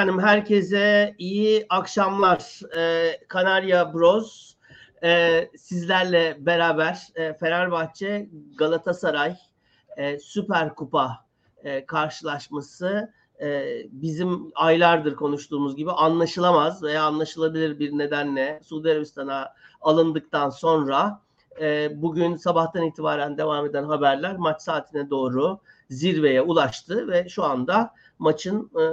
Efendim 0.00 0.20
herkese 0.22 1.14
iyi 1.18 1.66
akşamlar. 1.68 2.60
Ee, 2.76 3.18
Kanarya 3.28 3.94
Bros 3.94 4.54
e, 5.02 5.50
sizlerle 5.58 6.36
beraber 6.40 7.06
e, 7.14 7.34
Fenerbahçe 7.34 8.28
Galatasaray 8.58 9.36
e, 9.96 10.18
Süper 10.18 10.74
Kupa 10.74 11.24
e, 11.64 11.86
karşılaşması 11.86 13.12
e, 13.40 13.66
bizim 13.90 14.52
aylardır 14.54 15.16
konuştuğumuz 15.16 15.76
gibi 15.76 15.92
anlaşılamaz 15.92 16.82
veya 16.82 17.04
anlaşılabilir 17.04 17.78
bir 17.78 17.98
nedenle 17.98 18.60
Suudi 18.64 18.90
Arabistan'a 18.90 19.54
alındıktan 19.80 20.50
sonra 20.50 21.20
e, 21.60 21.90
bugün 22.02 22.36
sabahtan 22.36 22.82
itibaren 22.82 23.38
devam 23.38 23.66
eden 23.66 23.84
haberler 23.84 24.36
maç 24.36 24.62
saatine 24.62 25.10
doğru 25.10 25.58
zirveye 25.90 26.42
ulaştı 26.42 27.08
ve 27.08 27.28
şu 27.28 27.44
anda 27.44 27.94
maçın 28.18 28.70
e, 28.80 28.84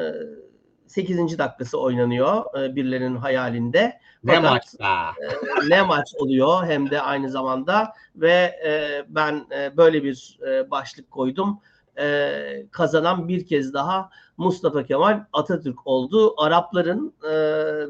8. 0.88 1.38
dakikası 1.38 1.80
oynanıyor 1.80 2.60
e, 2.60 2.76
birilerinin 2.76 3.16
hayalinde. 3.16 4.00
Ne 4.24 4.36
Fakat, 4.36 4.52
maç 4.52 4.66
be? 4.80 5.26
e, 5.26 5.70
ne 5.70 5.82
maç 5.82 6.14
oluyor 6.20 6.66
hem 6.66 6.90
de 6.90 7.02
aynı 7.02 7.30
zamanda 7.30 7.94
ve 8.16 8.60
e, 8.66 9.06
ben 9.08 9.48
e, 9.58 9.78
böyle 9.78 10.04
bir 10.04 10.40
e, 10.48 10.72
başlık 10.72 11.12
koydum. 11.12 11.60
E, 12.00 12.68
kazanan 12.72 13.28
bir 13.28 13.46
kez 13.48 13.74
daha 13.74 14.10
Mustafa 14.38 14.84
Kemal 14.84 15.24
Atatürk 15.34 15.88
oldu. 15.88 16.34
Arapların 16.42 17.14
e, 17.24 17.32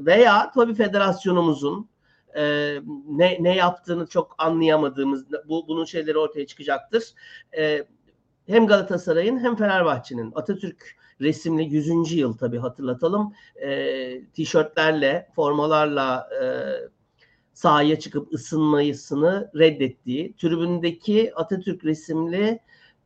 veya 0.06 0.52
tabii 0.52 0.74
federasyonumuzun 0.74 1.90
e, 2.38 2.44
ne 3.10 3.38
ne 3.40 3.56
yaptığını 3.56 4.08
çok 4.08 4.36
anlayamadığımız 4.38 5.26
bu 5.50 5.68
bunun 5.68 5.86
şeyleri 5.86 6.18
ortaya 6.18 6.48
çıkacaktır. 6.48 7.04
E, 7.58 7.84
hem 8.48 8.68
Galatasaray'ın 8.68 9.40
hem 9.40 9.56
Fenerbahçe'nin 9.56 10.32
Atatürk 10.36 10.98
resimli 11.22 11.64
100. 11.64 12.12
yıl 12.12 12.34
tabii 12.34 12.58
hatırlatalım. 12.58 13.34
E, 13.56 14.26
tişörtlerle, 14.26 15.30
formalarla 15.36 16.30
e, 16.44 16.46
sahaya 17.54 18.00
çıkıp 18.00 18.34
ısınmayısını 18.34 19.52
reddettiği, 19.56 20.34
tribündeki 20.38 21.32
Atatürk 21.36 21.86
resimli 21.86 22.60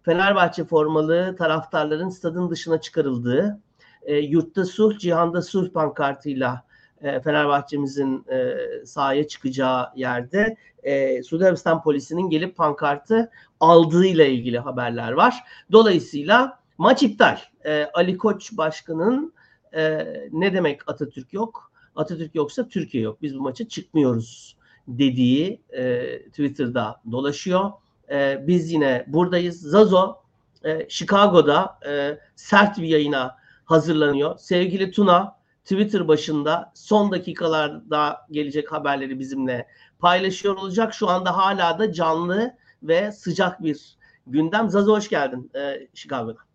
Fenerbahçe 0.03 0.63
formalı 0.63 1.35
taraftarların 1.37 2.09
stadın 2.09 2.49
dışına 2.49 2.81
çıkarıldığı, 2.81 3.59
e, 4.03 4.15
yurtta 4.15 4.65
sulh, 4.65 4.99
cihanda 4.99 5.41
sulh 5.41 5.69
pankartıyla 5.69 6.65
e, 7.01 7.21
Fenerbahçe'mizin 7.21 8.25
e, 8.31 8.57
sahaya 8.85 9.27
çıkacağı 9.27 9.89
yerde 9.95 10.57
e, 10.83 11.23
Suudi 11.23 11.45
Arabistan 11.45 11.83
polisinin 11.83 12.29
gelip 12.29 12.55
pankartı 12.55 13.31
aldığıyla 13.59 14.25
ilgili 14.25 14.59
haberler 14.59 15.11
var. 15.11 15.43
Dolayısıyla 15.71 16.60
maç 16.81 17.03
iptal. 17.03 17.37
E, 17.65 17.89
Ali 17.93 18.17
Koç 18.17 18.51
başkanın 18.51 19.33
e, 19.75 20.07
ne 20.31 20.53
demek 20.53 20.89
Atatürk 20.89 21.33
yok? 21.33 21.71
Atatürk 21.95 22.35
yoksa 22.35 22.67
Türkiye 22.67 23.03
yok. 23.03 23.21
Biz 23.21 23.35
bu 23.35 23.41
maça 23.41 23.67
çıkmıyoruz 23.67 24.57
dediği 24.87 25.61
e, 25.69 26.17
Twitter'da 26.21 27.01
dolaşıyor. 27.11 27.71
E, 28.11 28.47
biz 28.47 28.71
yine 28.71 29.05
buradayız. 29.07 29.61
Zazo 29.61 30.15
e, 30.63 30.89
Chicago'da 30.89 31.79
e, 31.87 32.19
sert 32.35 32.77
bir 32.77 32.87
yayına 32.87 33.37
hazırlanıyor. 33.65 34.37
Sevgili 34.37 34.91
Tuna 34.91 35.35
Twitter 35.63 36.07
başında 36.07 36.71
son 36.75 37.11
dakikalarda 37.11 38.27
gelecek 38.31 38.71
haberleri 38.71 39.19
bizimle 39.19 39.67
paylaşıyor 39.99 40.55
olacak. 40.55 40.93
Şu 40.93 41.09
anda 41.09 41.37
hala 41.37 41.79
da 41.79 41.93
canlı 41.93 42.55
ve 42.83 43.11
sıcak 43.11 43.63
bir 43.63 43.97
gündem. 44.27 44.69
Zazo 44.69 44.95
hoş 44.95 45.09
geldin 45.09 45.51
e, 45.55 45.87
Chicago'da. 45.93 46.50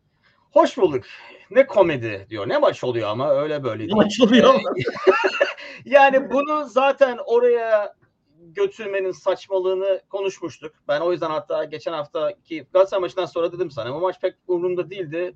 Hoş 0.57 0.77
bulduk. 0.77 1.05
Ne 1.51 1.67
komedi 1.67 2.27
diyor. 2.31 2.49
Ne 2.49 2.59
maç 2.59 2.85
oluyor 2.85 3.09
ama 3.09 3.35
öyle 3.35 3.65
böyle 3.65 3.79
değil. 3.79 3.95
maç 3.95 4.21
oluyor? 4.21 4.55
yani 5.85 6.31
bunu 6.31 6.65
zaten 6.65 7.19
oraya 7.27 7.95
götürmenin 8.39 9.13
saçmalığını 9.13 10.03
konuşmuştuk. 10.09 10.75
Ben 10.89 11.01
o 11.01 11.13
yüzden 11.13 11.31
hatta 11.31 11.65
geçen 11.65 11.93
haftaki 11.93 12.67
Galatasaray 12.73 13.01
maçından 13.01 13.27
sonra 13.27 13.53
dedim 13.53 13.71
sana 13.71 13.95
bu 13.95 14.01
maç 14.01 14.21
pek 14.21 14.35
umurumda 14.49 14.91
değildi. 14.91 15.35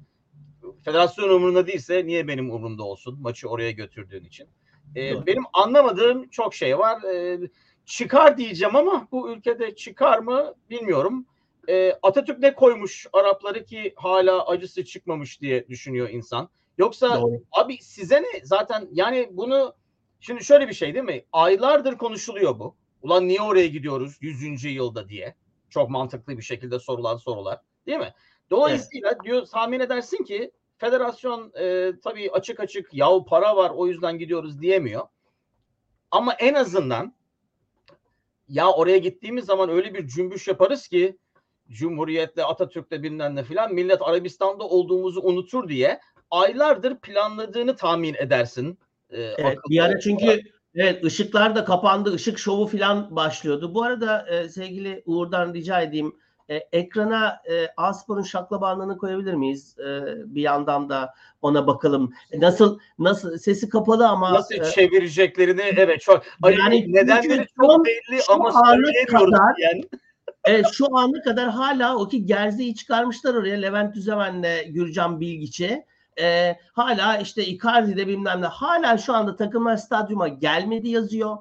Federasyon 0.85 1.29
umurumda 1.29 1.67
değilse 1.67 2.07
niye 2.07 2.29
benim 2.29 2.51
umurumda 2.51 2.85
olsun 2.85 3.19
maçı 3.21 3.49
oraya 3.49 3.71
götürdüğün 3.71 4.25
için. 4.25 4.49
Ee, 4.97 5.27
benim 5.27 5.45
anlamadığım 5.53 6.29
çok 6.29 6.55
şey 6.55 6.79
var. 6.79 7.03
Ee, 7.03 7.41
çıkar 7.85 8.37
diyeceğim 8.37 8.77
ama 8.77 9.09
bu 9.13 9.31
ülkede 9.31 9.75
çıkar 9.75 10.19
mı 10.19 10.55
bilmiyorum. 10.71 11.27
Ee, 11.69 11.99
Atatürk 12.03 12.39
ne 12.39 12.55
koymuş 12.55 13.07
Arapları 13.13 13.65
ki 13.65 13.93
hala 13.97 14.47
acısı 14.47 14.85
çıkmamış 14.85 15.41
diye 15.41 15.69
düşünüyor 15.69 16.09
insan. 16.09 16.49
Yoksa 16.79 17.21
Doğru. 17.21 17.43
Abi 17.53 17.79
size 17.83 18.23
ne? 18.23 18.45
Zaten 18.45 18.89
yani 18.93 19.29
bunu 19.31 19.75
şimdi 20.21 20.45
şöyle 20.45 20.69
bir 20.69 20.75
şey 20.75 20.95
değil 20.95 21.05
mi? 21.05 21.25
Aylardır 21.33 21.99
konuşuluyor 21.99 22.59
bu. 22.59 22.77
Ulan 23.03 23.29
niye 23.29 23.43
oraya 23.43 23.67
gidiyoruz 23.67 24.17
100. 24.21 24.65
yılda 24.65 25.09
diye. 25.09 25.35
Çok 25.71 25.91
mantıklı 25.91 26.39
bir 26.39 26.43
şekilde 26.43 26.79
sorulan 26.79 27.17
sorular. 27.17 27.61
Değil 27.87 27.99
mi? 27.99 28.15
Dolayısıyla 28.51 29.19
diyor 29.25 29.47
tahmin 29.47 29.81
edersin 29.81 30.25
ki 30.25 30.51
federasyon 30.79 31.53
e, 31.61 31.93
tabii 32.05 32.31
açık 32.31 32.61
açık 32.61 32.95
yahu 32.95 33.25
para 33.25 33.57
var 33.57 33.71
o 33.75 33.87
yüzden 33.87 34.19
gidiyoruz 34.19 34.61
diyemiyor. 34.61 35.09
Ama 36.11 36.33
en 36.33 36.55
azından 36.55 37.15
ya 38.49 38.73
oraya 38.73 38.99
gittiğimiz 38.99 39.45
zaman 39.45 39.71
öyle 39.71 39.95
bir 39.95 40.07
cümbüş 40.07 40.49
yaparız 40.49 40.89
ki 40.89 41.19
Cumhuriyet'le 41.71 42.39
Atatürk'le 42.39 43.03
bilmem 43.03 43.37
ne 43.37 43.43
filan 43.45 43.75
millet 43.75 44.03
Arabistan'da 44.03 44.65
olduğumuzu 44.65 45.21
unutur 45.21 45.69
diye 45.69 46.01
aylardır 46.31 46.97
planladığını 46.97 47.77
tahmin 47.77 48.15
edersin. 48.15 48.79
Ee, 49.11 49.23
Evet, 49.23 49.59
bir 49.69 49.81
ara 49.81 49.87
olarak. 49.89 50.03
çünkü 50.03 50.41
evet 50.75 51.05
ışıklar 51.05 51.55
da 51.57 51.65
kapandı, 51.65 52.15
ışık 52.15 52.39
şovu 52.39 52.67
falan 52.67 53.17
başlıyordu. 53.17 53.75
Bu 53.75 53.83
arada 53.83 54.27
e, 54.29 54.49
sevgili 54.49 55.03
Uğur'dan 55.07 55.55
rica 55.55 55.81
edeyim. 55.81 56.17
E, 56.49 56.57
ekrana 56.57 57.43
e, 57.51 57.67
Aspor'un 57.77 58.23
şaklabanlığını 58.23 58.99
koyabilir 58.99 59.35
miyiz? 59.35 59.77
E, 59.79 60.03
bir 60.35 60.43
yandan 60.43 60.89
da 60.89 61.15
ona 61.43 61.67
bakalım. 61.67 62.13
E, 62.33 62.41
nasıl 62.41 62.79
nasıl 62.99 63.39
sesi 63.39 63.69
kapalı 63.69 64.09
ama 64.09 64.35
nasıl 64.35 64.55
e, 64.55 64.65
çevireceklerini 64.65 65.63
evet 65.77 66.01
çok 66.01 66.23
Yani 66.45 66.59
yani 66.59 66.93
nedenleri 66.93 67.23
çünkü 67.23 67.47
çok 67.61 67.85
belli 67.87 68.23
şu 68.27 68.33
ama 68.33 68.53
söyleyemiyoruz 68.53 69.31
kadar- 69.31 69.55
yani. 69.59 69.85
Evet 70.45 70.67
şu 70.73 70.87
ana 70.97 71.23
kadar 71.23 71.51
hala 71.51 71.97
o 71.97 72.09
ki 72.09 72.27
Gerze'yi 72.27 72.75
çıkarmışlar 72.75 73.35
oraya 73.35 73.57
Levent 73.57 73.95
Düzemen'le 73.95 74.73
Gürcan 74.73 75.21
Bilgiç'i. 75.21 75.87
Ee, 76.21 76.57
hala 76.73 77.19
işte 77.19 77.47
Icardi'de 77.47 78.07
bilmem 78.07 78.43
ne. 78.43 78.47
Hala 78.47 78.99
şu 78.99 79.15
anda 79.15 79.37
takımlar 79.37 79.77
stadyuma 79.77 80.29
gelmedi 80.29 80.89
yazıyor. 80.89 81.37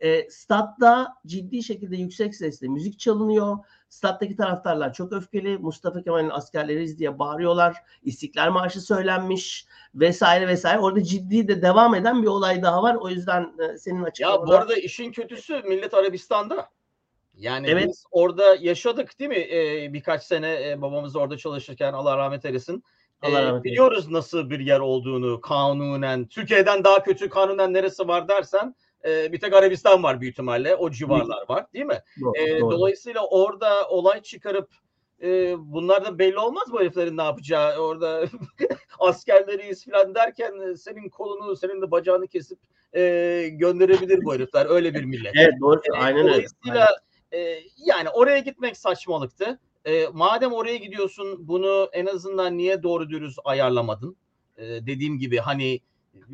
Ee, 0.00 0.30
statta 0.30 1.14
ciddi 1.26 1.62
şekilde 1.62 1.96
yüksek 1.96 2.34
sesle 2.34 2.68
müzik 2.68 2.98
çalınıyor. 2.98 3.58
Stat'taki 3.88 4.36
taraftarlar 4.36 4.92
çok 4.92 5.12
öfkeli. 5.12 5.58
Mustafa 5.58 6.02
Kemal'in 6.02 6.30
askerleriyiz 6.30 6.98
diye 6.98 7.18
bağırıyorlar. 7.18 7.76
İstiklal 8.02 8.50
Marşı 8.50 8.80
söylenmiş 8.80 9.66
vesaire 9.94 10.48
vesaire. 10.48 10.78
Orada 10.78 11.02
ciddi 11.02 11.48
de 11.48 11.62
devam 11.62 11.94
eden 11.94 12.22
bir 12.22 12.28
olay 12.28 12.62
daha 12.62 12.82
var. 12.82 12.94
O 12.94 13.08
yüzden 13.08 13.52
e, 13.58 13.78
senin 13.78 14.00
Ya 14.00 14.06
açıklamana... 14.06 14.46
bu 14.46 14.54
arada 14.54 14.74
işin 14.74 15.12
kötüsü 15.12 15.62
millet 15.62 15.94
Arabistan'da. 15.94 16.68
Yani 17.40 17.66
Evet. 17.70 17.88
biz 17.88 18.04
orada 18.10 18.56
yaşadık 18.60 19.18
değil 19.20 19.30
mi? 19.30 19.36
Ee, 19.50 19.92
birkaç 19.92 20.22
sene 20.22 20.70
e, 20.70 20.82
babamız 20.82 21.16
orada 21.16 21.36
çalışırken 21.36 21.92
Allah 21.92 22.16
rahmet 22.16 22.44
eylesin. 22.44 22.84
Allah 23.22 23.30
Ee, 23.30 23.42
rahmet 23.42 23.46
eylesin. 23.48 23.64
biliyoruz 23.64 24.10
nasıl 24.10 24.50
bir 24.50 24.60
yer 24.60 24.80
olduğunu 24.80 25.40
kanunen. 25.40 26.26
Türkiye'den 26.28 26.84
daha 26.84 27.02
kötü 27.02 27.28
kanunen 27.28 27.72
neresi 27.74 28.08
var 28.08 28.28
dersen 28.28 28.74
e, 29.04 29.32
bir 29.32 29.40
tek 29.40 29.52
Arabistan 29.54 30.02
var 30.02 30.20
büyük 30.20 30.32
ihtimalle. 30.32 30.74
O 30.76 30.90
civarlar 30.90 31.44
var 31.48 31.66
değil 31.72 31.84
mi? 31.86 32.00
Doğru, 32.20 32.32
Ee, 32.36 32.60
doğru. 32.60 32.70
dolayısıyla 32.70 33.26
orada 33.26 33.88
olay 33.88 34.22
çıkarıp 34.22 34.68
e, 35.22 35.54
bunlar 35.58 36.04
da 36.04 36.18
belli 36.18 36.38
olmaz 36.38 36.64
bu 36.72 36.80
heriflerin 36.80 37.16
ne 37.16 37.22
yapacağı. 37.22 37.78
Orada 37.78 38.24
askerleriyiz 38.98 39.84
falan 39.90 40.14
derken 40.14 40.60
e, 40.60 40.76
senin 40.76 41.08
kolunu, 41.08 41.56
senin 41.56 41.82
de 41.82 41.90
bacağını 41.90 42.26
kesip 42.26 42.58
e, 42.94 43.00
gönderebilir 43.52 44.24
bu 44.24 44.34
herifler. 44.34 44.66
Öyle 44.68 44.94
bir 44.94 45.04
millet. 45.04 45.32
Evet 45.36 45.54
doğru. 45.60 45.80
E, 45.94 45.98
Aynen 45.98 46.18
öyle. 46.18 46.28
Dolayısıyla 46.30 46.86
e, 47.32 47.60
yani 47.76 48.08
oraya 48.08 48.38
gitmek 48.38 48.76
saçmalıktı. 48.76 49.58
E, 49.84 50.06
madem 50.12 50.52
oraya 50.52 50.76
gidiyorsun 50.76 51.48
bunu 51.48 51.88
en 51.92 52.06
azından 52.06 52.58
niye 52.58 52.82
doğru 52.82 53.10
dürüst 53.10 53.38
ayarlamadın? 53.44 54.16
E, 54.56 54.62
dediğim 54.66 55.18
gibi 55.18 55.38
hani 55.38 55.80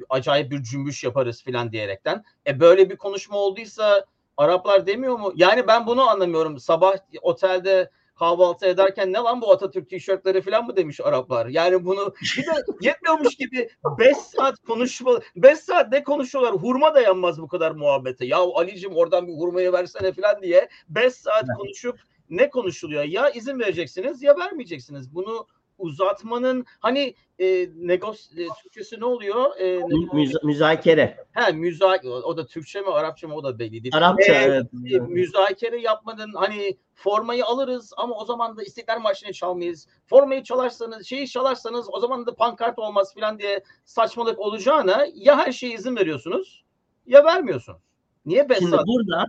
acayip 0.08 0.50
bir 0.50 0.62
cümbüş 0.62 1.04
yaparız 1.04 1.42
filan 1.42 1.72
diyerekten. 1.72 2.24
E 2.46 2.60
böyle 2.60 2.90
bir 2.90 2.96
konuşma 2.96 3.38
olduysa 3.38 4.06
Araplar 4.36 4.86
demiyor 4.86 5.18
mu? 5.18 5.32
Yani 5.36 5.66
ben 5.66 5.86
bunu 5.86 6.08
anlamıyorum. 6.08 6.58
Sabah 6.58 6.96
otelde 7.22 7.90
kahvaltı 8.18 8.66
ederken 8.66 9.12
ne 9.12 9.18
lan 9.18 9.40
bu 9.40 9.52
Atatürk 9.52 9.90
tişörtleri 9.90 10.42
falan 10.42 10.66
mı 10.66 10.76
demiş 10.76 11.00
Araplar? 11.00 11.46
Yani 11.46 11.84
bunu 11.84 12.14
bir 12.36 12.46
de 12.46 12.50
yetmiyormuş 12.80 13.34
gibi 13.34 13.68
5 13.98 14.16
saat 14.16 14.58
konuşma 14.66 15.20
5 15.36 15.58
saat 15.58 15.92
ne 15.92 16.02
konuşuyorlar? 16.02 16.54
Hurma 16.54 16.94
dayanmaz 16.94 17.42
bu 17.42 17.48
kadar 17.48 17.70
muhabbete. 17.70 18.26
Ya 18.26 18.38
Ali'cim 18.38 18.96
oradan 18.96 19.26
bir 19.28 19.32
hurmayı 19.32 19.72
versene 19.72 20.12
falan 20.12 20.42
diye 20.42 20.68
5 20.88 21.14
saat 21.14 21.44
konuşup 21.58 21.98
ne 22.30 22.50
konuşuluyor? 22.50 23.04
Ya 23.04 23.30
izin 23.30 23.58
vereceksiniz 23.58 24.22
ya 24.22 24.38
vermeyeceksiniz. 24.38 25.14
Bunu 25.14 25.46
uzatmanın 25.78 26.64
hani 26.80 27.14
e, 27.38 27.68
negos 27.76 28.30
e, 28.32 28.46
Türkçesi 28.62 29.00
ne 29.00 29.04
oluyor? 29.04 29.56
E, 29.56 29.78
Müza- 29.78 30.46
müzakere. 30.46 31.24
he, 31.32 31.52
müza 31.52 31.98
o 32.24 32.36
da 32.36 32.46
Türkçe 32.46 32.80
mi 32.80 32.90
Arapça 32.90 33.28
mı 33.28 33.34
o 33.34 33.44
da 33.44 33.58
belli 33.58 33.82
değil. 33.84 33.96
Arapça 33.96 34.32
E, 34.32 34.36
evet. 34.36 34.66
e, 34.92 34.98
müzakere 34.98 35.80
yapmanın 35.80 36.32
hani 36.34 36.76
formayı 36.94 37.44
alırız 37.46 37.92
ama 37.96 38.14
o 38.16 38.24
zaman 38.24 38.56
da 38.56 38.62
İstiklal 38.62 39.00
Marşı'nı 39.00 39.32
çalmayız. 39.32 39.88
Formayı 40.06 40.42
çalarsanız, 40.42 41.06
şeyi 41.06 41.28
çalarsanız 41.28 41.86
o 41.92 42.00
zaman 42.00 42.26
da 42.26 42.34
pankart 42.34 42.78
olmaz 42.78 43.14
falan 43.14 43.38
diye 43.38 43.60
saçmalık 43.84 44.38
olacağına 44.38 45.06
ya 45.14 45.38
her 45.38 45.52
şeye 45.52 45.74
izin 45.74 45.96
veriyorsunuz 45.96 46.64
ya 47.06 47.24
vermiyorsunuz. 47.24 47.80
Niye 48.26 48.40
Şimdi 48.40 48.72
Besat? 48.72 48.86
burada 48.86 49.24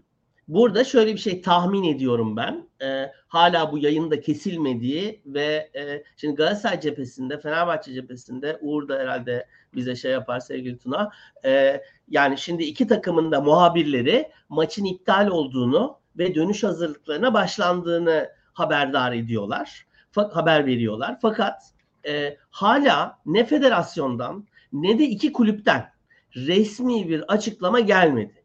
burada 0.48 0.84
şöyle 0.84 1.14
bir 1.14 1.20
şey 1.20 1.42
tahmin 1.42 1.84
ediyorum 1.84 2.38
ben. 2.38 2.68
Ee, 2.82 3.12
hala 3.28 3.72
bu 3.72 3.78
yayında 3.78 4.22
kesilmediği 4.22 5.22
ve 5.26 5.72
e, 5.76 6.04
şimdi 6.18 6.36
Galatasaray 6.36 6.80
cephesinde, 6.80 7.40
Fenerbahçe 7.40 7.94
cephesinde 7.94 8.58
Uğur 8.62 8.88
da 8.88 9.00
herhalde 9.00 9.48
bize 9.76 9.96
şey 9.96 10.12
yapar 10.12 10.40
sevgili 10.40 10.78
Tuna. 10.78 11.12
Ee, 11.46 11.82
yani 12.10 12.38
şimdi 12.38 12.64
iki 12.64 12.88
takımın 12.88 13.32
da 13.32 13.42
muhabirleri 13.42 14.32
maçın 14.50 14.86
iptal 14.86 15.28
olduğunu 15.28 16.00
ve 16.18 16.36
dönüş 16.36 16.64
hazırlıklarına 16.64 17.34
başlandığını 17.34 18.30
haberdar 18.54 19.14
ediyorlar. 19.14 19.88
Haber 20.16 20.66
veriyorlar. 20.66 21.18
Fakat 21.22 21.64
e, 22.08 22.38
hala 22.50 23.20
ne 23.26 23.46
federasyondan 23.46 24.48
ne 24.74 25.00
de 25.00 25.04
iki 25.04 25.34
kulüpten 25.34 25.92
resmi 26.36 27.10
bir 27.10 27.34
açıklama 27.34 27.80
gelmedi 27.80 28.37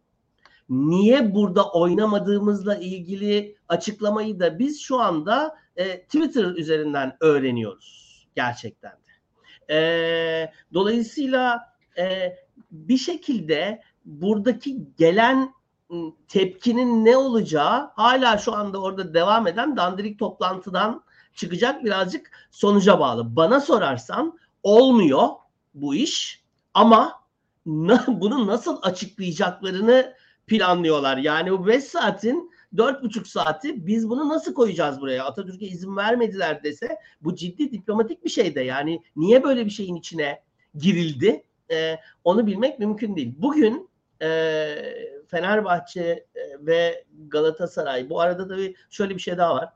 niye 0.69 1.35
burada 1.35 1.71
oynamadığımızla 1.71 2.77
ilgili 2.77 3.57
açıklamayı 3.69 4.41
da 4.41 4.59
biz 4.59 4.81
şu 4.81 5.01
anda 5.01 5.57
e, 5.77 6.03
Twitter 6.03 6.45
üzerinden 6.45 7.17
öğreniyoruz 7.21 8.27
gerçekten 8.35 8.93
de. 8.93 9.13
E, 9.75 10.53
dolayısıyla 10.75 11.61
e, 11.99 12.37
bir 12.71 12.99
şekilde 12.99 13.83
buradaki 14.05 14.79
gelen 14.99 15.55
ım, 15.91 16.17
tepkinin 16.29 17.05
ne 17.05 17.17
olacağı 17.17 17.91
hala 17.95 18.39
şu 18.39 18.55
anda 18.55 18.83
orada 18.83 19.15
devam 19.15 19.47
eden 19.47 19.77
dandirik 19.77 20.19
toplantıdan 20.19 21.05
çıkacak 21.35 21.85
birazcık 21.85 22.31
sonuca 22.51 23.01
bağlı. 23.01 23.37
Bana 23.37 23.61
sorarsan 23.61 24.39
olmuyor 24.63 25.29
bu 25.75 25.95
iş 25.95 26.43
ama 26.75 27.13
na- 27.67 28.05
bunu 28.21 28.47
nasıl 28.47 28.79
açıklayacaklarını 28.83 30.15
planlıyorlar. 30.47 31.17
Yani 31.17 31.53
bu 31.53 31.67
5 31.67 31.85
saatin 31.85 32.53
4,5 32.77 33.25
saati 33.25 33.87
biz 33.87 34.09
bunu 34.09 34.29
nasıl 34.29 34.55
koyacağız 34.55 35.01
buraya? 35.01 35.25
Atatürk'e 35.25 35.67
izin 35.67 35.97
vermediler 35.97 36.63
dese 36.63 36.99
bu 37.21 37.35
ciddi 37.35 37.73
diplomatik 37.73 38.25
bir 38.25 38.31
şey 38.31 38.55
de. 38.55 38.61
Yani 38.61 39.03
niye 39.17 39.45
böyle 39.45 39.65
bir 39.65 39.71
şeyin 39.71 39.95
içine 39.95 40.43
girildi? 40.75 41.45
Ee, 41.71 41.97
onu 42.25 42.47
bilmek 42.47 42.79
mümkün 42.79 43.17
değil. 43.17 43.35
Bugün 43.39 43.91
e, 44.23 44.29
Fenerbahçe 45.29 46.27
e, 46.35 46.67
ve 46.67 47.05
Galatasaray 47.29 48.11
bu 48.11 48.21
arada 48.21 48.49
da 48.49 48.59
bir, 48.59 48.77
şöyle 48.91 49.15
bir 49.15 49.21
şey 49.21 49.39
daha 49.39 49.55
var. 49.55 49.69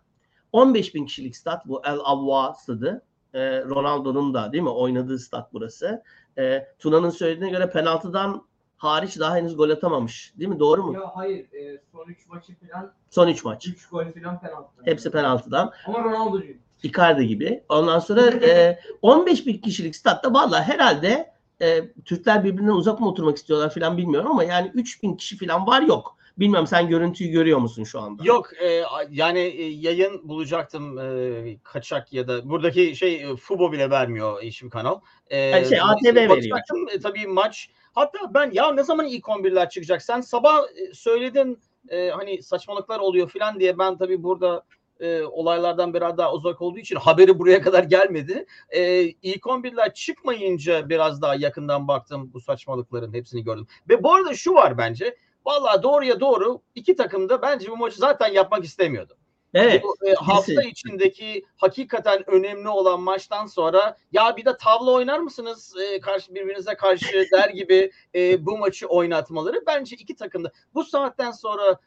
15 0.52 0.94
bin 0.94 1.06
kişilik 1.06 1.36
stat 1.36 1.66
bu 1.66 1.82
El 1.84 1.98
Avva 2.04 2.54
stadı. 2.54 3.02
Ee, 3.34 3.64
Ronaldo'nun 3.64 4.34
da 4.34 4.52
değil 4.52 4.62
mi 4.62 4.70
oynadığı 4.70 5.18
stat 5.18 5.52
burası. 5.52 6.02
Ee, 6.38 6.68
Tuna'nın 6.78 7.10
söylediğine 7.10 7.50
göre 7.50 7.70
penaltıdan 7.70 8.46
hariç 8.76 9.18
daha 9.18 9.36
henüz 9.36 9.56
gol 9.56 9.70
atamamış. 9.70 10.32
Değil 10.38 10.50
mi? 10.50 10.58
Doğru 10.58 10.82
mu? 10.82 10.94
Ya 10.94 11.10
hayır 11.14 11.38
e, 11.52 11.80
son 11.92 12.06
3 12.08 12.26
maçı 12.28 12.52
falan 12.54 12.92
Son 13.10 13.28
3 13.28 13.44
maç. 13.44 13.66
3 13.66 13.86
gol 13.88 14.04
falan 14.22 14.40
penaltı. 14.40 14.68
Hepsi 14.84 15.10
penaltıdan. 15.10 15.72
Ama 15.86 16.04
Ronaldo'cu. 16.04 16.46
Icardi 16.82 17.26
gibi. 17.26 17.62
Ondan 17.68 17.98
sonra 17.98 18.26
e, 18.26 18.78
15 19.02 19.46
bin 19.46 19.58
kişilik 19.58 19.96
statta 19.96 20.34
valla 20.34 20.62
herhalde 20.62 21.32
e, 21.62 21.88
Türkler 22.04 22.44
birbirinden 22.44 22.72
uzak 22.72 23.00
mı 23.00 23.08
oturmak 23.08 23.36
istiyorlar 23.36 23.74
falan 23.74 23.96
bilmiyorum 23.96 24.30
ama 24.30 24.44
yani 24.44 24.70
3 24.74 25.02
bin 25.02 25.16
kişi 25.16 25.38
falan 25.38 25.66
var 25.66 25.82
yok. 25.82 26.16
Bilmem 26.38 26.66
sen 26.66 26.88
görüntüyü 26.88 27.30
görüyor 27.30 27.58
musun 27.58 27.84
şu 27.84 28.00
anda? 28.00 28.24
Yok 28.24 28.62
e, 28.62 28.82
yani 29.10 29.38
e, 29.38 29.64
yayın 29.68 30.28
bulacaktım 30.28 30.98
e, 30.98 31.56
kaçak 31.62 32.12
ya 32.12 32.28
da 32.28 32.48
buradaki 32.50 32.96
şey 32.96 33.22
e, 33.22 33.36
Fubo 33.36 33.72
bile 33.72 33.90
vermiyor 33.90 34.42
işim 34.42 34.70
kanal. 34.70 35.00
E, 35.30 35.38
Yani 35.38 35.66
şey, 35.68 35.80
ATV 35.80 36.04
veriyor. 36.14 36.30
bakacaktım, 36.30 36.88
E, 36.94 37.00
tabii 37.00 37.26
maç 37.26 37.70
hatta 37.96 38.34
ben 38.34 38.50
ya 38.52 38.72
ne 38.72 38.82
zaman 38.82 39.06
ilk 39.06 39.24
11'ler 39.24 39.70
çıkacak 39.70 40.02
sen 40.02 40.20
sabah 40.20 40.62
e, 40.64 40.94
söyledin 40.94 41.58
e, 41.88 42.10
hani 42.10 42.42
saçmalıklar 42.42 42.98
oluyor 42.98 43.28
falan 43.28 43.60
diye 43.60 43.78
ben 43.78 43.98
tabii 43.98 44.22
burada 44.22 44.64
e, 45.00 45.22
olaylardan 45.22 45.94
biraz 45.94 46.18
daha 46.18 46.32
uzak 46.32 46.62
olduğu 46.62 46.78
için 46.78 46.96
haberi 46.96 47.38
buraya 47.38 47.62
kadar 47.62 47.84
gelmedi. 47.84 48.46
E, 48.70 49.02
ilk 49.02 49.42
11'ler 49.42 49.94
çıkmayınca 49.94 50.88
biraz 50.88 51.22
daha 51.22 51.34
yakından 51.34 51.88
baktım 51.88 52.30
bu 52.34 52.40
saçmalıkların 52.40 53.12
hepsini 53.12 53.44
gördüm. 53.44 53.66
Ve 53.88 54.02
bu 54.02 54.14
arada 54.14 54.34
şu 54.34 54.54
var 54.54 54.78
bence 54.78 55.16
Vallahi 55.46 55.82
doğruya 55.82 56.20
doğru 56.20 56.60
iki 56.74 56.96
takım 56.96 57.28
da 57.28 57.42
bence 57.42 57.70
bu 57.70 57.76
maçı 57.76 57.96
zaten 57.96 58.32
yapmak 58.32 58.64
istemiyordu. 58.64 59.16
Evet. 59.56 59.82
Bu, 59.84 60.08
e, 60.08 60.14
hafta 60.14 60.62
içindeki 60.62 61.44
hakikaten 61.56 62.30
önemli 62.30 62.68
olan 62.68 63.00
maçtan 63.00 63.46
sonra 63.46 63.96
ya 64.12 64.36
bir 64.36 64.44
de 64.44 64.56
tavla 64.56 64.92
oynar 64.92 65.18
mısınız 65.18 65.74
e, 65.76 66.00
karşı 66.00 66.34
birbirinize 66.34 66.74
karşı 66.74 67.26
der 67.32 67.48
gibi 67.48 67.90
e, 68.14 68.46
bu 68.46 68.58
maçı 68.58 68.86
oynatmaları 68.86 69.62
bence 69.66 69.96
iki 69.96 70.16
takım 70.16 70.44
da 70.44 70.52
bu 70.74 70.84
saatten 70.84 71.30
sonra 71.30 71.78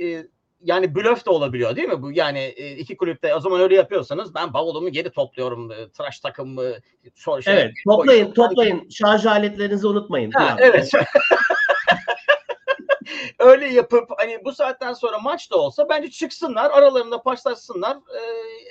e, 0.00 0.26
yani 0.62 0.94
blöf 0.94 1.26
de 1.26 1.30
olabiliyor 1.30 1.76
değil 1.76 1.88
mi 1.88 2.02
bu 2.02 2.12
yani 2.12 2.38
e, 2.38 2.70
iki 2.70 2.96
kulüpte 2.96 3.34
o 3.34 3.40
zaman 3.40 3.60
öyle 3.60 3.74
yapıyorsanız 3.74 4.34
ben 4.34 4.54
bavulumu 4.54 4.88
geri 4.88 5.10
topluyorum 5.10 5.72
e, 5.72 5.88
tıraş 5.88 6.20
takımı 6.20 6.72
sonra 7.14 7.42
şey, 7.42 7.54
Evet. 7.54 7.72
Toplayın, 7.88 8.32
toplayın. 8.32 8.88
Şarj 8.88 9.26
aletlerinizi 9.26 9.86
unutmayın. 9.86 10.30
Ha, 10.30 10.56
evet. 10.60 10.90
Öyle 13.38 13.68
yapıp 13.68 14.10
hani 14.18 14.44
bu 14.44 14.52
saatten 14.52 14.92
sonra 14.92 15.18
maç 15.18 15.50
da 15.50 15.56
olsa 15.56 15.88
bence 15.88 16.10
çıksınlar 16.10 16.70
aralarında 16.70 17.22
paslaşsınlar 17.22 17.96
e, 17.96 18.20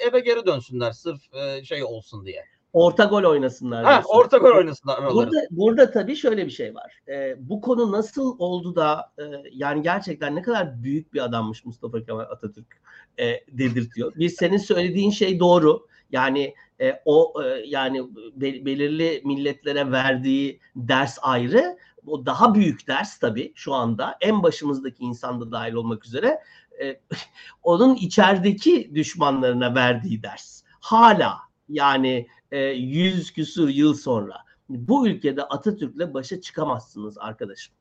eve 0.08 0.20
geri 0.20 0.46
dönsünler 0.46 0.92
sırf 0.92 1.34
e, 1.34 1.64
şey 1.64 1.84
olsun 1.84 2.26
diye. 2.26 2.46
Orta 2.74 3.04
gol 3.04 3.24
oynasınlar. 3.24 3.86
Ha, 3.86 3.92
diyorsun. 3.92 4.10
orta 4.10 4.38
gol 4.38 4.58
oynasınlar. 4.58 5.14
Burada, 5.14 5.38
burada 5.52 5.92
tabii 5.92 6.16
şöyle 6.16 6.46
bir 6.46 6.52
şey 6.52 6.76
var. 6.76 7.00
Ee, 7.08 7.36
bu 7.40 7.62
konu 7.62 7.92
nasıl 7.92 8.36
oldu 8.40 8.76
da 8.76 9.12
e, 9.20 9.24
yani 9.52 9.82
gerçekten 9.82 10.36
ne 10.36 10.42
kadar 10.42 10.84
büyük 10.84 11.14
bir 11.14 11.24
adammış 11.24 11.66
Mustafa 11.66 12.04
Kemal 12.04 12.24
Atatürk 12.24 12.82
e, 13.20 13.26
dedirtiyor. 13.48 14.14
Bir 14.16 14.30
senin 14.30 14.58
söylediğin 14.58 15.12
şey 15.12 15.40
doğru. 15.40 15.88
Yani 16.12 16.56
e, 16.82 17.02
o 17.06 17.34
e, 17.44 17.64
yani 17.66 18.04
be- 18.36 18.66
belirli 18.66 19.22
milletlere 19.26 19.92
verdiği 19.92 20.60
ders 20.76 21.18
ayrı. 21.22 21.78
O 22.08 22.26
daha 22.26 22.56
büyük 22.56 22.88
ders 22.88 23.20
tabii 23.20 23.52
şu 23.56 23.74
anda. 23.74 24.18
En 24.22 24.44
başımızdaki 24.44 25.04
insan 25.04 25.42
da 25.42 25.52
dahil 25.52 25.74
olmak 25.74 26.06
üzere. 26.06 26.40
e, 26.82 27.00
onun 27.64 27.96
içerideki 27.96 28.92
düşmanlarına 28.96 29.76
verdiği 29.76 30.24
ders. 30.24 30.64
Hala 30.80 31.38
yani 31.70 32.28
e, 32.52 32.60
yüz 32.70 33.32
küsur 33.32 33.70
yıl 33.70 33.94
sonra 33.94 34.36
bu 34.70 35.08
ülkede 35.08 35.44
Atatürk'le 35.44 36.14
başa 36.14 36.42
çıkamazsınız 36.42 37.18
arkadaşım. 37.18 37.74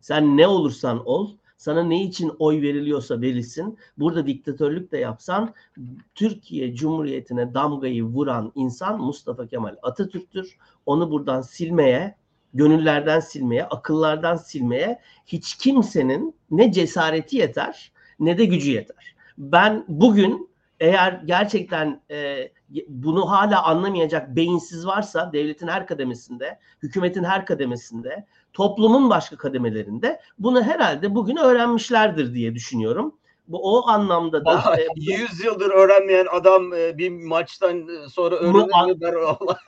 Sen 0.00 0.36
ne 0.36 0.46
olursan 0.46 1.06
ol, 1.06 1.36
sana 1.56 1.82
ne 1.82 2.02
için 2.02 2.32
oy 2.38 2.62
veriliyorsa 2.62 3.20
verilsin. 3.20 3.78
Burada 3.98 4.26
diktatörlük 4.26 4.92
de 4.92 4.98
yapsan 4.98 5.54
Türkiye 6.14 6.74
Cumhuriyeti'ne 6.74 7.54
damgayı 7.54 8.04
vuran 8.04 8.52
insan 8.54 9.00
Mustafa 9.00 9.46
Kemal 9.46 9.76
Atatürk'tür. 9.82 10.56
Onu 10.86 11.10
buradan 11.10 11.40
silmeye, 11.40 12.16
gönüllerden 12.58 13.20
silmeye, 13.20 13.64
akıllardan 13.64 14.36
silmeye 14.36 15.00
hiç 15.26 15.54
kimsenin 15.54 16.34
ne 16.50 16.72
cesareti 16.72 17.36
yeter 17.36 17.92
ne 18.20 18.38
de 18.38 18.44
gücü 18.44 18.70
yeter. 18.70 19.14
Ben 19.38 19.84
bugün 19.88 20.48
eğer 20.80 21.12
gerçekten 21.24 22.00
e, 22.10 22.48
bunu 22.88 23.30
hala 23.30 23.64
anlamayacak 23.64 24.36
beyinsiz 24.36 24.86
varsa 24.86 25.32
devletin 25.32 25.68
her 25.68 25.86
kademesinde, 25.86 26.58
hükümetin 26.82 27.24
her 27.24 27.46
kademesinde, 27.46 28.26
toplumun 28.52 29.10
başka 29.10 29.36
kademelerinde 29.36 30.20
bunu 30.38 30.62
herhalde 30.62 31.14
bugün 31.14 31.36
öğrenmişlerdir 31.36 32.34
diye 32.34 32.54
düşünüyorum. 32.54 33.17
Bu 33.48 33.76
o 33.76 33.88
anlamda 33.88 34.44
da 34.44 34.50
Vallahi 34.50 34.80
e, 34.80 34.86
100 34.96 35.44
yıldır 35.44 35.70
öğrenmeyen 35.70 36.26
adam 36.32 36.72
e, 36.74 36.98
bir 36.98 37.10
maçtan 37.10 37.88
e, 37.88 38.08
sonra 38.08 38.36
öğrenir 38.36 38.94
mi 38.94 39.00
der 39.00 39.12
Allah. 39.12 39.58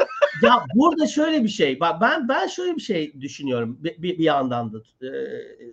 ya 0.43 0.65
burada 0.75 1.07
şöyle 1.07 1.45
bir 1.45 1.49
şey. 1.49 1.81
Bak 1.81 2.01
ben 2.01 2.29
ben 2.29 2.47
şöyle 2.47 2.77
bir 2.77 2.81
şey 2.81 3.21
düşünüyorum 3.21 3.79
bir, 3.81 4.03
bir, 4.03 4.19
bir 4.19 4.25
yandan 4.25 4.73
da 4.73 4.79
e, 5.07 5.11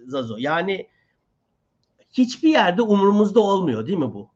Zazo. 0.08 0.36
Yani 0.38 0.88
hiçbir 2.12 2.50
yerde 2.50 2.82
umurumuzda 2.82 3.40
olmuyor 3.40 3.88
değil 3.88 3.98
mi 4.00 4.14
bu? 4.14 4.30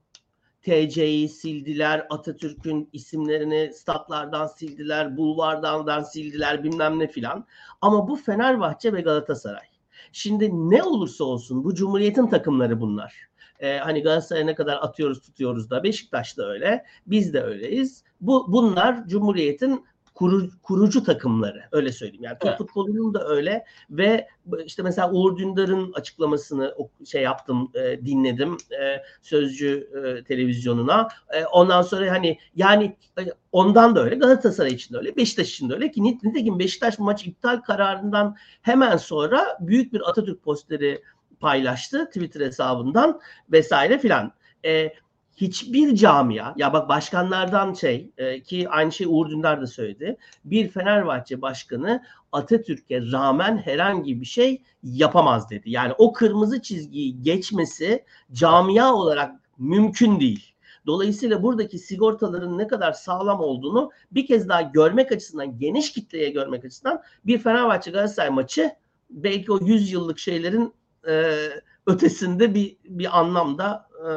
TC'yi 0.62 1.30
sildiler, 1.30 2.08
Atatürk'ün 2.10 2.90
isimlerini 2.94 3.72
statlardan 3.74 4.48
sildiler, 4.48 5.18
bulvardan 5.18 6.04
sildiler 6.04 6.64
bilmem 6.64 7.00
ne 7.00 7.08
filan. 7.08 7.46
Ama 7.82 8.08
bu 8.08 8.16
Fenerbahçe 8.16 8.94
ve 8.94 9.02
Galatasaray. 9.02 9.66
Şimdi 10.12 10.50
ne 10.54 10.84
olursa 10.84 11.24
olsun 11.24 11.64
bu 11.64 11.76
Cumhuriyet'in 11.76 12.28
takımları 12.28 12.82
bunlar. 12.82 13.31
E, 13.62 13.78
hani 13.78 14.04
Galatasaray'a 14.04 14.46
ne 14.46 14.56
kadar 14.56 14.78
atıyoruz 14.78 15.22
tutuyoruz 15.22 15.70
da 15.70 15.84
Beşiktaş 15.84 16.38
da 16.38 16.50
öyle. 16.50 16.86
Biz 17.08 17.34
de 17.34 17.44
öyleyiz. 17.44 18.04
Bu 18.22 18.54
bunlar 18.54 19.08
Cumhuriyet'in 19.08 19.86
kuru, 20.14 20.50
kurucu 20.64 21.04
takımları 21.04 21.64
öyle 21.72 21.92
söyleyeyim. 21.92 22.24
Yani 22.24 22.38
Türk 22.40 22.50
Evet. 22.50 22.58
futbolunun 22.58 23.14
da 23.14 23.28
öyle 23.28 23.66
ve 23.90 24.28
işte 24.66 24.84
mesela 24.84 25.12
Uğur 25.12 25.38
Dündar'ın 25.38 25.94
açıklamasını 25.94 26.76
şey 27.06 27.22
yaptım, 27.22 27.72
e, 27.74 28.06
dinledim 28.06 28.58
e, 28.82 29.02
Sözcü 29.22 29.90
e, 29.96 30.24
televizyonuna. 30.24 31.08
E, 31.34 31.46
ondan 31.46 31.82
sonra 31.82 32.12
hani 32.12 32.38
yani 32.56 32.98
e, 33.20 33.22
ondan 33.52 33.96
da 33.96 34.04
öyle, 34.04 34.16
Galatasaray 34.16 34.74
için 34.74 34.94
de 34.94 34.98
öyle, 34.98 35.16
Beşiktaş 35.16 35.50
için 35.50 35.70
de 35.70 35.74
öyle 35.74 35.92
ki 35.92 36.02
nit- 36.02 36.24
nitekim 36.24 36.60
Beşiktaş 36.60 37.00
maç 37.00 37.26
iptal 37.28 37.62
kararından 37.62 38.36
hemen 38.62 38.98
sonra 38.98 39.58
büyük 39.60 39.94
bir 39.94 40.10
Atatürk 40.10 40.44
posteri 40.44 41.02
paylaştı 41.42 42.06
Twitter 42.06 42.42
hesabından 42.42 43.20
vesaire 43.52 43.98
filan. 43.98 44.34
E, 44.66 44.94
hiçbir 45.36 45.96
camia 45.96 46.54
ya 46.58 46.74
bak 46.74 46.90
başkanlardan 46.90 47.74
şey 47.74 48.12
e, 48.18 48.44
ki 48.44 48.70
aynı 48.70 48.92
şey 48.92 49.08
Uğur 49.10 49.30
Dündar 49.30 49.62
da 49.62 49.68
söyledi. 49.68 50.18
Bir 50.46 50.70
Fenerbahçe 50.70 51.42
başkanı 51.42 52.04
Atatürk'e 52.32 53.12
rağmen 53.12 53.58
herhangi 53.58 54.22
bir 54.22 54.26
şey 54.26 54.62
yapamaz 54.84 55.50
dedi. 55.50 55.70
Yani 55.70 55.94
o 55.98 56.14
kırmızı 56.14 56.62
çizgiyi 56.62 57.22
geçmesi 57.22 58.06
camia 58.32 58.94
olarak 58.94 59.36
mümkün 59.58 60.20
değil. 60.20 60.52
Dolayısıyla 60.86 61.44
buradaki 61.44 61.80
sigortaların 61.80 62.58
ne 62.58 62.68
kadar 62.68 62.94
sağlam 62.94 63.40
olduğunu 63.40 63.92
bir 64.12 64.28
kez 64.28 64.50
daha 64.50 64.62
görmek 64.62 65.12
açısından, 65.12 65.60
geniş 65.60 65.92
kitleye 65.92 66.30
görmek 66.30 66.66
açısından 66.66 67.02
bir 67.26 67.38
Fenerbahçe 67.38 67.92
Galatasaray 67.92 68.30
maçı 68.30 68.72
belki 69.10 69.52
o 69.52 69.60
100 69.66 69.92
yıllık 69.92 70.20
şeylerin 70.20 70.74
e, 71.08 71.48
ötesinde 71.88 72.56
bir 72.56 72.78
bir 72.86 73.20
anlamda 73.20 73.90
e, 74.00 74.08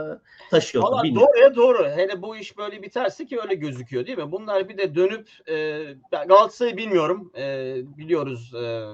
taşıyor. 0.51 0.85
Valla 0.85 1.15
doğruya 1.15 1.57
doğru. 1.57 1.89
Hele 1.89 2.23
bu 2.23 2.37
iş 2.37 2.59
böyle 2.59 2.83
biterse 2.83 3.27
ki 3.27 3.41
öyle 3.41 3.55
gözüküyor 3.55 4.07
değil 4.07 4.19
mi? 4.19 4.33
Bunlar 4.33 4.69
bir 4.69 4.79
de 4.79 4.95
dönüp 4.95 5.29
e, 5.49 5.85
Galatasaray'ı 6.11 6.77
bilmiyorum. 6.77 7.33
E, 7.37 7.75
biliyoruz 7.99 8.55
e, 8.55 8.85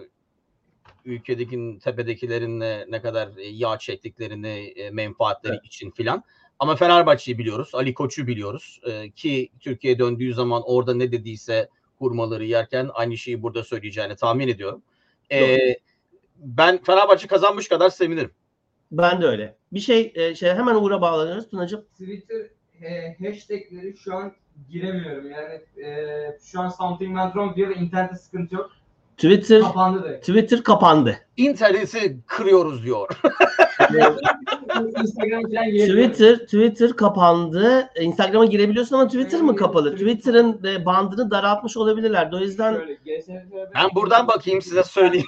ülkedeki 1.05 1.79
tepedekilerin 1.85 2.61
ne, 2.61 2.85
ne 2.89 3.03
kadar 3.03 3.29
e, 3.37 3.47
yağ 3.49 3.79
çektiklerini 3.79 4.73
e, 4.77 4.91
menfaatleri 4.91 5.53
Evet. 5.53 5.65
için 5.65 5.91
filan. 5.91 6.25
Ama 6.59 6.77
Fenerbahçe'yi 6.77 7.39
biliyoruz. 7.39 7.71
Ali 7.73 7.95
Koç'u 7.95 8.27
biliyoruz. 8.27 8.81
E, 8.85 9.11
ki 9.11 9.51
Türkiye'ye 9.61 9.99
döndüğü 9.99 10.35
zaman 10.35 10.63
orada 10.67 10.95
ne 10.95 11.13
dediyse 11.13 11.69
hurmaları 11.99 12.45
yerken 12.45 12.91
aynı 12.93 13.17
şeyi 13.17 13.43
burada 13.43 13.65
söyleyeceğini 13.65 14.17
tahmin 14.17 14.49
ediyorum. 14.49 14.83
E, 15.33 15.59
ben 16.41 16.83
Fenerbahçe 16.83 17.27
kazanmış 17.27 17.69
kadar 17.69 17.91
sevinirim. 17.91 18.31
Ben 18.93 19.23
de 19.23 19.27
öyle. 19.27 19.57
Bir 19.73 19.81
şey 19.81 20.13
e, 20.15 20.35
şey 20.35 20.51
hemen 20.51 20.75
Uğur'a 20.75 21.01
bağlanıyoruz 21.01 21.51
Tunacığım. 21.51 21.85
Twitter 21.93 22.47
e, 22.83 23.17
hashtagleri 23.29 23.97
şu 23.97 24.15
an 24.15 24.33
giremiyorum. 24.71 25.31
Yani 25.31 25.85
e, 25.87 26.39
şu 26.45 26.61
an 26.61 26.69
something 26.69 27.11
went 27.11 27.33
wrong 27.33 27.57
diyor 27.57 27.69
ve 27.69 27.75
internette 27.75 28.17
sıkıntı 28.17 28.55
yok. 28.55 28.71
Twitter 29.17 29.63
Kapandı 29.63 30.05
direkt. 30.05 30.27
Twitter 30.27 30.63
kapandı. 30.63 31.19
İnterneti 31.37 32.19
kırıyoruz 32.27 32.85
diyor. 32.85 33.09
Instagram 35.03 35.43
falan 35.43 35.71
giremiyorum. 35.71 36.13
Twitter 36.13 36.39
Twitter 36.39 36.93
kapandı. 36.93 37.89
Instagram'a 38.01 38.45
girebiliyorsun 38.45 38.97
ama 38.97 39.07
Twitter 39.07 39.41
mı 39.41 39.57
kapalı? 39.57 39.97
Twitter- 39.97 40.11
Twitter'ın 40.11 40.61
e, 40.65 40.87
bandını 40.87 41.31
daraltmış 41.31 41.77
olabilirler. 41.77 42.31
O 42.33 42.39
yüzden 42.39 42.75
Ben 43.75 43.89
buradan 43.95 44.29
bakayım 44.29 44.63
size 44.63 44.83
söyleyeyim. 44.83 45.27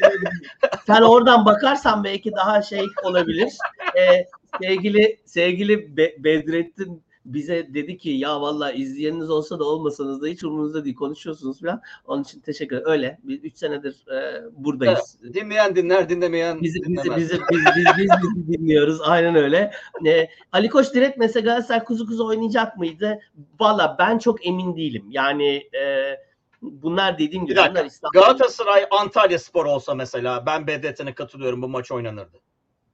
sen 0.86 1.02
oradan 1.02 1.44
bakarsan 1.44 2.04
belki 2.04 2.32
daha 2.32 2.62
şey 2.62 2.86
olabilir. 3.04 3.52
E, 3.96 4.26
sevgili 4.62 5.18
sevgili 5.24 5.96
Be- 5.96 6.14
Bedrettin 6.18 7.02
bize 7.24 7.74
dedi 7.74 7.98
ki 7.98 8.10
ya 8.10 8.40
vallahi 8.40 8.76
izleyeniniz 8.76 9.30
olsa 9.30 9.58
da 9.58 9.64
olmasanız 9.64 10.22
da 10.22 10.26
hiç 10.26 10.44
umurunuzda 10.44 10.84
değil 10.84 10.96
konuşuyorsunuz 10.96 11.60
falan. 11.60 11.80
Onun 12.06 12.22
için 12.22 12.40
teşekkür 12.40 12.76
ederim. 12.76 12.90
Öyle. 12.90 13.18
Biz 13.22 13.44
3 13.44 13.56
senedir 13.56 14.04
e, 14.08 14.42
buradayız. 14.52 15.18
Dinleyen 15.34 15.76
dinler, 15.76 16.08
dinlemeyen 16.08 16.62
Bizi 16.62 16.82
bizi 16.82 17.16
bizi 17.16 17.40
biz 17.50 17.64
biz 17.76 17.86
biz 17.98 18.10
bizi 18.22 18.52
dinliyoruz. 18.52 19.00
Aynen 19.00 19.34
öyle. 19.34 19.72
Ee, 20.06 20.28
Ali 20.52 20.68
Koç 20.68 20.94
direkt 20.94 21.18
mesela 21.18 21.44
Galatasaray 21.44 21.84
kuzu 21.84 22.06
kuzu 22.06 22.26
oynayacak 22.26 22.76
mıydı? 22.76 23.20
Valla 23.60 23.96
ben 23.98 24.18
çok 24.18 24.46
emin 24.46 24.76
değilim. 24.76 25.04
Yani 25.10 25.68
e, 25.82 26.16
bunlar 26.62 27.18
dediğim 27.18 27.46
gibi 27.46 27.58
bunlar 27.70 27.84
İstanbul. 27.84 28.20
Galatasaray 28.20 28.86
Antalya 28.90 29.38
Spor 29.38 29.64
olsa 29.64 29.94
mesela 29.94 30.46
ben 30.46 30.66
BDT'ne 30.66 31.14
katılıyorum 31.14 31.62
bu 31.62 31.68
maç 31.68 31.92
oynanırdı. 31.92 32.38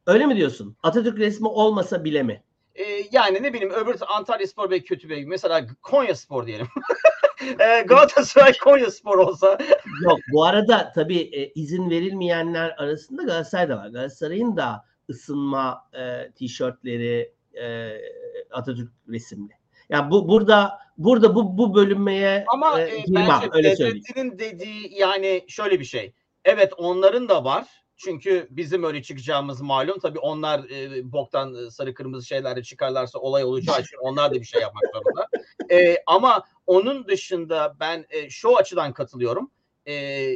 Öyle 0.07 0.27
mi 0.27 0.37
diyorsun? 0.37 0.77
Atatürk 0.83 1.19
resmi 1.19 1.49
olmasa 1.49 2.05
bile 2.05 2.23
mi? 2.23 2.43
Ee, 2.77 3.09
yani 3.13 3.43
ne 3.43 3.53
bileyim 3.53 3.75
öbür 3.75 3.97
Antalya 4.09 4.47
Spor 4.47 4.71
belki 4.71 4.85
kötü 4.85 5.09
bir 5.09 5.25
mesela 5.25 5.67
Konya 5.83 6.15
Spor 6.15 6.47
diyelim. 6.47 6.69
ee, 7.61 7.83
Galatasaray 7.83 8.53
Konya 8.59 8.91
Spor 8.91 9.19
olsa 9.19 9.59
Yok 10.03 10.19
bu 10.33 10.45
arada 10.45 10.93
tabii 10.95 11.21
e, 11.21 11.53
izin 11.53 11.91
verilmeyenler 11.91 12.75
arasında 12.79 13.23
Galatasaray 13.23 13.69
da 13.69 13.77
var. 13.77 13.89
Galatasaray'ın 13.89 14.57
da 14.57 14.85
ısınma 15.11 15.89
e, 15.95 16.31
tişörtleri 16.33 17.33
e, 17.55 17.93
Atatürk 18.51 18.91
resimli. 19.09 19.53
Yani 19.89 20.11
bu 20.11 20.29
burada 20.29 20.79
burada 20.99 21.35
bu 21.35 21.59
bu 21.59 21.75
bölünmeye 21.75 22.45
ama 22.49 22.81
e, 22.81 22.97
e, 22.97 23.01
girmem 23.01 23.41
öyle 23.53 23.77
söyleyeyim. 23.77 24.39
Dediği 24.39 24.99
yani 24.99 25.45
şöyle 25.49 25.81
bir 25.81 25.85
şey. 25.85 26.13
Evet 26.45 26.73
onların 26.77 27.29
da 27.29 27.45
var. 27.45 27.67
Çünkü 27.97 28.49
bizim 28.51 28.85
öyle 28.85 29.03
çıkacağımız 29.03 29.61
malum. 29.61 29.99
Tabii 29.99 30.19
onlar 30.19 30.71
e, 30.71 31.13
boktan 31.13 31.55
e, 31.55 31.71
sarı 31.71 31.95
kırmızı 31.95 32.27
şeylerle 32.27 32.63
çıkarlarsa 32.63 33.19
olay 33.19 33.45
olacağı 33.45 33.81
için 33.81 33.97
onlar 34.01 34.31
da 34.31 34.35
bir 34.35 34.45
şey 34.45 34.61
yapmak 34.61 34.83
zorunda. 34.95 35.29
E, 35.71 35.97
ama 36.07 36.45
onun 36.67 37.09
dışında 37.09 37.77
ben 37.81 38.07
e, 38.11 38.31
şu 38.31 38.57
açıdan 38.57 38.93
katılıyorum. 38.93 39.51
E, 39.89 40.27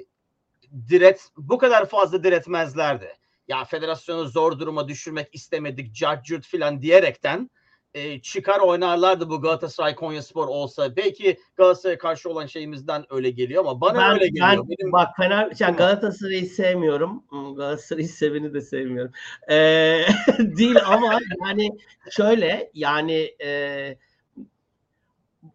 diret 0.88 1.28
bu 1.36 1.58
kadar 1.58 1.88
fazla 1.88 2.24
diretmezlerdi. 2.24 3.16
Ya 3.48 3.64
federasyonu 3.64 4.28
zor 4.28 4.58
duruma 4.58 4.88
düşürmek 4.88 5.34
istemedik, 5.34 5.94
cart 5.94 6.46
filan 6.46 6.82
diyerekten 6.82 7.50
e, 7.94 8.20
çıkar 8.20 8.60
oynarlardı 8.60 9.30
bu 9.30 9.40
Galatasaray 9.40 9.94
Konyaspor 9.94 10.48
olsa. 10.48 10.96
Belki 10.96 11.40
Galatasaray'a 11.56 11.98
karşı 11.98 12.30
olan 12.30 12.46
şeyimizden 12.46 13.04
öyle 13.10 13.30
geliyor 13.30 13.60
ama 13.60 13.80
bana 13.80 13.98
ben, 13.98 14.12
öyle 14.12 14.28
geliyor. 14.28 14.48
ben 14.48 14.68
Benim 14.68 14.92
bak 14.92 15.16
Fener, 15.16 15.52
yani. 15.58 15.76
Galatasaray'ı 15.76 16.46
sevmiyorum. 16.46 17.24
Hmm, 17.28 17.54
Galatasaray'ı 17.54 18.08
seveni 18.08 18.54
de 18.54 18.60
sevmiyorum. 18.60 19.12
Ee, 19.50 19.54
değil 20.38 20.76
ama 20.86 21.18
yani 21.46 21.70
şöyle 22.10 22.70
yani 22.74 23.36
e, 23.44 23.98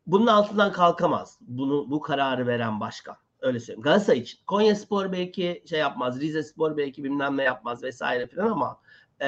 bunun 0.07 0.27
altından 0.27 0.71
kalkamaz. 0.71 1.39
Bunu 1.41 1.91
bu 1.91 2.01
kararı 2.01 2.47
veren 2.47 2.79
başkan. 2.79 3.15
Öyle 3.41 3.59
söyleyeyim. 3.59 3.81
Galatasaray 3.81 4.19
için. 4.19 4.39
Konya 4.47 4.75
Spor 4.75 5.11
belki 5.11 5.63
şey 5.69 5.79
yapmaz. 5.79 6.21
Rize 6.21 6.43
Spor 6.43 6.77
belki 6.77 7.03
bilmem 7.03 7.37
ne 7.37 7.43
yapmaz 7.43 7.83
vesaire 7.83 8.27
falan 8.27 8.51
ama 8.51 8.79
e, 9.21 9.27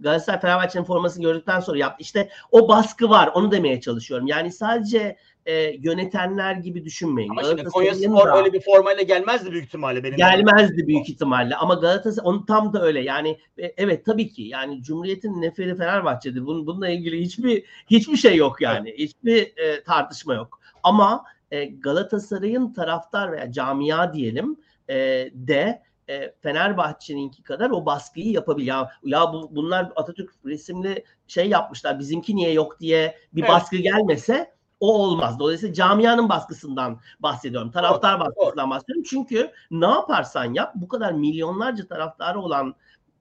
Galatasaray 0.00 0.40
Fenerbahçe'nin 0.40 0.84
formasını 0.84 1.22
gördükten 1.22 1.60
sonra 1.60 1.78
yaptı. 1.78 1.96
İşte 2.02 2.28
o 2.50 2.68
baskı 2.68 3.10
var. 3.10 3.30
Onu 3.34 3.52
demeye 3.52 3.80
çalışıyorum. 3.80 4.26
Yani 4.26 4.52
sadece 4.52 5.16
e, 5.46 5.54
yönetenler 5.62 6.54
gibi 6.54 6.84
düşünmeyin. 6.84 7.30
ama 7.30 7.44
şimdi 7.44 7.64
Konyaspor 7.64 8.28
da- 8.28 8.36
öyle 8.36 8.52
bir 8.52 8.60
formayla 8.60 9.02
gelmezdi 9.02 9.52
büyük 9.52 9.64
ihtimalle 9.66 10.04
benim. 10.04 10.16
gelmezdi 10.16 10.86
büyük 10.86 11.08
ihtimalle 11.08 11.56
ama 11.56 11.74
Galatasaray 11.74 12.28
onu 12.28 12.46
tam 12.46 12.72
da 12.72 12.82
öyle 12.82 13.00
yani 13.00 13.38
e, 13.58 13.74
evet 13.76 14.04
tabii 14.06 14.28
ki 14.28 14.42
yani 14.42 14.82
Cumhuriyet'in 14.82 15.42
neferi 15.42 15.76
Fenerbahçe'dir. 15.76 16.46
Bunun, 16.46 16.66
bununla 16.66 16.88
ilgili 16.88 17.20
hiçbir 17.20 17.64
hiçbir 17.90 18.16
şey 18.16 18.36
yok 18.36 18.60
yani. 18.60 18.94
Hiçbir 18.98 19.52
e, 19.56 19.82
tartışma 19.84 20.34
yok. 20.34 20.60
Ama 20.82 21.24
e, 21.50 21.64
Galatasaray'ın 21.64 22.72
taraftar 22.72 23.32
veya 23.32 23.52
camia 23.52 24.14
diyelim 24.14 24.56
e, 24.88 24.94
de 25.34 25.82
e, 26.08 26.34
Fenerbahçe'ninki 26.40 27.42
kadar 27.42 27.70
o 27.70 27.86
baskıyı 27.86 28.32
yapabilir. 28.32 28.66
Ya, 28.66 28.90
ya 29.04 29.32
bu, 29.32 29.50
bunlar 29.56 29.92
Atatürk 29.96 30.30
resimli 30.44 31.04
şey 31.26 31.48
yapmışlar 31.48 31.98
bizimki 31.98 32.36
niye 32.36 32.52
yok 32.52 32.80
diye 32.80 33.18
bir 33.32 33.42
Evet. 33.42 33.50
baskı 33.50 33.76
gelmese 33.76 34.54
o 34.80 34.98
olmaz. 34.98 35.38
Dolayısıyla 35.38 35.74
camianın 35.74 36.28
baskısından 36.28 37.00
bahsediyorum. 37.20 37.70
Taraftar 37.70 38.20
baskısından 38.20 38.70
bahsediyorum. 38.70 39.04
Çünkü 39.10 39.50
ne 39.70 39.86
yaparsan 39.86 40.54
yap 40.54 40.72
bu 40.74 40.88
kadar 40.88 41.12
milyonlarca 41.12 41.86
taraftarı 41.86 42.40
olan 42.40 42.74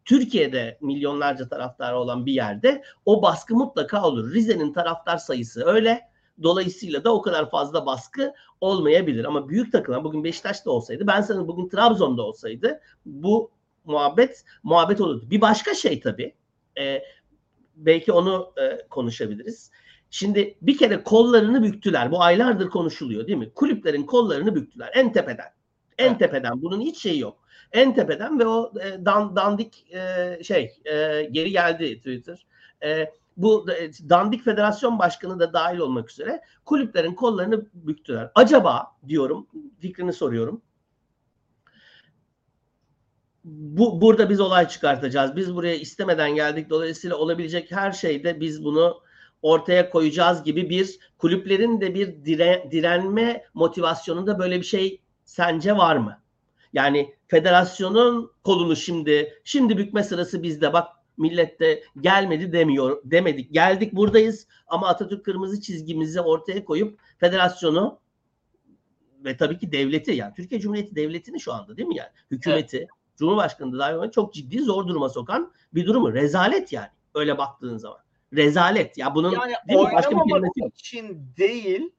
Türkiye'de 0.05 0.77
milyonlarca 0.81 1.47
taraftarı 1.49 1.97
olan 1.97 2.25
bir 2.25 2.33
yerde 2.33 2.83
o 3.05 3.21
baskı 3.21 3.55
mutlaka 3.55 4.03
olur. 4.07 4.33
Rize'nin 4.33 4.73
taraftar 4.73 5.17
sayısı 5.17 5.65
öyle. 5.65 6.12
Dolayısıyla 6.43 7.03
da 7.03 7.15
o 7.15 7.21
kadar 7.21 7.49
fazla 7.49 7.85
baskı 7.85 8.33
olmayabilir. 8.61 9.25
Ama 9.25 9.49
büyük 9.49 9.71
takımlar 9.71 10.03
bugün 10.03 10.23
Beşiktaş'ta 10.23 10.71
olsaydı 10.71 11.07
ben 11.07 11.21
sana 11.21 11.47
bugün 11.47 11.69
Trabzon'da 11.69 12.21
olsaydı 12.21 12.79
bu 13.05 13.51
muhabbet 13.85 14.45
muhabbet 14.63 15.01
olurdu. 15.01 15.25
Bir 15.29 15.41
başka 15.41 15.73
şey 15.73 15.99
tabii. 15.99 16.35
e, 16.79 17.03
belki 17.75 18.11
onu 18.11 18.53
e, 18.57 18.87
konuşabiliriz. 18.89 19.71
Şimdi 20.09 20.57
bir 20.61 20.77
kere 20.77 21.03
kollarını 21.03 21.63
büktüler. 21.63 22.11
Bu 22.11 22.21
aylardır 22.21 22.69
konuşuluyor 22.69 23.27
değil 23.27 23.37
mi? 23.37 23.53
Kulüplerin 23.53 24.03
kollarını 24.03 24.55
büktüler 24.55 24.91
en 24.93 25.13
tepeden. 25.13 25.47
En 25.97 26.07
Evet. 26.07 26.19
tepeden. 26.19 26.61
Bunun 26.61 26.81
hiç 26.81 27.01
şeyi 27.01 27.19
yok. 27.19 27.43
En 27.71 27.95
tepeden 27.95 28.39
ve 28.39 28.45
o 28.45 28.73
e, 28.81 29.05
dan, 29.05 29.35
dandik 29.35 29.93
e, 29.93 30.39
şey 30.43 30.71
e, 30.85 31.23
geri 31.31 31.51
geldi 31.51 31.97
Twitter. 31.97 32.45
E, 32.83 33.11
bu 33.37 33.71
e, 33.71 33.91
dandik 34.09 34.43
federasyon 34.43 34.99
başkanı 34.99 35.39
da 35.39 35.53
dahil 35.53 35.77
olmak 35.77 36.11
üzere 36.11 36.41
kulüplerin 36.65 37.13
kollarını 37.13 37.65
büktüler. 37.73 38.31
Acaba 38.35 38.87
diyorum 39.07 39.47
fikrini 39.79 40.13
soruyorum. 40.13 40.61
Bu 43.43 44.01
burada 44.01 44.29
biz 44.29 44.39
olay 44.39 44.67
çıkartacağız. 44.67 45.35
Biz 45.35 45.55
buraya 45.55 45.75
istemeden 45.75 46.35
geldik. 46.35 46.69
Dolayısıyla 46.69 47.15
olabilecek 47.15 47.71
her 47.71 47.91
şeyde 47.91 48.39
biz 48.39 48.63
bunu 48.63 49.01
ortaya 49.41 49.89
koyacağız 49.89 50.43
gibi 50.43 50.69
bir 50.69 50.99
kulüplerin 51.17 51.81
de 51.81 51.95
bir 51.95 52.25
dire, 52.25 52.67
direnme 52.71 53.43
motivasyonunda 53.53 54.39
böyle 54.39 54.57
bir 54.57 54.65
şey 54.65 55.01
sence 55.25 55.77
var 55.77 55.95
mı? 55.95 56.19
Yani 56.73 57.15
federasyonun 57.27 58.31
kolunu 58.43 58.75
şimdi 58.75 59.41
şimdi 59.43 59.77
bükme 59.77 60.03
sırası 60.03 60.43
bizde. 60.43 60.73
Bak 60.73 60.87
millet 61.17 61.60
de 61.60 61.84
gelmedi 62.01 62.53
demiyor 62.53 63.01
demedik. 63.03 63.53
Geldik 63.53 63.93
buradayız 63.93 64.48
ama 64.67 64.88
Atatürk 64.88 65.25
kırmızı 65.25 65.62
çizgimizi 65.62 66.22
ortaya 66.22 66.65
koyup 66.65 67.00
federasyonu 67.17 68.00
ve 69.25 69.38
tabii 69.38 69.58
ki 69.58 69.72
devleti 69.72 70.12
yani 70.12 70.34
Türkiye 70.34 70.62
Cumhuriyeti 70.62 70.96
devletini 70.96 71.39
şu 71.39 71.53
anda 71.53 71.77
değil 71.77 71.88
mi 71.88 71.98
yani 71.98 72.10
hükümeti 72.32 72.77
evet. 72.77 72.89
Cumhurbaşkanı 73.17 73.74
da 73.74 73.79
dahil 73.79 74.12
çok 74.12 74.34
ciddi 74.34 74.60
zor 74.60 74.88
duruma 74.88 75.10
sokan 75.10 75.53
bir 75.74 75.86
durumu. 75.86 76.13
Rezalet 76.13 76.74
yani 76.74 76.89
öyle 77.15 77.38
baktığın 77.38 77.77
zaman. 77.77 77.98
Rezalet. 78.34 78.98
Ya 78.98 79.15
bunun 79.15 79.32
yani 79.32 79.53
değil 79.70 79.88
başka 79.93 80.12
bir 80.12 80.29
kelimesi 80.32 80.60
yok. 80.60 80.75
için 80.75 81.34
değil 81.38 81.91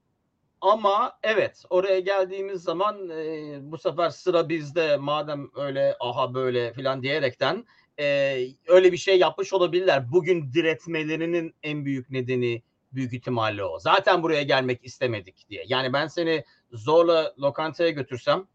ama 0.60 1.18
evet 1.22 1.62
oraya 1.70 2.00
geldiğimiz 2.00 2.62
zaman 2.62 3.10
e, 3.10 3.58
bu 3.62 3.78
sefer 3.78 4.10
sıra 4.10 4.48
bizde 4.48 4.96
madem 4.96 5.50
öyle 5.56 5.96
aha 6.00 6.34
böyle 6.34 6.72
filan 6.72 7.02
diyerekten 7.02 7.64
e, 8.00 8.38
öyle 8.66 8.92
bir 8.92 8.96
şey 8.96 9.18
yapmış 9.18 9.52
olabilirler. 9.52 10.12
Bugün 10.12 10.52
diretmelerinin 10.52 11.54
en 11.62 11.84
büyük 11.84 12.10
nedeni 12.10 12.62
büyük 12.92 13.12
ihtimalle 13.12 13.64
o. 13.64 13.78
Zaten 13.78 14.22
buraya 14.22 14.42
gelmek 14.42 14.84
istemedik 14.84 15.48
diye. 15.48 15.64
Yani 15.66 15.92
ben 15.92 16.06
seni 16.06 16.44
zorla 16.72 17.34
lokantaya 17.38 17.90
götürsem 17.90 18.46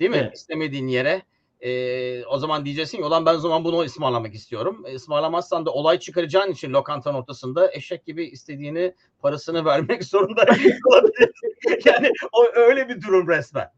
değil 0.00 0.10
mi? 0.10 0.16
Evet. 0.16 0.36
İstemediğin 0.36 0.88
yere 0.88 1.22
e, 1.60 2.24
o 2.24 2.38
zaman 2.38 2.64
diyeceksin 2.64 2.98
ki 2.98 3.04
olan 3.04 3.26
ben 3.26 3.34
o 3.34 3.38
zaman 3.38 3.64
bunu 3.64 3.80
ısmarlamak 3.80 4.34
istiyorum. 4.34 4.84
E, 4.86 4.94
ısmarlamazsan 4.94 5.66
da 5.66 5.70
olay 5.70 5.98
çıkaracağın 5.98 6.52
için 6.52 6.72
lokantanın 6.72 7.18
ortasında 7.18 7.72
eşek 7.72 8.06
gibi 8.06 8.24
istediğini 8.24 8.94
parasını 9.22 9.64
vermek 9.64 10.04
zorunda 10.04 10.44
yani 11.84 12.10
o 12.32 12.46
öyle 12.54 12.88
bir 12.88 13.02
durum 13.02 13.28
resmen. 13.28 13.72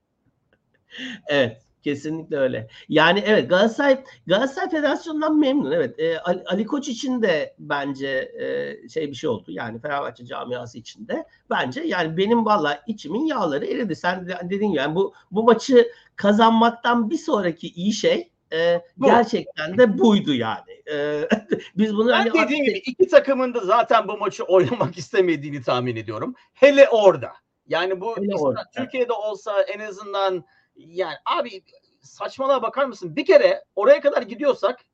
Evet. 1.29 1.63
Kesinlikle 1.83 2.37
öyle. 2.37 2.69
Yani 2.89 3.23
evet 3.27 3.51
Galatasaray 3.51 4.05
Galatasaray 4.27 4.71
Federasyonu'ndan 4.71 5.39
memnun. 5.39 5.73
Evet. 5.73 6.01
E, 6.01 6.19
Ali, 6.19 6.43
Ali 6.47 6.67
Koç 6.67 6.89
için 6.89 7.23
de 7.23 7.55
bence 7.59 8.33
e, 8.41 8.89
şey 8.89 9.11
bir 9.11 9.15
şey 9.15 9.31
oldu. 9.31 9.45
Yani 9.49 9.81
Fenerbahçe 9.81 10.27
camiası 10.27 10.79
için 10.79 11.09
de 11.09 11.25
bence 11.51 11.81
yani 11.81 12.17
benim 12.17 12.45
valla 12.45 12.83
içimin 12.87 13.27
yağları 13.27 13.67
eridi. 13.67 13.97
Sen 13.97 14.29
dediğin 14.45 14.71
gibi 14.71 14.81
yani 14.81 14.95
bu 14.95 15.15
bu 15.31 15.45
maçı 15.45 15.89
kazanmaktan 16.17 17.11
bir 17.11 17.19
sonraki 17.19 17.69
iyi 17.69 17.93
şey 17.93 18.31
e, 18.53 18.83
bu. 18.97 19.07
gerçekten 19.07 19.79
de 19.79 19.99
buydu 19.99 20.35
yani. 20.35 20.83
E, 20.93 21.29
biz 21.77 21.97
bunu 21.97 22.09
ben 22.09 22.13
hani 22.13 22.33
dediğim 22.33 22.65
gibi 22.65 22.79
iki 22.79 23.09
takımın 23.09 23.55
da 23.55 23.61
zaten 23.61 24.09
bu 24.09 24.19
maçı 24.19 24.45
oynamak 24.45 24.99
istemediğini 24.99 25.63
tahmin 25.63 25.97
ediyorum. 25.97 26.35
Hele 26.55 26.89
orada. 26.89 27.33
Yani 27.67 28.01
bu 28.01 28.15
orada. 28.39 28.65
Türkiye'de 28.77 29.13
olsa 29.13 29.63
en 29.63 29.81
azından 29.81 30.45
yani 30.77 31.15
abi 31.25 31.63
saçmalığa 32.01 32.63
bakar 32.63 32.85
mısın? 32.85 33.17
Bir 33.17 33.27
kere 33.27 33.65
oraya 33.77 34.01
kadar 34.01 34.23
gidiyorsak 34.23 34.85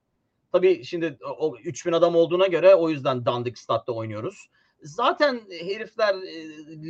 tabii 0.52 0.84
şimdi 0.84 1.18
o 1.38 1.56
3000 1.56 1.92
adam 1.92 2.16
olduğuna 2.16 2.46
göre 2.46 2.74
o 2.74 2.90
yüzden 2.90 3.26
dandik 3.26 3.58
statta 3.58 3.92
oynuyoruz. 3.92 4.48
Zaten 4.82 5.40
herifler 5.50 6.14
e, 6.14 6.46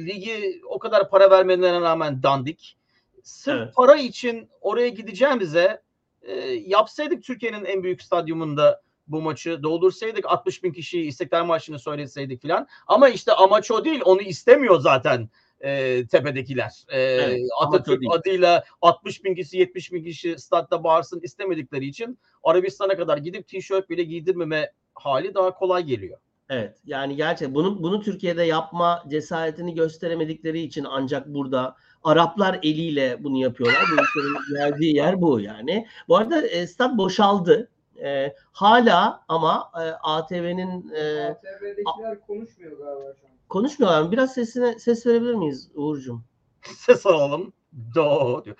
ligi 0.06 0.60
o 0.68 0.78
kadar 0.78 1.10
para 1.10 1.30
vermelerine 1.30 1.80
rağmen 1.80 2.22
dandik. 2.22 2.78
Sırf 3.22 3.62
evet. 3.62 3.74
para 3.74 3.96
için 3.96 4.48
oraya 4.60 4.88
gideceğimize 4.88 5.82
e, 6.22 6.34
yapsaydık 6.50 7.24
Türkiye'nin 7.24 7.64
en 7.64 7.82
büyük 7.82 8.02
stadyumunda 8.02 8.82
bu 9.06 9.22
maçı 9.22 9.62
doldursaydık 9.62 10.26
60 10.26 10.62
bin 10.62 10.72
kişiyi 10.72 11.06
İstiklal 11.06 11.44
Marşı'nı 11.44 11.78
söyleseydik 11.78 12.42
falan. 12.42 12.66
Ama 12.86 13.08
işte 13.08 13.32
amaç 13.32 13.70
o 13.70 13.84
değil. 13.84 14.00
Onu 14.04 14.22
istemiyor 14.22 14.80
zaten 14.80 15.28
e, 15.60 16.06
tepedekiler. 16.06 16.84
E, 16.88 17.00
evet, 17.00 17.40
Atatürk 17.60 18.02
adıyla 18.10 18.64
60 18.82 19.24
bin 19.24 19.34
kişi 19.34 19.58
70 19.58 19.92
bin 19.92 20.04
kişi 20.04 20.38
statta 20.38 20.84
bağırsın 20.84 21.20
istemedikleri 21.22 21.86
için 21.86 22.18
Arabistan'a 22.44 22.96
kadar 22.96 23.18
gidip 23.18 23.48
tişört 23.48 23.90
bile 23.90 24.02
giydirmeme 24.02 24.72
hali 24.94 25.34
daha 25.34 25.54
kolay 25.54 25.84
geliyor. 25.84 26.18
Evet 26.50 26.76
yani 26.84 27.16
gerçekten 27.16 27.54
bunu, 27.54 27.82
bunu 27.82 28.02
Türkiye'de 28.02 28.42
yapma 28.42 29.04
cesaretini 29.08 29.74
gösteremedikleri 29.74 30.60
için 30.60 30.86
ancak 30.90 31.26
burada 31.26 31.76
Araplar 32.04 32.58
eliyle 32.62 33.24
bunu 33.24 33.38
yapıyorlar. 33.38 33.82
Bu 33.90 33.94
ülkenin 33.94 34.54
geldiği 34.56 34.96
yer 34.96 35.20
bu 35.20 35.40
yani. 35.40 35.86
Bu 36.08 36.16
arada 36.16 36.46
e, 36.46 36.66
stat 36.66 36.98
boşaldı. 36.98 37.70
E, 38.02 38.34
hala 38.52 39.24
ama 39.28 39.70
e, 39.74 39.84
ATV'nin 40.02 40.90
e, 40.90 41.24
ATV'dekiler 41.24 42.20
konuşmuyor 42.26 42.78
galiba 42.78 43.14
şu 43.20 43.26
an. 43.26 43.37
Konuşmuyorlar 43.48 44.02
mı? 44.02 44.12
Biraz 44.12 44.34
sesine 44.34 44.78
ses 44.78 45.06
verebilir 45.06 45.34
miyiz 45.34 45.70
Uğur'cum? 45.74 46.24
Ses 46.76 47.06
alalım. 47.06 47.52
Do 47.94 48.44
diyor. 48.44 48.56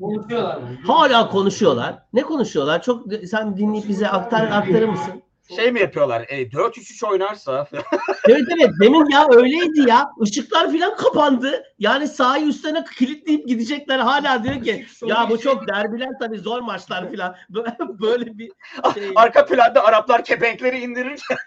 Konuşuyorlar 0.00 0.56
mı? 0.56 0.68
Hala 0.86 1.28
konuşuyorlar. 1.28 1.98
Ne 2.12 2.22
konuşuyorlar? 2.22 2.82
Çok 2.82 3.06
sen 3.30 3.56
dinleyip 3.56 3.88
bize 3.88 4.08
aktar 4.08 4.50
aktarır 4.50 4.88
mısın? 4.88 5.22
Şey 5.56 5.72
mi 5.72 5.80
yapıyorlar? 5.80 6.24
E, 6.28 6.42
4-3-3 6.42 7.06
oynarsa. 7.06 7.68
evet 8.28 8.42
evet 8.58 8.70
demin 8.80 9.10
ya 9.10 9.26
öyleydi 9.30 9.88
ya. 9.88 10.10
Işıklar 10.20 10.72
falan 10.72 10.96
kapandı. 10.96 11.62
Yani 11.78 12.08
sahayı 12.08 12.46
üstüne 12.46 12.84
kilitleyip 12.98 13.48
gidecekler 13.48 13.98
hala 13.98 14.44
diyor 14.44 14.62
ki 14.62 14.86
ya 15.06 15.26
bu 15.30 15.38
çok 15.38 15.68
derbiler 15.68 16.08
tabii 16.20 16.38
zor 16.38 16.60
maçlar 16.60 17.12
falan. 17.12 17.36
Böyle 18.00 18.38
bir 18.38 18.52
şey. 18.94 19.12
Arka 19.16 19.46
planda 19.46 19.84
Araplar 19.84 20.24
kepenkleri 20.24 20.78
indirirken 20.80 21.38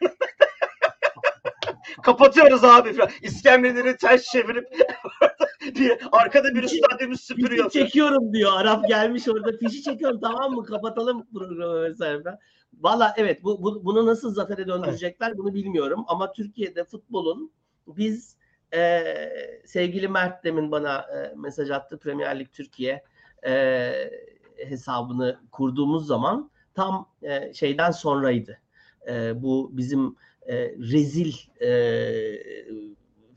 Kapatıyoruz 2.01 2.63
abi 2.63 2.93
falan. 2.93 3.09
İskemleleri 3.21 3.97
ters 3.97 4.23
çevirip 4.23 4.67
bir 5.75 5.97
arkada 6.11 6.55
bir 6.55 6.67
stadyumu 6.67 7.17
süpürüyor. 7.17 7.69
Fişi 7.69 7.85
çekiyorum 7.85 8.33
diyor. 8.33 8.51
Arap 8.55 8.87
gelmiş 8.87 9.27
orada 9.27 9.57
fişi 9.57 9.83
çekiyorum 9.83 10.19
tamam 10.19 10.51
mı? 10.51 10.65
Kapatalım 10.65 11.25
programı 11.33 11.83
vesaire. 11.83 12.37
Valla 12.81 13.13
evet 13.17 13.43
bu, 13.43 13.63
bu, 13.63 13.85
bunu 13.85 14.05
nasıl 14.05 14.33
zafere 14.33 14.67
döndürecekler 14.67 15.37
bunu 15.37 15.53
bilmiyorum. 15.53 16.05
Ama 16.07 16.31
Türkiye'de 16.31 16.83
futbolun 16.83 17.51
biz 17.87 18.35
e, 18.73 19.03
sevgili 19.65 20.07
Mert 20.07 20.43
demin 20.43 20.71
bana 20.71 20.97
e, 20.97 21.35
mesaj 21.35 21.71
attı 21.71 21.99
Premier 21.99 22.39
Lig 22.39 22.51
Türkiye 22.51 23.03
e, 23.45 23.91
hesabını 24.57 25.39
kurduğumuz 25.51 26.07
zaman 26.07 26.51
tam 26.73 27.09
e, 27.21 27.53
şeyden 27.53 27.91
sonraydı. 27.91 28.59
E, 29.07 29.41
bu 29.41 29.69
bizim 29.73 30.15
e, 30.49 30.55
rezil 30.77 31.33
e, 31.61 31.69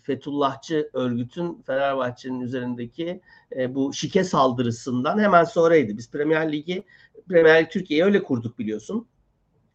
Fethullahçı 0.02 0.90
örgütün 0.92 1.62
Fenerbahçe'nin 1.66 2.40
üzerindeki 2.40 3.20
e, 3.56 3.74
bu 3.74 3.92
şike 3.92 4.24
saldırısından 4.24 5.18
hemen 5.18 5.44
sonraydı. 5.44 5.96
Biz 5.96 6.10
Premier 6.10 6.52
Ligi, 6.52 6.84
Premier 7.28 7.62
Lig 7.62 7.70
Türkiye'yi 7.70 8.04
öyle 8.04 8.22
kurduk 8.22 8.58
biliyorsun. 8.58 9.06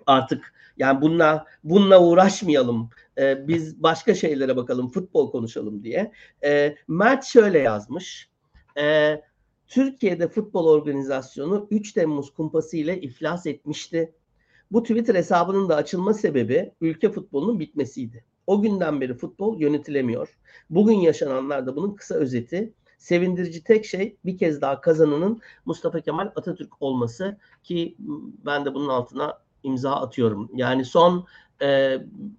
Artık 0.06 0.54
yani 0.78 1.02
bununla 1.02 1.46
bununla 1.64 2.02
uğraşmayalım. 2.04 2.90
E, 3.18 3.48
biz 3.48 3.84
başka 3.84 4.16
şeylere 4.16 4.56
bakalım, 4.56 4.90
futbol 4.90 5.32
konuşalım 5.32 5.84
diye. 5.84 6.12
E, 6.44 6.76
Mert 6.88 7.26
şöyle 7.26 7.60
yazmış. 7.60 8.30
E, 8.78 9.16
Türkiye'de 9.68 10.28
futbol 10.28 10.68
organizasyonu 10.68 11.68
3 11.72 11.94
Temmuz 11.94 12.34
kumpası 12.34 12.78
ile 12.78 13.02
iflas 13.02 13.46
etmişti. 13.46 14.14
Bu 14.72 14.84
Twitter 14.84 15.16
hesabının 15.16 15.70
da 15.70 15.76
açılma 15.76 16.14
sebebi 16.14 16.72
ülke 16.82 17.12
futbolunun 17.12 17.60
bitmesiydi. 17.60 18.26
O 18.48 18.62
günden 18.62 19.02
beri 19.02 19.14
futbol 19.14 19.60
yönetilemiyor. 19.60 20.38
Bugün 20.70 20.98
yaşananlar 20.98 21.68
da 21.68 21.76
bunun 21.76 21.96
kısa 21.96 22.16
özeti. 22.16 22.74
Sevindirici 22.98 23.64
tek 23.64 23.86
şey 23.86 24.18
bir 24.26 24.38
kez 24.38 24.62
daha 24.62 24.82
kazananın 24.82 25.42
Mustafa 25.66 26.02
Kemal 26.02 26.32
Atatürk 26.36 26.82
olması 26.82 27.38
ki 27.64 27.96
ben 28.46 28.66
de 28.66 28.74
bunun 28.74 28.90
altına 28.90 29.38
imza 29.64 29.96
atıyorum. 29.96 30.50
Yani 30.54 30.86
son 30.86 31.26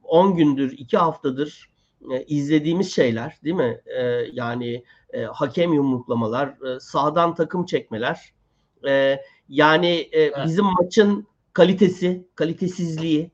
10 0.03 0.31
e, 0.31 0.35
gündür, 0.37 0.79
2 0.79 0.97
haftadır 0.97 1.71
e, 2.13 2.25
izlediğimiz 2.25 2.95
şeyler 2.95 3.39
değil 3.45 3.57
mi? 3.57 3.81
E, 3.87 4.03
yani 4.33 4.85
e, 5.13 5.23
hakem 5.23 5.73
yumruklamalar, 5.73 6.49
e, 6.49 6.81
sağdan 6.81 7.35
takım 7.35 7.67
çekmeler. 7.67 8.33
E, 8.89 9.21
yani 9.49 10.09
e, 10.13 10.21
evet. 10.21 10.37
bizim 10.47 10.65
maçın 10.65 11.27
kalitesi, 11.55 12.29
kalitesizliği, 12.35 13.31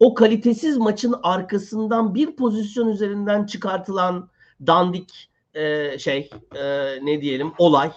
o 0.00 0.14
kalitesiz 0.14 0.76
maçın 0.76 1.14
arkasından 1.22 2.14
bir 2.14 2.36
pozisyon 2.36 2.88
üzerinden 2.88 3.46
çıkartılan 3.46 4.28
dandik 4.66 5.30
e, 5.54 5.98
şey 5.98 6.30
e, 6.54 6.64
ne 7.06 7.20
diyelim 7.20 7.52
olay 7.58 7.92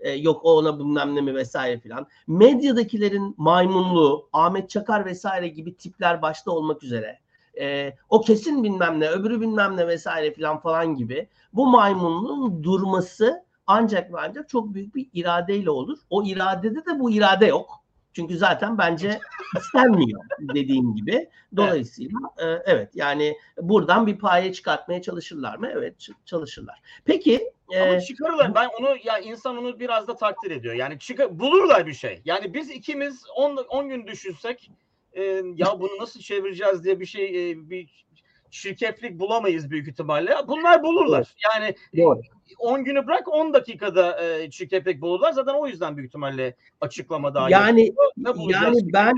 E, 0.00 0.10
yok 0.10 0.40
o 0.44 0.56
ona 0.56 0.78
bilmem 0.78 1.14
ne 1.14 1.20
mi 1.20 1.34
vesaire 1.34 1.80
filan. 1.80 2.06
Medyadakilerin 2.26 3.34
maymunluğu, 3.38 4.28
Ahmet 4.32 4.70
Çakar 4.70 5.06
vesaire 5.06 5.48
gibi 5.48 5.74
tipler 5.74 6.22
başta 6.22 6.50
olmak 6.50 6.82
üzere. 6.82 7.18
E, 7.60 7.94
o 8.08 8.20
kesin 8.20 8.64
bilmem 8.64 9.00
ne, 9.00 9.10
öbürü 9.10 9.40
bilmem 9.40 9.76
ne 9.76 9.86
vesaire 9.86 10.32
filan 10.32 10.60
falan 10.60 10.96
gibi. 10.96 11.28
Bu 11.52 11.66
maymunluğun 11.66 12.62
durması 12.62 13.44
ancak 13.66 14.12
ve 14.12 14.16
ancak 14.20 14.48
çok 14.48 14.74
büyük 14.74 14.94
bir 14.94 15.08
iradeyle 15.12 15.70
olur. 15.70 15.98
O 16.10 16.24
iradede 16.24 16.86
de 16.86 16.98
bu 16.98 17.10
irade 17.10 17.46
yok. 17.46 17.79
Çünkü 18.12 18.36
zaten 18.36 18.78
bence 18.78 19.20
istenmiyor 19.56 20.20
dediğim 20.54 20.94
gibi. 20.94 21.28
Dolayısıyla 21.56 22.18
evet. 22.38 22.68
E, 22.68 22.72
evet 22.72 22.90
yani 22.94 23.36
buradan 23.60 24.06
bir 24.06 24.18
paye 24.18 24.52
çıkartmaya 24.52 25.02
çalışırlar 25.02 25.56
mı? 25.56 25.68
Evet 25.72 26.08
çalışırlar. 26.24 26.80
Peki 27.04 27.52
ama 27.68 27.94
e, 27.94 28.00
çıkarırlar. 28.00 28.54
Ben 28.54 28.68
onu 28.80 28.96
ya 29.04 29.18
insan 29.18 29.56
onu 29.56 29.80
biraz 29.80 30.08
da 30.08 30.16
takdir 30.16 30.50
ediyor. 30.50 30.74
Yani 30.74 30.98
çıkar, 30.98 31.38
bulurlar 31.38 31.86
bir 31.86 31.94
şey. 31.94 32.22
Yani 32.24 32.54
biz 32.54 32.70
ikimiz 32.70 33.24
10 33.36 33.88
gün 33.88 34.06
düşünsek 34.06 34.70
e, 35.12 35.22
ya 35.54 35.80
bunu 35.80 35.98
nasıl 36.00 36.20
çevireceğiz 36.20 36.84
diye 36.84 37.00
bir 37.00 37.06
şey 37.06 37.50
e, 37.50 37.70
bir 37.70 38.06
şirketlik 38.50 39.18
bulamayız 39.18 39.70
büyük 39.70 39.88
ihtimalle. 39.88 40.34
Bunlar 40.48 40.82
bulurlar. 40.82 41.34
Yani 41.44 41.74
Doğru. 41.96 42.20
10 42.58 42.84
günü 42.84 43.06
bırak 43.06 43.28
10 43.28 43.54
dakikada 43.54 44.24
e, 44.24 44.50
çirkepek 44.50 45.00
bulurlar. 45.00 45.32
Zaten 45.32 45.54
o 45.54 45.66
yüzden 45.66 45.96
büyük 45.96 46.08
ihtimalle 46.08 46.56
açıklama 46.80 47.34
daha 47.34 47.50
Yani 47.50 47.92
yani 48.36 48.92
ben 48.92 49.14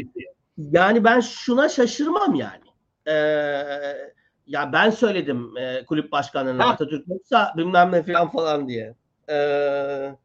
yani 0.57 1.05
ben 1.05 1.21
şuna 1.21 1.69
şaşırmam 1.69 2.35
yani. 2.35 2.63
Ee, 3.07 3.13
ya 4.47 4.73
ben 4.73 4.91
söyledim 4.91 5.57
e, 5.57 5.85
kulüp 5.85 6.13
başkanına 6.13 6.71
Atatürk 6.71 7.09
yoksa 7.09 7.55
bilmem 7.57 7.93
ne 7.93 8.03
falan 8.03 8.31
falan 8.31 8.69
diye. 8.69 8.95
Ee, 9.31 10.17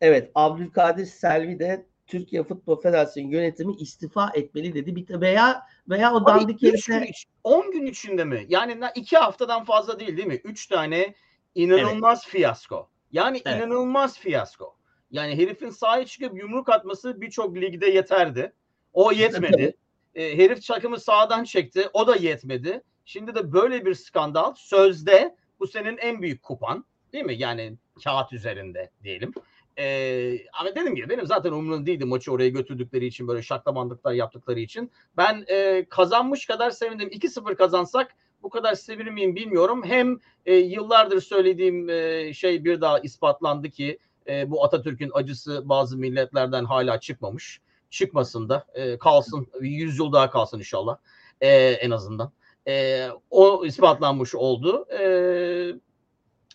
evet 0.00 0.30
Abdülkadir 0.34 1.06
Selvi 1.06 1.58
de 1.58 1.86
Türkiye 2.06 2.42
Futbol 2.42 2.80
Federasyonu 2.80 3.32
yönetimi 3.32 3.74
istifa 3.74 4.30
etmeli 4.34 4.74
dedi. 4.74 4.96
Bir 4.96 5.20
veya 5.20 5.62
veya 5.88 6.14
o 6.14 6.26
dandik 6.26 6.62
herife 6.62 7.10
10 7.44 7.70
gün 7.70 7.86
içinde 7.86 8.24
mi? 8.24 8.46
Yani 8.48 8.80
iki 8.94 9.16
haftadan 9.16 9.64
fazla 9.64 10.00
değil 10.00 10.16
değil 10.16 10.28
mi? 10.28 10.40
3 10.44 10.66
tane 10.66 11.14
inanılmaz 11.54 12.20
evet. 12.24 12.32
fiyasko. 12.32 12.88
Yani 13.12 13.42
evet. 13.46 13.56
inanılmaz 13.56 14.18
fiyasko. 14.18 14.76
Yani 15.10 15.36
herifin 15.36 15.70
sahaya 15.70 16.06
çıkıp 16.06 16.38
yumruk 16.38 16.68
atması 16.68 17.20
birçok 17.20 17.56
ligde 17.56 17.86
yeterdi. 17.86 18.52
O 18.92 19.12
yetmedi. 19.12 19.76
e, 20.14 20.38
herif 20.38 20.62
çakımı 20.62 21.00
sağdan 21.00 21.44
çekti. 21.44 21.88
O 21.92 22.06
da 22.06 22.16
yetmedi. 22.16 22.82
Şimdi 23.04 23.34
de 23.34 23.52
böyle 23.52 23.86
bir 23.86 23.94
skandal 23.94 24.54
sözde 24.54 25.36
bu 25.60 25.66
senin 25.66 25.96
en 25.96 26.22
büyük 26.22 26.42
kupan 26.42 26.84
değil 27.12 27.24
mi? 27.24 27.34
Yani 27.34 27.78
kağıt 28.04 28.32
üzerinde 28.32 28.90
diyelim. 29.02 29.32
Ee, 29.78 30.38
ama 30.52 30.70
dediğim 30.70 30.94
gibi 30.94 31.08
benim 31.08 31.26
zaten 31.26 31.52
umurumda 31.52 31.86
değildi 31.86 32.04
maçı 32.04 32.32
oraya 32.32 32.48
götürdükleri 32.48 33.06
için 33.06 33.28
böyle 33.28 33.42
şaklamandıklar 33.42 34.12
yaptıkları 34.12 34.60
için. 34.60 34.90
Ben 35.16 35.44
e, 35.48 35.86
kazanmış 35.88 36.46
kadar 36.46 36.70
sevindim. 36.70 37.08
2-0 37.08 37.54
kazansak 37.54 38.16
bu 38.44 38.50
kadar 38.50 38.74
sevinir 38.74 39.10
miyim 39.10 39.36
bilmiyorum. 39.36 39.82
Hem 39.84 40.18
e, 40.46 40.54
yıllardır 40.54 41.20
söylediğim 41.20 41.90
e, 41.90 42.32
şey 42.34 42.64
bir 42.64 42.80
daha 42.80 42.98
ispatlandı 42.98 43.70
ki 43.70 43.98
e, 44.28 44.50
bu 44.50 44.64
Atatürk'ün 44.64 45.10
acısı 45.14 45.68
bazı 45.68 45.98
milletlerden 45.98 46.64
hala 46.64 47.00
çıkmamış. 47.00 47.60
Çıkmasın 47.90 48.48
da 48.48 48.64
e, 48.74 48.98
kalsın. 48.98 49.46
100 49.60 49.98
yıl 49.98 50.12
daha 50.12 50.30
kalsın 50.30 50.58
inşallah. 50.58 50.96
E, 51.40 51.48
en 51.56 51.90
azından. 51.90 52.32
E, 52.68 53.06
o 53.30 53.66
ispatlanmış 53.66 54.34
oldu. 54.34 54.86
E, 54.92 55.04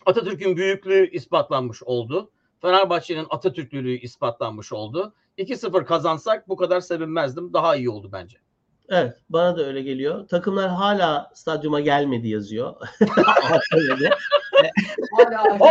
Atatürk'ün 0.06 0.56
büyüklüğü 0.56 1.10
ispatlanmış 1.10 1.82
oldu. 1.82 2.30
Fenerbahçe'nin 2.62 3.26
Atatürklülüğü 3.30 3.98
ispatlanmış 3.98 4.72
oldu. 4.72 5.14
2-0 5.38 5.84
kazansak 5.84 6.48
bu 6.48 6.56
kadar 6.56 6.80
sevinmezdim. 6.80 7.52
Daha 7.52 7.76
iyi 7.76 7.90
oldu 7.90 8.10
bence. 8.12 8.38
Evet 8.90 9.16
bana 9.28 9.56
da 9.56 9.66
öyle 9.66 9.82
geliyor. 9.82 10.28
Takımlar 10.28 10.68
hala 10.68 11.30
stadyuma 11.34 11.80
gelmedi 11.80 12.28
yazıyor. 12.28 12.74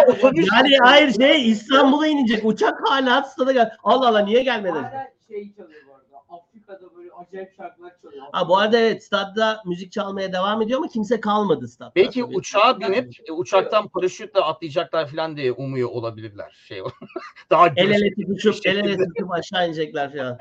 yani 0.53 0.77
hayır 0.81 1.13
şey 1.13 1.49
İstanbul'a 1.49 2.07
inecek 2.07 2.45
uçak 2.45 2.89
hala 2.89 3.23
stada 3.23 3.51
gel. 3.51 3.71
Allah 3.83 4.07
Allah 4.07 4.19
niye 4.19 4.43
gelmedi? 4.43 4.77
Hala 4.77 5.07
şey 5.27 5.53
çalıyor 5.53 5.81
bu 5.87 5.93
arada. 5.93 6.05
Afrika'da 6.29 6.95
böyle 6.95 7.09
acayip 7.11 7.53
şarkılar 7.57 7.93
çalıyor. 8.01 8.25
Ha, 8.31 8.49
bu 8.49 8.57
arada 8.57 8.77
evet 8.77 9.03
stadda 9.03 9.61
müzik 9.65 9.91
çalmaya 9.91 10.33
devam 10.33 10.61
ediyor 10.61 10.79
ama 10.79 10.87
kimse 10.87 11.19
kalmadı 11.19 11.67
stadda. 11.67 11.91
Belki 11.95 12.21
tabii. 12.21 12.35
uçağa 12.35 12.79
binip 12.79 13.13
e, 13.29 13.31
uçaktan 13.31 13.87
paraşütle 13.87 14.39
atlayacaklar 14.39 15.07
falan 15.07 15.37
diye 15.37 15.51
umuyor 15.51 15.89
olabilirler. 15.89 16.63
Şey 16.67 16.81
Daha 17.49 17.67
el 17.75 17.91
ele 17.91 18.13
tutuşup 18.13 18.55
el 18.65 18.77
ele 18.77 18.97
tutup 18.97 19.31
aşağı 19.31 19.67
inecekler 19.67 20.13
falan. 20.13 20.37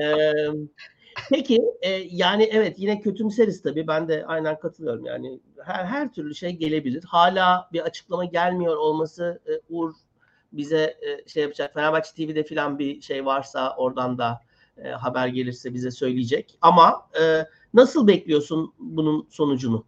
ee, 0.00 0.32
Peki 1.30 1.62
e, 1.82 1.90
yani 2.10 2.42
evet 2.52 2.78
yine 2.78 3.00
kötümseriz 3.00 3.62
tabii. 3.62 3.86
Ben 3.86 4.08
de 4.08 4.24
aynen 4.26 4.58
katılıyorum. 4.58 5.04
Yani 5.06 5.40
her 5.64 5.84
her 5.84 6.12
türlü 6.12 6.34
şey 6.34 6.50
gelebilir. 6.50 7.04
Hala 7.04 7.68
bir 7.72 7.80
açıklama 7.80 8.24
gelmiyor 8.24 8.76
olması 8.76 9.40
e, 9.46 9.52
Uğur 9.68 9.92
bize 10.52 10.96
e, 11.02 11.28
şey 11.28 11.42
yapacak. 11.42 11.74
Fenerbahçe 11.74 12.14
TV'de 12.14 12.44
filan 12.44 12.78
bir 12.78 13.00
şey 13.00 13.26
varsa 13.26 13.76
oradan 13.76 14.18
da 14.18 14.40
e, 14.76 14.88
haber 14.88 15.28
gelirse 15.28 15.74
bize 15.74 15.90
söyleyecek. 15.90 16.58
Ama 16.60 17.08
e, 17.20 17.46
nasıl 17.74 18.06
bekliyorsun 18.06 18.74
bunun 18.78 19.26
sonucunu? 19.30 19.84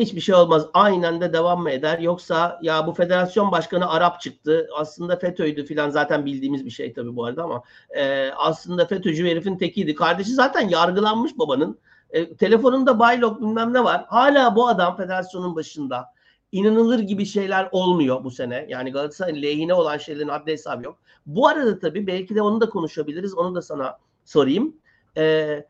Hiçbir 0.00 0.20
şey 0.20 0.34
olmaz. 0.34 0.66
Aynen 0.74 1.20
de 1.20 1.32
devam 1.32 1.62
mı 1.62 1.70
eder? 1.70 1.98
Yoksa 1.98 2.58
ya 2.62 2.86
bu 2.86 2.92
federasyon 2.92 3.52
başkanı 3.52 3.90
Arap 3.90 4.20
çıktı. 4.20 4.68
Aslında 4.76 5.16
FETÖ'ydü 5.16 5.64
filan 5.64 5.90
zaten 5.90 6.26
bildiğimiz 6.26 6.64
bir 6.64 6.70
şey 6.70 6.92
tabii 6.92 7.16
bu 7.16 7.24
arada 7.24 7.42
ama 7.42 7.62
e, 7.96 8.30
aslında 8.36 8.86
FETÖ'cü 8.86 9.28
herifin 9.28 9.56
tekiydi. 9.56 9.94
Kardeşi 9.94 10.34
zaten 10.34 10.68
yargılanmış 10.68 11.38
babanın. 11.38 11.78
E, 12.10 12.36
telefonunda 12.36 12.98
baylok 12.98 13.40
bilmem 13.40 13.72
ne 13.72 13.84
var. 13.84 14.04
Hala 14.08 14.56
bu 14.56 14.68
adam 14.68 14.96
federasyonun 14.96 15.56
başında. 15.56 16.06
İnanılır 16.52 16.98
gibi 16.98 17.26
şeyler 17.26 17.68
olmuyor 17.72 18.24
bu 18.24 18.30
sene. 18.30 18.66
Yani 18.68 18.92
Galatasaray'ın 18.92 19.42
lehine 19.42 19.74
olan 19.74 19.98
şeylerin 19.98 20.28
adli 20.28 20.52
hesabı 20.52 20.84
yok. 20.84 20.98
Bu 21.26 21.48
arada 21.48 21.78
tabii 21.78 22.06
belki 22.06 22.34
de 22.34 22.42
onu 22.42 22.60
da 22.60 22.68
konuşabiliriz. 22.68 23.34
Onu 23.34 23.54
da 23.54 23.62
sana 23.62 23.98
sorayım. 24.24 24.76
Ee, 25.16 25.66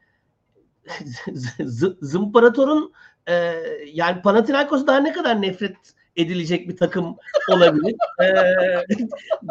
Zımparator'un 2.00 2.92
e, 3.28 3.34
yani 3.92 4.22
Panathinaikos 4.22 4.86
daha 4.86 4.98
ne 4.98 5.12
kadar 5.12 5.42
nefret 5.42 5.76
edilecek 6.16 6.68
bir 6.68 6.76
takım 6.76 7.16
olabilir? 7.48 7.94
e, 8.22 8.26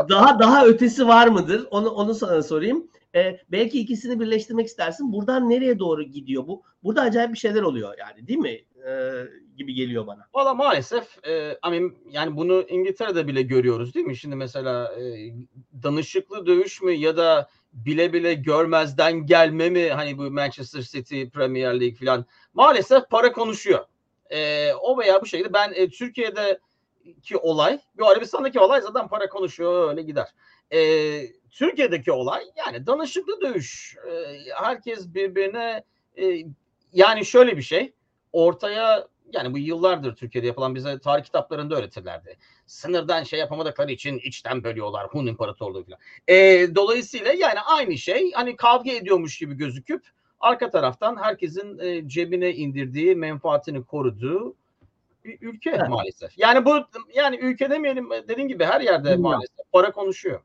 daha 0.10 0.40
daha 0.40 0.66
ötesi 0.66 1.08
var 1.08 1.28
mıdır? 1.28 1.68
Onu 1.72 1.90
onu 1.90 2.14
sana 2.14 2.44
sorayım. 2.44 2.88
E, 3.16 3.40
belki 3.52 3.80
ikisini 3.80 4.20
birleştirmek 4.20 4.68
istersin. 4.68 5.14
Buradan 5.14 5.50
nereye 5.50 5.80
doğru 5.80 6.04
gidiyor 6.04 6.48
bu? 6.48 6.64
Burada 6.84 7.02
acayip 7.02 7.34
bir 7.34 7.38
şeyler 7.38 7.62
oluyor 7.62 7.94
yani 8.00 8.28
değil 8.28 8.40
mi? 8.40 8.62
E, 8.88 9.24
gibi 9.58 9.74
geliyor 9.74 10.08
bana. 10.08 10.28
Valla 10.34 10.54
maalesef 10.54 11.28
e, 11.28 11.58
yani 12.10 12.38
bunu 12.38 12.66
İngiltere'de 12.70 13.28
bile 13.28 13.42
görüyoruz 13.42 13.96
değil 13.96 14.06
mi? 14.06 14.18
Şimdi 14.18 14.36
mesela 14.36 14.94
e, 15.02 15.34
danışıklı 15.84 16.46
dövüş 16.46 16.82
mü 16.82 16.92
ya 16.92 17.18
da 17.18 17.50
bile 17.74 18.14
bile 18.14 18.34
görmezden 18.34 19.26
gelme 19.26 19.70
mi 19.70 19.90
hani 19.90 20.18
bu 20.18 20.32
Manchester 20.32 20.82
City 20.82 21.26
Premier 21.26 21.80
League 21.80 21.96
falan 21.96 22.26
maalesef 22.54 23.10
para 23.10 23.32
konuşuyor. 23.32 23.86
E, 24.30 24.74
o 24.74 25.00
veya 25.00 25.22
bu 25.22 25.26
şekilde 25.26 25.54
ben 25.54 25.74
e, 25.76 25.90
Türkiye'deki 25.90 27.38
olay 27.38 27.80
bir 27.98 28.04
Arabistan'daki 28.04 28.60
olay 28.60 28.82
zaten 28.82 29.08
para 29.08 29.30
konuşuyor 29.30 29.90
öyle 29.90 30.02
gider. 30.02 30.28
E, 30.72 30.80
Türkiye'deki 31.52 32.12
olay 32.12 32.44
yani 32.58 32.88
danışıklı 32.88 33.42
dövüş. 33.42 33.96
E, 34.12 34.38
herkes 34.56 35.14
birbirine 35.14 35.84
e, 36.18 36.46
yani 36.94 37.26
şöyle 37.26 37.58
bir 37.58 37.62
şey 37.62 37.94
ortaya 38.34 39.08
yani 39.34 39.54
bu 39.54 39.58
yıllardır 39.58 40.16
Türkiye'de 40.16 40.48
yapılan 40.48 40.76
bize 40.76 41.00
tarih 41.00 41.24
kitaplarında 41.24 41.76
öğretirlerdi. 41.76 42.38
Sınırdan 42.66 43.24
şey 43.24 43.40
yapamadıkları 43.40 43.92
için 43.92 44.18
içten 44.18 44.64
bölüyorlar 44.64 45.08
Hun 45.08 45.26
İmparatorluğu 45.26 45.86
falan. 45.86 46.00
E, 46.28 46.36
dolayısıyla 46.76 47.34
yani 47.34 47.60
aynı 47.60 47.98
şey 47.98 48.32
hani 48.32 48.56
kavga 48.56 48.92
ediyormuş 48.92 49.38
gibi 49.38 49.56
gözüküp 49.56 50.04
arka 50.40 50.70
taraftan 50.70 51.18
herkesin 51.22 51.80
e, 51.80 52.08
cebine 52.08 52.54
indirdiği 52.54 53.16
menfaatini 53.16 53.86
koruduğu 53.86 54.56
bir 55.26 55.38
ülke 55.42 55.70
evet. 55.70 55.90
maalesef. 55.90 56.38
Yani 56.38 56.66
bu 56.66 56.76
yani 57.16 57.38
ülke 57.38 57.70
demeyelim 57.70 58.10
dediğin 58.10 58.48
gibi 58.48 58.66
her 58.66 58.82
yerde 58.82 59.08
dünya. 59.08 59.18
maalesef 59.18 59.72
para 59.72 59.92
konuşuyor. 59.92 60.42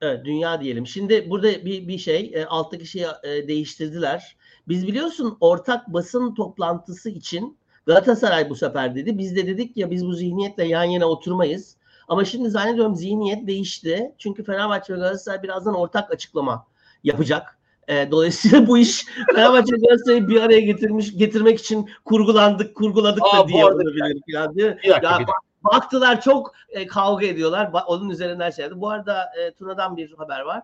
Evet 0.00 0.24
dünya 0.24 0.60
diyelim. 0.60 0.86
Şimdi 0.86 1.30
burada 1.30 1.64
bir 1.64 1.88
bir 1.88 1.98
şey 1.98 2.32
e, 2.34 2.44
alttaki 2.44 2.86
şeyi 2.86 3.06
e, 3.24 3.48
değiştirdiler. 3.48 4.36
Biz 4.68 4.86
biliyorsun 4.86 5.36
ortak 5.40 5.88
basın 5.88 6.34
toplantısı 6.34 7.10
için 7.10 7.58
Galatasaray 7.86 8.50
bu 8.50 8.54
sefer 8.54 8.94
dedi. 8.94 9.18
Biz 9.18 9.36
de 9.36 9.46
dedik 9.46 9.76
ya 9.76 9.90
biz 9.90 10.06
bu 10.06 10.12
zihniyetle 10.12 10.64
yan 10.64 10.84
yana 10.84 11.06
oturmayız. 11.06 11.76
Ama 12.08 12.24
şimdi 12.24 12.50
zannediyorum 12.50 12.96
zihniyet 12.96 13.46
değişti. 13.46 14.12
Çünkü 14.18 14.44
Fenerbahçe 14.44 14.94
ve 14.94 14.98
Galatasaray 14.98 15.42
birazdan 15.42 15.74
ortak 15.74 16.10
açıklama 16.10 16.66
yapacak. 17.04 17.58
E, 17.88 18.10
dolayısıyla 18.10 18.66
bu 18.66 18.78
iş 18.78 19.06
Fenerbahçe 19.34 19.76
Galatasaray'ı 19.76 20.28
bir 20.28 20.40
araya 20.40 20.60
getirmiş 20.60 21.16
getirmek 21.16 21.60
için 21.60 21.90
kurgulandık, 22.04 22.74
kurguladık 22.74 23.22
Aa, 23.22 23.38
da 23.38 23.48
diye 23.48 23.64
olabilir. 23.64 24.22
Yani. 24.26 24.56
Bir 24.56 24.64
dakika, 24.64 24.88
ya, 24.88 24.98
bir 24.98 25.02
dakika. 25.02 25.32
baktılar 25.64 26.20
çok 26.20 26.54
e, 26.68 26.86
kavga 26.86 27.26
ediyorlar. 27.26 27.66
Ba- 27.66 27.84
onun 27.84 28.10
üzerinden 28.10 28.50
şey. 28.50 28.80
Bu 28.80 28.90
arada 28.90 29.32
e, 29.40 29.52
Tuna'dan 29.52 29.96
bir 29.96 30.12
haber 30.12 30.40
var. 30.40 30.62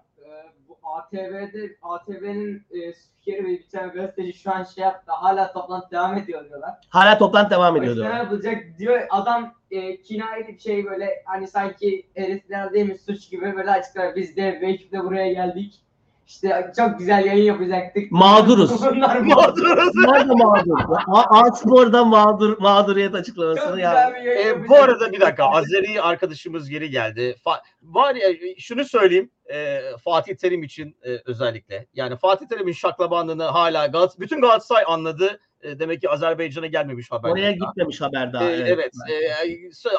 ATV'de 0.85 1.77
ATV'nin 1.83 2.67
e, 2.71 2.93
spikeri 2.93 3.45
ve 3.45 3.49
bir 3.49 3.69
tane 3.69 3.93
gazeteci 3.93 4.39
şu 4.39 4.53
an 4.53 4.65
şey 4.65 4.85
yaptı. 4.85 5.13
Hala 5.13 5.53
toplantı 5.53 5.91
devam 5.91 6.19
ediyor 6.19 6.49
diyorlar. 6.49 6.75
Hala 6.89 7.19
toplantı 7.19 7.51
devam 7.51 7.77
ediyordu. 7.77 8.05
ne 8.05 8.09
yapılacak 8.09 8.65
diyor 8.79 9.07
adam 9.11 9.55
e, 9.71 10.03
kinayeli 10.03 10.49
bir 10.49 10.59
şey 10.59 10.85
böyle 10.85 11.23
hani 11.25 11.49
sanki 11.49 12.07
heriflerdeymiş 12.15 13.01
suç 13.01 13.31
gibi 13.31 13.57
böyle 13.57 13.71
açıklar. 13.71 14.17
Biz 14.17 14.37
de 14.37 14.59
bir 14.63 14.69
ekiple 14.69 15.05
buraya 15.05 15.33
geldik. 15.33 15.83
İşte 16.27 16.73
çok 16.77 16.99
güzel 16.99 17.25
yayın 17.25 17.45
yapacaktık. 17.45 18.13
Mağduruz. 18.13 18.83
Bunlar 18.91 19.17
mağdur. 19.17 19.77
Nerede 19.95 20.33
mağdur? 20.33 20.79
A- 21.07 21.41
A-Spor'da 21.43 22.05
mağdur, 22.05 22.59
mağduriyet 22.59 23.11
Çok 23.11 23.21
açıklamasını 23.21 23.77
güzel 23.77 23.79
ya. 23.79 24.15
bir 24.15 24.23
yayın 24.23 24.65
E, 24.65 24.69
bu 24.69 24.77
arada 24.77 25.13
bir 25.13 25.21
dakika 25.21 25.45
Azeri 25.45 26.03
arkadaşımız 26.03 26.69
geri 26.69 26.91
geldi. 26.91 27.37
Fa- 27.47 27.61
var 27.83 28.15
ya 28.15 28.29
şunu 28.59 28.85
söyleyeyim 28.85 29.31
e, 29.53 29.81
Fatih 30.05 30.37
Terim 30.37 30.63
için 30.63 30.97
e, 31.03 31.11
özellikle. 31.25 31.87
Yani 31.95 32.17
Fatih 32.17 32.47
Terim'in 32.47 32.73
şaklabanlığını 32.73 33.45
hala 33.45 33.87
Galatasaray, 33.87 34.21
bütün 34.21 34.41
Galatasaray 34.41 34.85
anladı. 34.87 35.41
E, 35.63 35.79
demek 35.79 36.01
ki 36.01 36.11
Azerbaycan'a 36.11 36.67
gelmemiş 36.67 37.11
haber. 37.11 37.31
Oraya 37.31 37.53
gitmemiş 37.53 38.01
haber 38.01 38.33
daha. 38.33 38.51
Ee, 38.51 38.55
evet. 38.55 38.93
evet. 39.09 39.53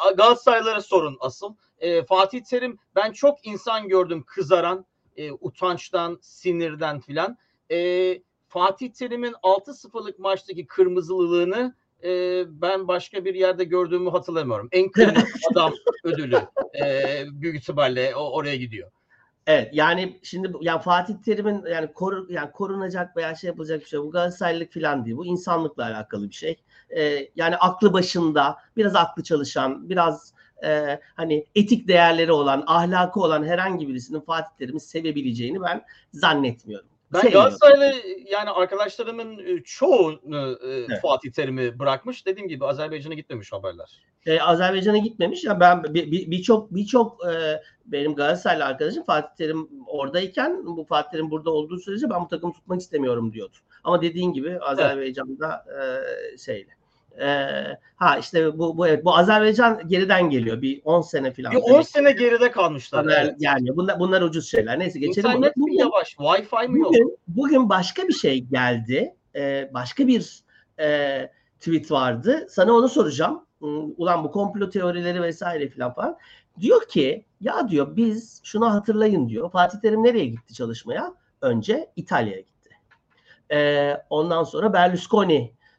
e, 0.09 0.15
Galatasaraylılara 0.17 0.81
sorun 0.81 1.17
asıl. 1.19 1.55
E, 1.79 2.03
Fatih 2.05 2.41
Terim 2.49 2.77
ben 2.95 3.11
çok 3.11 3.45
insan 3.47 3.87
gördüm 3.87 4.23
kızaran, 4.27 4.85
e, 5.17 5.31
utançtan, 5.31 6.19
sinirden 6.21 6.99
filan. 6.99 7.37
E, 7.71 8.21
Fatih 8.47 8.91
Terim'in 8.91 9.33
6-0'lık 9.33 10.19
maçtaki 10.19 10.67
kırmızılılığını 10.67 11.75
e, 12.03 12.43
ben 12.61 12.87
başka 12.87 13.25
bir 13.25 13.35
yerde 13.35 13.63
gördüğümü 13.63 14.09
hatırlamıyorum. 14.09 14.69
En 14.71 14.91
kırmızı 14.91 15.27
adam 15.51 15.73
ödülü 16.03 16.39
e, 16.83 17.23
büyük 17.31 17.55
ihtimalle 17.55 18.15
o, 18.15 18.31
oraya 18.31 18.55
gidiyor. 18.55 18.91
Evet 19.47 19.69
yani 19.73 20.19
şimdi 20.23 20.51
yani 20.61 20.81
Fatih 20.81 21.13
Terim'in 21.25 21.65
yani 21.65 21.93
koru, 21.93 22.27
yani 22.29 22.51
korunacak 22.51 23.17
veya 23.17 23.35
şey 23.35 23.47
yapılacak 23.47 23.81
bir 23.81 23.85
şey 23.85 23.99
bu 23.99 24.11
Galatasaraylılık 24.11 24.73
falan 24.73 25.05
değil. 25.05 25.17
Bu 25.17 25.25
insanlıkla 25.25 25.83
alakalı 25.83 26.29
bir 26.29 26.35
şey. 26.35 26.63
Ee, 26.89 27.29
yani 27.35 27.55
aklı 27.57 27.93
başında, 27.93 28.57
biraz 28.77 28.95
aklı 28.95 29.23
çalışan, 29.23 29.89
biraz 29.89 30.33
e, 30.63 30.99
hani 31.15 31.45
etik 31.55 31.87
değerleri 31.87 32.31
olan, 32.31 32.63
ahlakı 32.67 33.19
olan 33.19 33.43
herhangi 33.43 33.87
birisinin 33.87 34.19
Fatih 34.21 34.57
Terim'i 34.59 34.79
sevebileceğini 34.79 35.61
ben 35.61 35.83
zannetmiyorum. 36.13 36.87
Ben. 37.13 37.31
Galatasaraylı 37.31 37.93
yani 38.31 38.49
arkadaşlarımın 38.49 39.37
e, 39.39 39.63
çoğu 39.63 40.11
e, 40.11 40.37
Evet. 40.63 41.01
Fatih 41.01 41.31
Terim'i 41.31 41.79
bırakmış. 41.79 42.25
Dediğim 42.25 42.49
gibi 42.49 42.65
Azerbaycan'a 42.65 43.13
gitmemiş 43.13 43.51
haberler. 43.53 44.01
e, 44.25 44.39
Azerbaycan'a 44.39 44.97
gitmemiş. 44.97 45.43
Ya 45.43 45.59
ben 45.59 45.83
bir- 45.83 46.11
bir- 46.11 46.31
birçok 46.31 46.73
birçok 46.75 47.25
e, 47.25 47.61
benim 47.85 48.15
Galatasaraylı 48.15 48.65
arkadaşım 48.65 49.03
Fatih 49.03 49.35
Terim 49.37 49.69
oradayken 49.87 50.65
bu 50.65 50.83
Fatih 50.83 51.11
Terim 51.11 51.31
burada 51.31 51.51
olduğu 51.51 51.79
sürece 51.79 52.09
ben 52.09 52.21
bu 52.23 52.27
takımı 52.27 52.53
tutmak 52.53 52.81
istemiyorum 52.81 53.33
diyordu. 53.33 53.57
Ama 53.83 54.01
dediğin 54.01 54.33
gibi 54.33 54.59
Azerbaycan'da 54.59 55.65
e, 56.33 56.37
şeyle. 56.37 56.69
E, 57.21 57.47
ha 57.95 58.17
işte 58.17 58.57
bu 58.57 58.77
bu 58.77 58.87
evet 58.87 59.05
bu 59.05 59.15
Azerbaycan 59.17 59.87
geriden 59.87 60.29
geliyor. 60.29 60.61
Bir 60.61 60.81
10 60.85 61.01
sene 61.01 61.31
falan. 61.31 61.51
Bir 61.51 61.57
10 61.57 61.69
demek. 61.69 61.87
sene 61.87 62.11
geride 62.11 62.51
kalmışlar. 62.51 63.05
Evet. 63.05 63.39
gelmiyor. 63.39 63.75
Bunlar, 63.75 63.99
bunlar 63.99 64.21
ucuz 64.21 64.51
şeyler. 64.51 64.79
Neyse 64.79 64.99
geçelim. 64.99 65.29
İnternet 65.29 65.57
mi 65.57 65.61
Bugün- 65.61 65.73
yavaş? 65.79 66.13
Wi-Fi 66.13 66.67
mi 66.67 66.79
yok? 66.79 66.89
Bugün, 66.89 67.17
bugün 67.27 67.69
başka 67.69 68.07
bir 68.07 68.13
şey 68.13 68.39
geldi. 68.43 69.15
Ee, 69.35 69.69
başka 69.73 70.07
bir 70.07 70.43
e, 70.79 71.29
tweet 71.59 71.91
vardı. 71.91 72.47
Sana 72.49 72.73
onu 72.73 72.89
soracağım. 72.89 73.45
Hmm, 73.59 73.91
Ulan 73.97 74.23
bu 74.23 74.31
komplo 74.31 74.69
teorileri 74.69 75.21
vesaire 75.21 75.67
filan 75.67 75.93
falan. 75.93 76.17
Diyor 76.59 76.87
ki 76.87 77.25
ya 77.41 77.69
diyor 77.69 77.95
biz 77.95 78.41
şunu 78.43 78.73
hatırlayın 78.73 79.29
diyor. 79.29 79.51
Fatih 79.51 79.79
Terim 79.79 80.03
nereye 80.03 80.25
gitti 80.25 80.53
çalışmaya? 80.53 81.13
Önce 81.41 81.89
İtalya'ya 81.95 82.39
gitti. 82.41 82.69
Ee, 83.51 83.97
ondan 84.09 84.43
sonra 84.43 84.73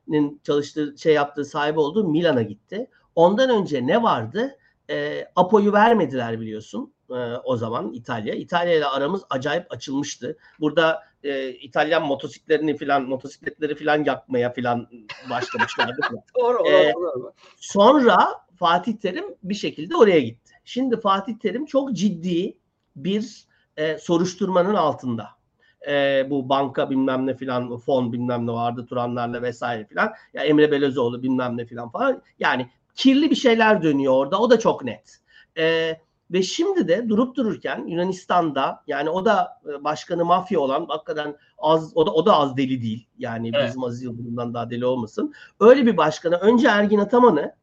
Berlusconi'nin 0.09 0.41
çalıştığı 0.45 0.95
şey 0.99 1.15
yaptığı 1.15 1.45
sahibi 1.45 1.81
olduğu 1.81 2.09
Milan'a 2.09 2.43
gitti. 2.43 2.91
Ondan 3.15 3.51
önce 3.51 3.87
ne 3.87 4.03
vardı? 4.03 4.59
Ee, 4.91 5.29
Apo'yu 5.37 5.73
vermediler 5.73 6.41
biliyorsun 6.41 6.93
e, 7.11 7.15
o 7.45 7.57
zaman 7.57 7.93
İtalya. 7.93 8.35
İtalya 8.35 8.75
ile 8.75 8.87
aramız 8.87 9.23
acayip 9.31 9.73
açılmıştı. 9.73 10.39
Burada 10.61 11.03
e, 11.23 11.49
İtalyan 11.49 12.07
motosikletlerini 12.07 12.77
filan 12.77 13.03
motosikletleri 13.03 13.75
filan 13.75 14.05
yakmaya 14.05 14.53
filan 14.53 14.89
başlamışlardı. 15.31 16.01
Doğru, 16.39 16.59
doğru, 16.59 17.03
doğru. 17.03 17.33
Sonra 17.57 18.45
Fatih 18.59 18.97
Terim 18.97 19.35
bir 19.43 19.55
şekilde 19.55 19.97
oraya 19.97 20.21
gitti. 20.21 20.53
Şimdi 20.65 21.01
Fatih 21.01 21.35
Terim 21.39 21.67
çok 21.67 21.93
ciddi 21.93 22.59
bir 22.97 23.45
e, 23.77 23.99
soruşturmanın 23.99 24.75
altında. 24.75 25.29
E, 25.89 26.27
bu 26.31 26.49
banka 26.49 26.91
bilmem 26.91 27.27
ne 27.27 27.35
filan 27.35 27.77
fon 27.77 28.13
bilmem 28.13 28.47
ne 28.47 28.53
vardı 28.53 28.87
Turanlarla 28.87 29.43
vesaire 29.43 29.87
filan. 29.87 30.13
Ya 30.35 30.45
Emre 30.45 30.71
Belözoğlu 30.71 31.23
bilmem 31.23 31.57
ne 31.57 31.65
filan 31.65 31.91
falan. 31.91 32.23
Yani 32.39 32.71
kirli 32.95 33.31
bir 33.31 33.37
şeyler 33.37 33.83
dönüyor 33.83 34.13
orada. 34.13 34.41
O 34.41 34.51
da 34.51 34.59
çok 34.59 34.85
net. 34.85 35.19
E, 35.59 35.97
ve 36.31 36.43
şimdi 36.43 36.89
de 36.89 37.09
durup 37.09 37.37
dururken 37.37 37.87
Yunanistan'da 37.87 38.83
yani 38.87 39.11
o 39.11 39.25
da 39.25 39.61
e, 39.69 39.85
başkanı 39.85 40.25
mafya 40.25 40.61
olan 40.61 40.87
hakikaten 40.89 41.37
az 41.59 41.97
o 41.97 42.07
da 42.07 42.11
o 42.11 42.27
da 42.27 42.37
az 42.37 42.57
deli 42.57 42.83
değil. 42.83 43.07
Yani 43.19 43.51
Evet. 43.55 43.69
bizim 43.69 43.85
Aziz 43.85 44.03
Yıldırım'dan 44.03 44.55
daha 44.55 44.71
deli 44.71 44.87
olmasın. 44.87 45.33
Öyle 45.61 45.87
bir 45.87 45.97
başkana 45.97 46.37
önce 46.37 46.69
Ergin 46.69 46.99
Ataman'ı 46.99 47.55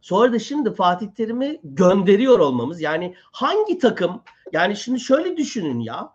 sonra 0.00 0.32
da 0.32 0.38
şimdi 0.38 0.74
Fatih 0.74 1.06
Terim'i 1.08 1.60
gönderiyor 1.64 2.38
olmamız. 2.38 2.80
Yani 2.80 3.14
hangi 3.32 3.78
takım 3.78 4.22
yani 4.52 4.76
şimdi 4.76 5.00
şöyle 5.00 5.36
düşünün 5.36 5.80
ya 5.80 6.12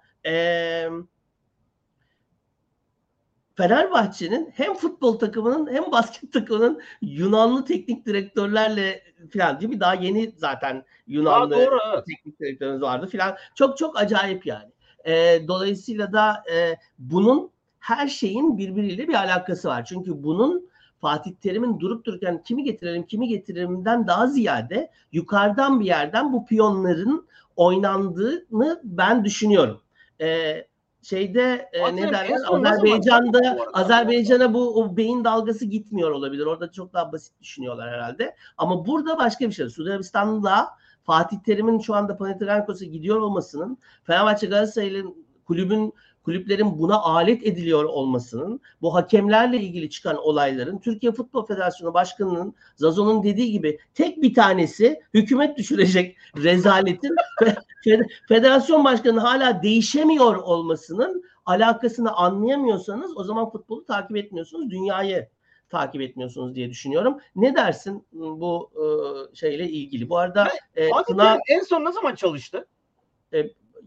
Fenerbahçe'nin 3.56 4.52
hem 4.56 4.74
futbol 4.74 5.20
takımının 5.20 5.74
hem 5.74 5.92
basket 5.92 6.34
takımının 6.34 6.82
Yunanlı 7.02 7.66
teknik 7.66 8.06
direktörlerle 8.06 9.04
falan 9.34 9.60
değil 9.60 9.70
mi? 9.70 9.80
Daha 9.80 9.94
yeni 9.94 10.34
zaten 10.38 10.76
Aa, 10.76 10.84
Yunanlı 11.08 11.56
doğru 11.56 11.80
evet. 11.94 12.06
teknik 12.06 12.40
direktörümüz 12.40 12.82
vardı 12.82 13.08
filan. 13.08 13.36
Çok 13.56 13.78
çok 13.78 14.00
acayip 14.00 14.46
yani. 14.46 14.72
Ee, 15.08 15.42
dolayısıyla 15.48 16.14
da 16.14 16.44
e, 16.54 16.78
bunun 17.00 17.52
her 17.80 18.08
şeyin 18.08 18.58
birbiriyle 18.58 19.08
bir 19.08 19.14
alakası 19.14 19.68
var. 19.68 19.86
Çünkü 19.86 20.24
bunun 20.24 20.70
Fatih 21.02 21.32
Terim'in 21.32 21.80
durup 21.80 22.06
dururken 22.06 22.44
kimi 22.44 22.64
getirelim 22.64 23.04
kimi 23.04 23.28
getirelimden 23.28 24.08
daha 24.08 24.28
ziyade 24.28 24.92
yukarıdan 25.12 25.80
bir 25.80 25.86
yerden 25.86 26.34
bu 26.34 26.46
piyonların 26.46 27.28
oynandığını 27.56 28.82
ben 28.84 29.26
düşünüyorum. 29.26 29.82
Ee, 30.22 30.68
şeyde 31.02 31.70
e, 31.74 31.96
ne 31.96 32.12
derler 32.12 32.40
Azerbaycan'da? 32.48 33.58
Azerbaycan'a 33.74 34.54
bu 34.54 34.82
o 34.82 34.98
beyin 34.98 35.24
dalgası 35.24 35.66
gitmiyor 35.66 36.12
olabilir. 36.12 36.46
Orada 36.46 36.72
çok 36.72 36.94
daha 36.94 37.12
basit 37.12 37.42
düşünüyorlar 37.42 37.90
herhalde. 37.90 38.36
Ama 38.58 38.86
burada 38.86 39.18
başka 39.18 39.48
bir 39.48 39.54
şey. 39.54 39.70
Suudi 39.70 39.90
Arabistan'da 39.92 40.70
Fatih 41.04 41.38
Terim'in 41.46 41.80
şu 41.80 41.96
anda 41.96 42.18
Panathinaikos'a 42.18 42.86
gidiyor 42.86 43.18
olmasının 43.18 43.78
Fenerbahçe 44.04 44.48
Galatasaray'ın 44.48 45.26
kulübün 45.46 45.94
kulüplerin 46.26 46.80
buna 46.80 47.02
alet 47.02 47.48
ediliyor 47.48 47.84
olmasının, 47.84 48.62
bu 48.82 48.96
hakemlerle 48.96 49.58
ilgili 49.58 49.90
çıkan 49.90 50.18
olayların 50.18 50.78
Türkiye 50.80 51.12
Futbol 51.12 51.46
Federasyonu 51.46 51.94
Başkanı'nın 51.94 52.56
Zazo'nun 52.76 53.24
dediği 53.24 53.52
gibi 53.52 53.80
tek 53.94 54.22
bir 54.22 54.34
tanesi 54.34 55.02
hükümet 55.14 55.58
düşürecek 55.58 56.18
rezaletin 56.38 57.16
fe- 57.42 57.58
fe- 57.86 58.10
federasyon 58.28 58.84
başkanı 58.84 59.20
hala 59.20 59.64
değişemiyor 59.64 60.36
olmasının 60.36 61.24
alakasını 61.46 62.12
anlayamıyorsanız 62.12 63.18
o 63.18 63.24
zaman 63.24 63.50
futbolu 63.50 63.86
takip 63.86 64.18
etmiyorsunuz, 64.18 64.70
dünyayı 64.70 65.28
takip 65.70 66.02
etmiyorsunuz 66.02 66.56
diye 66.56 66.70
düşünüyorum. 66.70 67.18
Ne 67.36 67.56
dersin 67.56 68.08
bu 68.14 68.72
e, 68.76 68.86
şeyle 69.36 69.70
ilgili? 69.70 70.10
Bu 70.10 70.18
arada 70.18 70.48
e, 70.76 70.90
Tuna- 70.90 71.40
en 71.50 71.60
son 71.62 71.86
ne 71.86 71.92
zaman 71.92 72.16
çalıştı? 72.16 72.68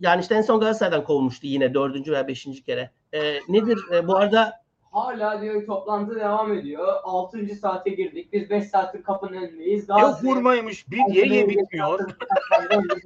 Yani 0.01 0.21
işte 0.21 0.35
en 0.35 0.43
son 0.43 0.61
Galatasaray'dan 0.61 1.05
kovmuştu 1.05 1.47
yine 1.47 1.75
dördüncü 1.75 2.13
veya 2.13 2.29
beşinci 2.29 2.65
kere. 2.65 2.91
E, 3.13 3.21
nedir 3.49 3.79
e, 3.93 4.09
bu 4.09 4.17
arada 4.17 4.61
Hala 4.91 5.41
diyor 5.41 5.67
toplantı 5.67 6.15
devam 6.15 6.53
ediyor. 6.53 6.87
6. 7.05 7.55
saate 7.61 7.91
girdik. 7.91 8.33
Biz 8.33 8.51
5 8.51 8.69
saattir 8.69 9.03
kapının 9.03 9.33
önündeyiz. 9.33 9.89
Yok 9.89 10.01
Gazi- 10.01 10.27
vurmaymış, 10.27 10.91
bir 10.91 11.15
ye 11.15 11.27
ye 11.27 11.49
bitmiyor. 11.49 12.01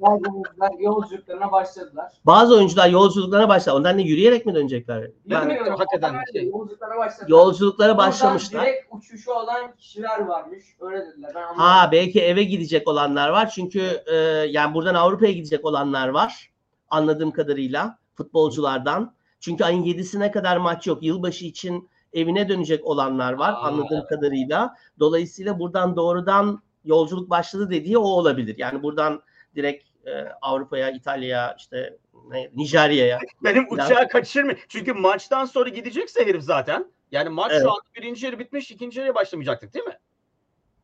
Bazı 0.01 0.29
oyuncular 0.29 0.79
yolculuklarına 0.79 1.51
başladılar. 1.51 2.11
bazı 2.25 2.55
oyuncular 2.55 2.89
yolculuklara 2.89 3.49
başlar. 3.49 3.73
Ondan 3.73 3.97
da 3.97 4.01
yürüyerek 4.01 4.45
mi 4.45 4.55
dönecekler? 4.55 5.11
Ben, 5.25 5.49
Bilmiyorum. 5.49 5.75
hakikaten 5.77 6.15
şey. 6.33 6.45
Yolculuklara 6.45 6.97
başladılar. 6.97 7.29
yolculuklara 7.29 7.91
Oradan 7.91 8.07
başlamışlar. 8.07 8.65
Direkt 8.65 8.85
uçuşu 8.91 9.31
olan 9.31 9.75
kişiler 9.75 10.19
varmış. 10.19 10.63
Öyle 10.79 11.05
dediler. 11.05 11.31
Ben. 11.35 11.53
Ha 11.53 11.89
belki 11.91 12.21
eve 12.21 12.43
gidecek 12.43 12.87
olanlar 12.87 13.29
var. 13.29 13.49
Çünkü 13.49 13.81
e, 14.05 14.15
yani 14.49 14.73
buradan 14.73 14.95
Avrupa'ya 14.95 15.31
gidecek 15.31 15.65
olanlar 15.65 16.07
var. 16.07 16.52
Anladığım 16.89 17.31
kadarıyla 17.31 17.97
futbolculardan. 18.15 19.15
Çünkü 19.39 19.63
ayın 19.63 19.83
7'sine 19.83 20.31
kadar 20.31 20.57
maç 20.57 20.87
yok. 20.87 21.03
Yılbaşı 21.03 21.45
için 21.45 21.89
evine 22.13 22.49
dönecek 22.49 22.85
olanlar 22.85 23.33
var 23.33 23.53
Aa, 23.53 23.57
anladığım 23.57 24.05
kadarıyla. 24.05 24.75
Dolayısıyla 24.99 25.59
buradan 25.59 25.95
doğrudan 25.95 26.61
yolculuk 26.85 27.29
başladı 27.29 27.69
dediği 27.69 27.97
o 27.97 28.03
olabilir. 28.03 28.55
Yani 28.57 28.83
buradan 28.83 29.21
direkt 29.55 30.07
e, 30.07 30.25
Avrupa'ya, 30.41 30.91
İtalya'ya, 30.91 31.55
işte 31.57 31.97
ne, 32.29 32.51
Nijerya'ya. 32.55 33.19
Benim 33.43 33.67
uçağı 33.69 34.07
kaçırmıyor. 34.07 34.65
Çünkü 34.69 34.93
maçtan 34.93 35.45
sonra 35.45 35.69
gidecekse 35.69 36.25
herif 36.25 36.43
zaten. 36.43 36.91
Yani 37.11 37.29
maç 37.29 37.51
Evet. 37.51 37.61
şu 37.63 37.71
anda 37.71 37.81
birinci 37.95 38.25
yarı 38.25 38.39
bitmiş, 38.39 38.71
ikinci 38.71 38.99
yarıya 38.99 39.15
başlamayacaktık 39.15 39.73
değil 39.73 39.85
mi? 39.85 39.97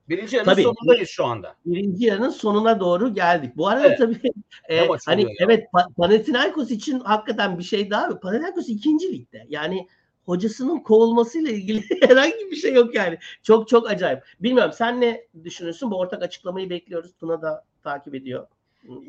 Birinci 0.09 0.35
yarının 0.35 0.51
Tabii. 0.51 0.63
sonundayız 0.63 1.09
şu 1.09 1.25
anda. 1.25 1.55
birinci 1.65 2.05
yarının 2.05 2.29
sonuna 2.29 2.79
doğru 2.79 3.13
geldik. 3.13 3.57
Bu 3.57 3.67
arada 3.67 3.87
Evet. 3.87 3.97
tabii 3.97 4.21
e, 4.69 4.87
hani 5.05 5.21
ya? 5.21 5.29
evet 5.39 5.67
Pa- 5.73 5.93
Panathinaikos 5.93 6.71
için 6.71 6.99
hakikaten 6.99 7.59
bir 7.59 7.63
şey 7.63 7.91
daha. 7.91 8.19
Panathinaikos 8.19 8.69
ikinci 8.69 9.13
ligde. 9.13 9.45
Yani 9.49 9.87
hocasının 10.25 10.79
kovulmasıyla 10.79 11.51
ilgili 11.51 11.83
herhangi 12.07 12.51
bir 12.51 12.55
şey 12.55 12.73
yok 12.73 12.95
yani. 12.95 13.17
Çok 13.43 13.67
çok 13.67 13.89
acayip. 13.89 14.23
Bilmiyorum 14.39 14.73
sen 14.75 15.01
ne 15.01 15.27
düşünürsün? 15.43 15.91
Bu 15.91 15.97
ortak 15.97 16.23
açıklamayı 16.23 16.69
bekliyoruz. 16.69 17.11
Tuna 17.19 17.41
da 17.41 17.65
takip 17.83 18.15
ediyor. 18.15 18.47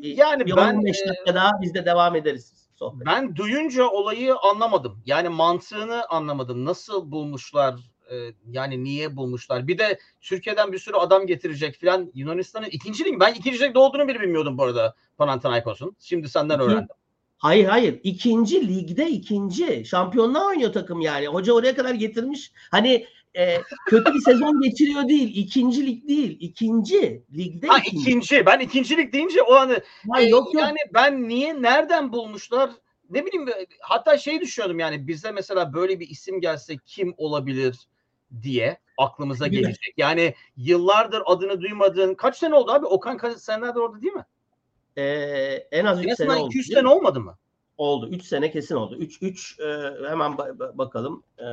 Yani 0.01 0.45
bir 0.45 0.55
ben, 0.55 0.75
15 0.75 1.01
e, 1.01 1.07
dakika 1.07 1.35
daha 1.35 1.51
biz 1.61 1.73
de 1.73 1.85
devam 1.85 2.15
ederiz 2.15 2.53
sohbet. 2.75 3.07
Ben 3.07 3.35
duyunca 3.35 3.87
olayı 3.89 4.35
anlamadım. 4.35 5.03
Yani 5.05 5.29
mantığını 5.29 6.05
anlamadım. 6.09 6.65
Nasıl 6.65 7.11
bulmuşlar? 7.11 7.75
E, 8.11 8.33
yani 8.51 8.83
niye 8.83 9.15
bulmuşlar? 9.15 9.67
Bir 9.67 9.77
de 9.77 9.99
Türkiye'den 10.21 10.71
bir 10.71 10.77
sürü 10.79 10.95
adam 10.95 11.27
getirecek 11.27 11.75
filan. 11.75 12.11
Yunanistan'ın 12.13 12.67
ikinci 12.71 13.05
lig. 13.05 13.19
Ben 13.19 13.33
ikinci 13.33 13.59
ligde 13.59 13.79
olduğunu 13.79 14.07
bile 14.07 14.19
bilmiyordum 14.21 14.57
bu 14.57 14.63
arada 14.63 14.95
Panathinaikos'un. 15.17 15.95
Şimdi 15.99 16.29
senden 16.29 16.59
öğrendim. 16.59 16.87
Hayır 17.37 17.65
hayır. 17.65 17.99
İkinci 18.03 18.67
ligde 18.67 19.09
ikinci. 19.09 19.85
Şampiyonluğa 19.85 20.47
oynuyor 20.47 20.73
takım 20.73 21.01
yani. 21.01 21.27
Hoca 21.27 21.53
oraya 21.53 21.75
kadar 21.75 21.93
getirmiş. 21.93 22.51
Hani 22.71 23.05
e, 23.37 23.57
kötü 23.87 24.13
bir 24.13 24.19
sezon 24.19 24.61
geçiriyor 24.61 25.07
değil. 25.07 25.31
İkinci 25.35 25.87
lig 25.87 26.07
değil. 26.07 26.37
İkinci 26.39 27.23
ligde 27.37 27.67
Ha 27.67 27.77
ikinci. 27.77 28.09
ikinci. 28.09 28.45
Ben 28.45 28.59
ikinci 28.59 28.97
lig 28.97 29.13
deyince 29.13 29.41
o 29.43 29.55
hani 29.55 29.77
Hayır, 30.09 30.27
e, 30.27 30.29
yok 30.29 30.53
yok. 30.53 30.63
yani 30.63 30.77
ben 30.93 31.27
niye 31.27 31.61
nereden 31.61 32.11
bulmuşlar? 32.13 32.69
Ne 33.09 33.25
bileyim 33.25 33.49
hatta 33.79 34.17
şey 34.17 34.41
düşünüyordum 34.41 34.79
yani 34.79 35.07
bize 35.07 35.31
mesela 35.31 35.73
böyle 35.73 35.99
bir 35.99 36.09
isim 36.09 36.41
gelse 36.41 36.77
kim 36.85 37.13
olabilir 37.17 37.87
diye 38.41 38.77
aklımıza 38.97 39.47
gelecek. 39.47 39.93
Yani 39.97 40.35
yıllardır 40.57 41.23
adını 41.25 41.61
duymadığın 41.61 42.15
kaç 42.15 42.37
sene 42.37 42.55
oldu 42.55 42.71
abi? 42.71 42.85
Okan 42.85 43.17
kaç 43.17 43.37
senelerde 43.37 43.79
orada 43.79 44.01
değil 44.01 44.13
mi? 44.13 44.25
E, 44.97 45.03
en 45.71 45.85
az 45.85 45.99
3 45.99 46.07
En 46.09 46.13
sene 46.13 46.31
oldu. 46.31 46.47
200 46.47 46.69
değil 46.69 46.77
mi? 46.77 46.81
sene 46.81 46.93
olmadı 46.93 47.19
mı? 47.19 47.37
Oldu. 47.77 48.09
3 48.09 48.23
sene 48.23 48.51
kesin 48.51 48.75
oldu. 48.75 48.95
3 48.95 49.21
3 49.21 49.59
hemen 50.09 50.31
ba- 50.31 50.57
ba- 50.57 50.77
bakalım. 50.77 51.23
E, 51.37 51.43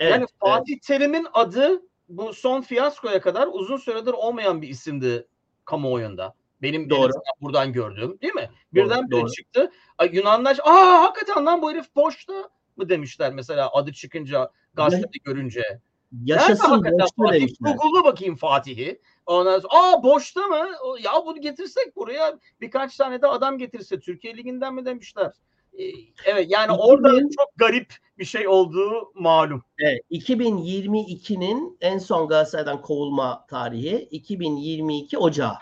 evet. 0.00 0.12
yani 0.12 0.24
e, 0.24 0.26
Fatih 0.40 0.78
Terim'in 0.78 1.26
adı 1.32 1.82
bu 2.08 2.34
son 2.34 2.60
fiyaskoya 2.60 3.20
kadar 3.20 3.48
uzun 3.52 3.76
süredir 3.76 4.12
olmayan 4.12 4.62
bir 4.62 4.68
isimdi 4.68 5.26
kamuoyunda. 5.64 6.34
Benim 6.62 6.90
Doğru. 6.90 6.98
en 6.98 7.08
azından 7.08 7.34
buradan 7.40 7.72
gördüğüm 7.72 8.20
değil 8.20 8.34
mi? 8.34 8.50
Birden 8.74 9.10
bire 9.10 9.20
doğru. 9.20 9.30
çıktı. 9.30 9.70
Yunanlar 10.12 10.58
aa 10.64 11.02
hakikaten 11.02 11.46
lan 11.46 11.62
bu 11.62 11.70
herif 11.70 11.96
boşta 11.96 12.50
mı 12.76 12.88
demişler 12.88 13.32
mesela 13.32 13.70
adı 13.72 13.92
çıkınca 13.92 14.50
gazetede 14.74 15.18
görünce. 15.24 15.80
Yaşasın 16.24 16.84
boşta 16.84 17.32
demişler. 17.32 17.74
Google'la 17.74 18.04
bakayım 18.04 18.36
Fatih'i. 18.36 19.00
Ondan 19.26 19.58
sonra 19.58 19.72
aa 19.74 20.02
boşta 20.02 20.40
mı? 20.46 20.68
Ya 21.00 21.12
bunu 21.26 21.40
getirsek 21.40 21.96
buraya 21.96 22.38
birkaç 22.60 22.96
tane 22.96 23.22
de 23.22 23.26
adam 23.26 23.58
getirse 23.58 24.00
Türkiye 24.00 24.36
Ligi'nden 24.36 24.74
mi 24.74 24.84
demişler? 24.86 25.32
Ee, 25.78 25.84
Evet 26.24 26.46
yani 26.50 26.72
İki 26.72 26.82
orada 26.82 27.12
bin- 27.12 27.28
çok 27.28 27.48
garip 27.56 27.94
bir 28.18 28.24
şey 28.24 28.48
olduğu 28.48 29.12
malum. 29.14 29.62
Evet, 29.78 30.00
2022'nin 30.10 31.78
en 31.80 31.98
son 31.98 32.28
Galatasaray'dan 32.28 32.82
kovulma 32.82 33.46
tarihi 33.46 34.08
2022 34.10 35.18
Ocağı. 35.18 35.56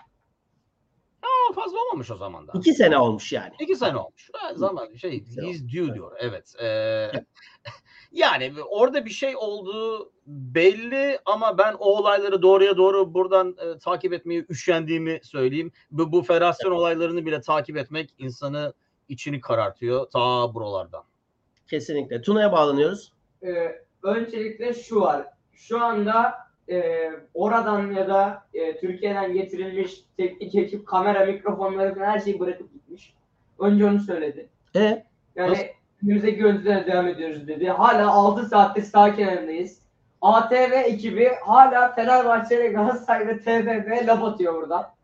Aa, 1.22 1.52
fazla 1.54 1.78
olmamış 1.78 2.10
o 2.10 2.16
zaman 2.16 2.48
da. 2.48 2.52
2 2.54 2.74
sene 2.74 2.98
olmuş 2.98 3.32
yani. 3.32 3.52
İki 3.60 3.76
sene 3.76 3.96
olmuş. 3.96 4.30
Ha, 4.32 4.54
zaman 4.54 4.94
şey 4.94 5.24
he's 5.24 5.62
due 5.62 5.94
diyor. 5.94 6.12
Evet. 6.18 6.54
Ee, 6.62 7.10
yani 8.12 8.52
orada 8.68 9.04
bir 9.04 9.10
şey 9.10 9.36
olduğu 9.36 10.12
belli 10.26 11.18
ama 11.24 11.58
ben 11.58 11.72
o 11.72 11.84
olayları 11.84 12.42
doğruya 12.42 12.76
doğru 12.76 13.14
buradan 13.14 13.56
e, 13.58 13.78
takip 13.78 14.12
etmeyi 14.12 14.46
üşendiğimi 14.48 15.20
söyleyeyim. 15.22 15.72
Bu, 15.90 16.12
bu 16.12 16.22
federasyon 16.22 16.72
olaylarını 16.72 17.26
bile 17.26 17.40
takip 17.40 17.76
etmek 17.76 18.14
insanı 18.18 18.72
içini 19.08 19.40
karartıyor 19.40 20.10
ta 20.10 20.54
buralardan. 20.54 21.02
Kesinlikle. 21.66 22.22
Tuna'ya 22.22 22.52
bağlanıyoruz. 22.52 23.12
Ee, 23.42 23.82
öncelikle 24.02 24.74
şu 24.74 25.00
var. 25.00 25.26
Şu 25.52 25.80
anda 25.80 26.34
e, 26.68 27.10
oradan 27.34 27.90
ya 27.90 28.08
da 28.08 28.44
e, 28.54 28.80
Türkiye'den 28.80 29.32
getirilmiş 29.32 30.04
teknik 30.16 30.54
ekip, 30.54 30.86
kamera, 30.86 31.24
mikrofonları 31.24 31.94
falan 31.94 32.06
her 32.06 32.20
şeyi 32.20 32.40
bırakıp 32.40 32.72
gitmiş. 32.72 33.14
Önce 33.58 33.86
onu 33.86 34.00
söyledi. 34.00 34.48
E, 34.76 35.04
Yani 35.36 35.50
Nasıl? 35.50 35.62
Önümüzdeki 36.06 36.36
görüntülere 36.38 36.86
devam 36.86 37.06
ediyoruz 37.08 37.48
dedi. 37.48 37.68
Hala 37.68 38.10
6 38.10 38.46
saattir 38.48 38.82
sağ 38.82 39.16
kenarındayız. 39.16 39.78
ATV 40.22 40.72
ekibi 40.72 41.32
hala 41.46 41.92
Fenerbahçe 41.94 42.58
ve 42.58 42.68
Galatasaray'da 42.68 43.38
TFF 43.38 44.06
laf 44.08 44.24
atıyor 44.24 44.54
burada. 44.54 44.94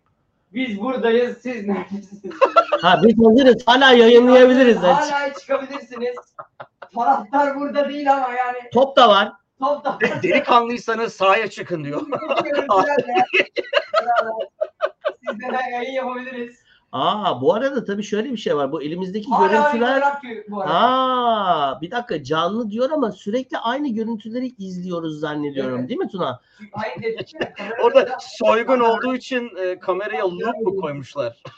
Biz 0.54 0.80
buradayız, 0.80 1.38
siz 1.42 1.66
neredesiniz? 1.66 2.34
ha 2.82 3.00
biz 3.04 3.26
hazırız. 3.26 3.62
Hala 3.66 3.92
yayınlayabiliriz. 3.92 4.82
de. 4.82 4.86
Hala 4.86 5.34
çıkabilirsiniz. 5.34 6.16
Taraftar 6.94 7.60
burada 7.60 7.88
değil 7.88 8.12
ama 8.12 8.28
yani 8.34 8.58
Top 8.72 8.96
da 8.96 9.08
var. 9.08 9.32
top 9.60 9.84
da 9.84 9.98
Delikanlıysanız 10.22 11.12
sahaya 11.12 11.50
çıkın 11.50 11.84
diyor. 11.84 12.00
sizlere 15.28 15.70
yayın 15.72 15.92
yapabiliriz. 15.92 16.56
Aa 16.92 17.40
bu 17.40 17.54
arada 17.54 17.84
tabii 17.84 18.02
şöyle 18.02 18.32
bir 18.32 18.36
şey 18.36 18.56
var. 18.56 18.72
Bu 18.72 18.82
elimizdeki 18.82 19.28
Hala 19.30 19.48
görüntüler 19.70 20.02
bu 20.48 20.60
arada. 20.60 20.74
Aa, 20.74 21.80
bir 21.80 21.90
dakika 21.90 22.22
canlı 22.24 22.70
diyor 22.70 22.90
ama 22.90 23.12
sürekli 23.12 23.58
aynı 23.58 23.88
görüntüleri 23.88 24.46
izliyoruz 24.58 25.20
zannediyorum. 25.20 25.78
Evet. 25.78 25.88
Değil 25.88 26.00
mi 26.00 26.08
Tuna? 26.08 26.40
Kamerada- 26.72 27.82
Orada 27.82 28.16
soygun 28.20 28.80
olduğu 28.80 29.14
için 29.14 29.50
e, 29.56 29.78
kameraya 29.78 30.24
loop 30.30 30.56
mu 30.64 30.76
koymuşlar? 30.80 31.42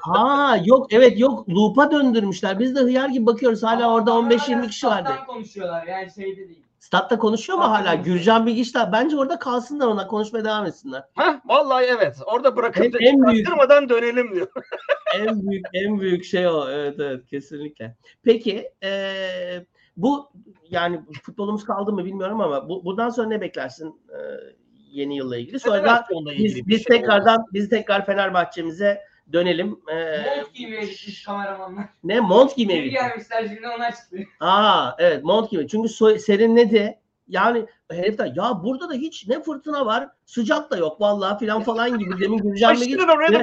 Ha 0.00 0.56
yok 0.64 0.86
evet 0.92 1.18
yok 1.20 1.48
loop'a 1.48 1.90
döndürmüşler. 1.90 2.58
Biz 2.58 2.76
de 2.76 2.80
hıyar 2.80 3.08
gibi 3.08 3.26
bakıyoruz. 3.26 3.62
Hala 3.62 3.94
orada 3.94 4.12
Ama 4.12 4.28
15-20 4.28 4.68
kişi 4.68 4.86
vardı. 4.86 5.08
stat'tan 5.08 5.26
konuşuyorlar 5.26 5.86
yani 5.86 6.10
şeyde 6.14 6.36
değil. 6.48 6.63
Statta 6.84 7.18
konuşuyor 7.18 7.58
mu 7.58 7.64
hala? 7.64 7.94
Gürcan 7.94 8.46
Bilgiçler. 8.46 8.92
Bence 8.92 9.16
orada 9.16 9.38
kalsınlar 9.38 9.86
ona 9.86 10.06
konuşmaya 10.06 10.44
devam 10.44 10.66
etsinler. 10.66 11.02
Heh, 11.14 11.34
vallahi 11.44 11.84
evet. 11.84 12.16
Orada 12.26 12.56
bırakıp 12.56 12.92
da 12.92 12.98
En 13.00 13.22
büyük- 13.22 13.46
dönelim 13.88 14.34
diyor. 14.34 14.48
en 15.18 15.46
büyük 15.50 15.66
en 15.72 16.00
büyük 16.00 16.24
şey 16.24 16.48
o. 16.48 16.68
Evet 16.68 17.00
evet 17.00 17.26
kesinlikle. 17.26 17.96
Peki 18.22 18.70
eee, 18.82 19.66
bu 19.96 20.30
yani 20.70 21.00
futbolumuz 21.22 21.64
kaldı 21.64 21.92
mı 21.92 22.04
bilmiyorum 22.04 22.40
ama 22.40 22.68
bu, 22.68 22.84
bundan 22.84 23.08
sonra 23.08 23.28
ne 23.28 23.40
beklersin 23.40 24.00
eee, 24.10 24.54
yeni 24.90 25.16
yılla 25.16 25.36
ilgili? 25.36 25.60
Sonra 25.60 26.04
ilgili 26.32 26.44
biz, 26.44 26.68
biz 26.68 26.84
şey 26.86 26.96
tekrardan 26.98 27.44
biz 27.52 27.68
tekrar 27.68 28.06
Fenerbahçe'mize 28.06 29.00
dönelim. 29.32 29.80
Eee, 29.88 30.36
Mont 30.36 30.54
giymeye 30.54 30.84
gitmiş 30.84 31.24
kameramanlar. 31.24 31.84
ne 32.04 32.20
mont 32.20 32.56
Geri 32.56 32.68
gittik. 32.82 32.92
gelmişler 32.92 33.48
şimdi 33.48 33.68
ona 33.76 33.90
çıktı. 33.90 34.16
Aa 34.40 34.90
evet 34.98 35.24
mont 35.24 35.50
gibi. 35.50 35.68
Çünkü 35.68 35.88
so- 35.88 36.18
serinledi. 36.18 36.98
Yani 37.28 37.66
herifler 37.90 38.32
ya 38.36 38.60
burada 38.64 38.88
da 38.90 38.94
hiç 38.94 39.28
ne 39.28 39.42
fırtına 39.42 39.86
var 39.86 40.08
sıcak 40.26 40.70
da 40.70 40.76
yok 40.76 41.00
vallahi 41.00 41.38
filan 41.38 41.62
falan 41.62 41.98
gibi 41.98 42.20
demin 42.20 42.38
Gürcan 42.38 42.76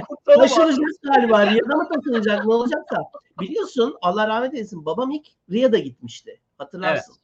kurtaralım. 0.07 0.47
taşınacak 0.47 1.01
galiba 1.03 1.45
Riyad'a 1.45 1.75
mı 1.75 1.89
taşınacak 1.95 2.45
ne 2.45 2.53
olacaksa. 2.53 2.97
Biliyorsun 3.39 3.97
Allah 4.01 4.27
rahmet 4.27 4.53
eylesin 4.53 4.85
babam 4.85 5.11
ilk 5.11 5.27
Riyad'a 5.51 5.77
gitmişti 5.77 6.41
hatırlarsın. 6.57 7.15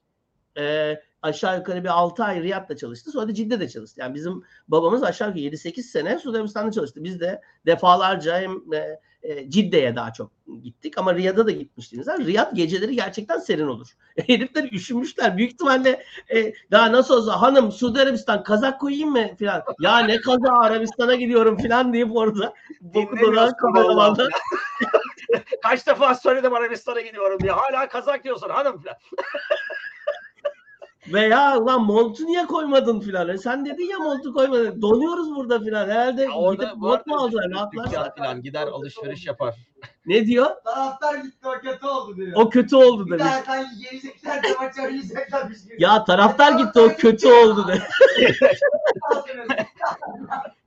Ee, 0.58 1.01
aşağı 1.22 1.58
yukarı 1.58 1.84
bir 1.84 1.89
6 1.89 2.24
ay 2.24 2.43
Riyad'da 2.43 2.78
çalıştı 2.78 3.12
sonra 3.12 3.28
da 3.28 3.34
Cidde'de 3.34 3.70
çalıştı. 3.70 4.01
Yani 4.01 4.16
bizim 4.16 4.43
babamız 4.68 5.03
aşağı 5.03 5.28
yukarı 5.28 5.43
7-8 5.43 5.82
sene 5.82 6.20
Suudi 6.20 6.38
Arabistan'da 6.38 6.72
çalıştı. 6.72 7.03
Biz 7.03 7.20
de 7.20 7.41
defalarca 7.66 8.39
hem 8.39 8.74
e, 8.74 8.99
e, 9.24 9.49
Cidde'ye 9.49 9.95
daha 9.95 10.14
çok 10.14 10.32
gittik 10.64 10.97
ama 10.97 11.16
Riyad'a 11.16 11.47
da 11.47 11.51
gitmiştiniz. 11.51 12.08
Yani 12.08 12.26
Riyad 12.26 12.55
geceleri 12.55 12.95
gerçekten 12.95 13.39
serin 13.39 13.68
olur. 13.68 13.88
Herifler 14.28 14.72
üşümüşler. 14.72 15.38
Büyük 15.38 15.51
ihtimalle 15.51 16.03
e, 16.36 16.53
daha 16.72 16.91
nasıl 16.91 17.18
olsa 17.18 17.41
hanım 17.41 17.72
Suudi 17.72 18.01
Arabistan 18.01 18.43
kazak 18.43 18.80
koyayım 18.80 19.12
mı 19.12 19.36
filan. 19.39 19.64
Ya 19.80 19.99
ne 19.99 20.22
kaza 20.22 20.53
Arabistan'a 20.60 21.16
gidiyorum 21.16 21.58
filan 21.58 21.93
deyip 21.93 22.16
orada 22.16 22.53
Dinlemiyorsun 22.93 23.53
kameramanlar. 23.53 24.34
Kaç 25.64 25.88
defa 25.88 26.16
söyledim 26.16 26.53
Arabistan'a 26.53 27.01
gidiyorum 27.01 27.39
diye. 27.39 27.51
Hala 27.51 27.89
kazak 27.89 28.24
diyorsun 28.24 28.49
hanım 28.49 28.82
falan. 28.82 28.97
Veya 31.14 31.58
ulan 31.60 31.82
montu 31.86 32.26
niye 32.26 32.45
koymadın 32.45 32.99
filan. 32.99 33.30
E 33.30 33.38
sen 33.38 33.66
dedin 33.66 33.89
ya 33.89 33.99
montu 33.99 34.34
koymadın. 34.34 34.82
Donuyoruz 34.82 35.36
burada 35.36 35.60
filan. 35.60 35.89
Herhalde 35.89 36.22
Ya 36.22 36.32
orada 36.32 36.64
gidip 36.64 36.78
mont 36.78 37.08
mu 37.08 37.16
aldılar? 37.16 37.51
Ne 37.51 37.58
yaptılar? 37.58 38.16
falan 38.18 38.41
gider 38.41 38.68
alışveriş 38.68 39.26
yapar. 39.26 39.55
Ne 40.05 40.28
diyor? 40.28 40.47
Taraftar 40.66 41.16
gitti 41.16 41.47
o 41.47 41.51
kötü 41.62 41.86
oldu 41.86 42.16
diyor. 42.18 42.32
O 42.36 42.49
kötü 42.49 42.76
oldu 42.76 43.05
bir 43.05 43.12
demiş. 43.12 43.26
daha 43.26 43.41
sanki 43.43 43.78
gelecekler 43.84 44.43
de 44.43 44.47
maçı 44.62 44.82
arayacaklarmış 44.82 45.64
gibi. 45.64 45.76
Ya 45.80 46.03
taraftar 46.03 46.51
gitti 46.51 46.80
o 46.80 46.88
kötü 46.88 47.28
oldu 47.28 47.68
de. 47.68 47.82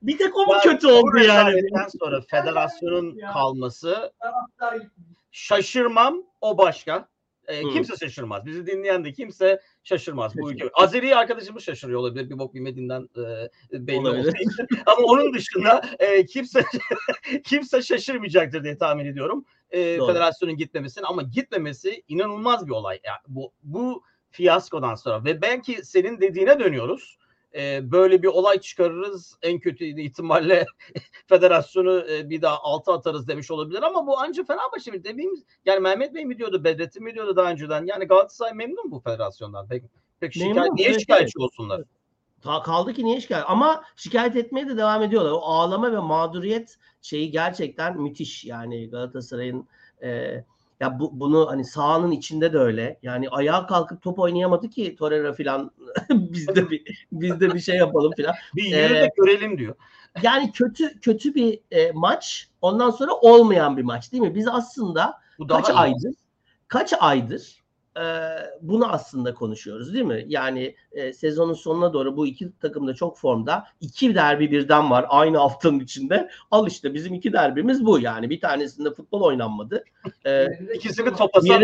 Bir 0.01 0.17
tek 0.17 0.37
o 0.37 0.45
mu 0.45 0.53
kötü 0.63 0.87
oldu 0.87 1.17
yani? 1.17 1.61
sonra 1.99 2.21
federasyonun 2.21 3.19
kalması 3.33 4.11
Taraftar 4.19 4.87
şaşırmam 5.31 6.23
o 6.41 6.57
başka. 6.57 7.07
E, 7.51 7.63
Hı. 7.63 7.69
kimse 7.69 7.95
şaşırmaz. 7.97 8.45
Bizi 8.45 8.65
dinleyen 8.65 9.05
de 9.05 9.11
kimse 9.11 9.61
şaşırmaz 9.83 10.37
bu 10.37 10.51
ülke. 10.51 10.69
Azeri 10.73 11.15
arkadaşımız 11.15 11.63
şaşırıyor 11.63 11.99
olabilir. 11.99 12.29
Bir 12.29 12.39
bok 12.39 12.53
bilmediğinden 12.53 13.09
e, 13.17 13.87
belli. 13.87 14.33
Ama 14.85 15.07
onun 15.07 15.33
dışında 15.33 15.81
e, 15.99 16.25
kimse 16.25 16.63
kimse 17.43 17.81
şaşırmayacaktır 17.81 18.63
diye 18.63 18.77
tahmin 18.77 19.05
ediyorum. 19.05 19.45
E, 19.71 19.97
Doğru. 19.97 20.07
federasyonun 20.07 20.57
gitmemesinin 20.57 21.05
ama 21.05 21.21
gitmemesi 21.21 22.03
inanılmaz 22.07 22.67
bir 22.67 22.71
olay. 22.71 22.99
Yani 23.03 23.19
bu 23.27 23.51
bu 23.63 24.03
fiyaskodan 24.29 24.95
sonra 24.95 25.25
ve 25.25 25.41
belki 25.41 25.85
senin 25.85 26.21
dediğine 26.21 26.59
dönüyoruz. 26.59 27.17
E, 27.55 27.91
böyle 27.91 28.23
bir 28.23 28.27
olay 28.27 28.59
çıkarırız. 28.59 29.37
En 29.41 29.59
kötü 29.59 30.01
ihtimalle 30.01 30.65
federasyonu 31.27 32.05
e, 32.11 32.29
bir 32.29 32.41
daha 32.41 32.59
altı 32.59 32.91
atarız 32.91 33.27
demiş 33.27 33.51
olabilir 33.51 33.81
ama 33.83 34.07
bu 34.07 34.19
anca 34.19 34.43
Fenerbahçe 34.43 34.91
mi 34.91 35.03
demeyeyim 35.03 35.43
yani 35.65 35.79
Mehmet 35.79 36.15
Bey 36.15 36.25
mi 36.25 36.37
diyordu 36.37 36.63
Bedrettin 36.63 37.03
mi 37.03 37.13
diyordu 37.13 37.35
daha 37.35 37.51
önceden 37.51 37.85
yani 37.85 38.05
Galatasaray 38.05 38.53
memnun 38.53 38.91
bu 38.91 38.99
federasyondan 38.99 39.67
pek 39.67 39.83
pek 40.19 40.33
şikayet 40.33 40.55
Memnun, 40.55 40.75
niye 40.75 40.99
şikayetçi 40.99 41.39
olsunlar 41.39 41.81
Ta- 42.41 42.63
kaldı 42.63 42.93
ki 42.93 43.05
niye 43.05 43.21
şikayet? 43.21 43.45
Ama 43.47 43.83
şikayet 43.95 44.35
etmeye 44.35 44.67
de 44.67 44.77
devam 44.77 45.03
ediyorlar. 45.03 45.31
O 45.31 45.41
ağlama 45.41 45.91
ve 45.91 45.99
mağduriyet 45.99 46.77
şeyi 47.01 47.31
gerçekten 47.31 48.01
müthiş. 48.01 48.45
Yani 48.45 48.89
Galatasaray'ın 48.89 49.67
e, 50.03 50.43
ya 50.81 50.99
bu, 50.99 51.19
bunu 51.19 51.47
hani 51.49 51.65
sahanın 51.65 52.11
içinde 52.11 52.53
de 52.53 52.57
öyle. 52.57 52.99
Yani 53.03 53.29
ayağa 53.29 53.67
kalkıp 53.67 54.01
top 54.01 54.19
oynayamadı 54.19 54.69
ki 54.69 54.95
Torreira 54.95 55.33
filan 55.33 55.71
biz 56.09 56.47
de 56.47 56.69
bir 56.69 57.07
biz 57.11 57.39
de 57.39 57.53
bir 57.53 57.59
şey 57.59 57.75
yapalım 57.75 58.13
filan. 58.17 58.35
bir 58.55 58.71
de 58.71 58.77
Ee, 58.77 59.11
görelim 59.17 59.57
diyor 59.57 59.75
Yani 60.23 60.51
kötü 60.51 60.99
kötü 60.99 61.35
bir 61.35 61.59
e, 61.71 61.91
maç. 61.91 62.47
Ondan 62.61 62.89
sonra 62.89 63.13
olmayan 63.13 63.77
bir 63.77 63.83
maç 63.83 64.11
değil 64.11 64.23
mi? 64.23 64.35
Biz 64.35 64.47
aslında 64.47 65.13
bu 65.39 65.47
kaç 65.47 65.69
iyi. 65.69 65.73
aydır 65.73 66.13
kaç 66.67 66.93
aydır 66.99 67.60
e, 67.97 68.03
bunu 68.61 68.91
aslında 68.93 69.33
konuşuyoruz 69.33 69.93
değil 69.93 70.05
mi? 70.05 70.25
Yani 70.27 70.75
e, 70.91 71.13
sezonun 71.13 71.53
sonuna 71.53 71.93
doğru 71.93 72.17
bu 72.17 72.27
iki 72.27 72.51
takım 72.61 72.87
da 72.87 72.93
çok 72.93 73.17
formda. 73.17 73.63
İki 73.81 74.15
derbi 74.15 74.51
birden 74.51 74.91
var 74.91 75.05
aynı 75.09 75.37
haftanın 75.37 75.79
içinde. 75.79 76.29
Al 76.51 76.67
işte 76.67 76.93
bizim 76.93 77.13
iki 77.13 77.33
derbimiz 77.33 77.85
bu 77.85 77.99
yani. 77.99 78.29
Bir 78.29 78.41
tanesinde 78.41 78.91
futbol 78.93 79.21
oynanmadı. 79.21 79.83
E, 80.25 80.45
ikisini 80.75 81.15
toplasan 81.15 81.63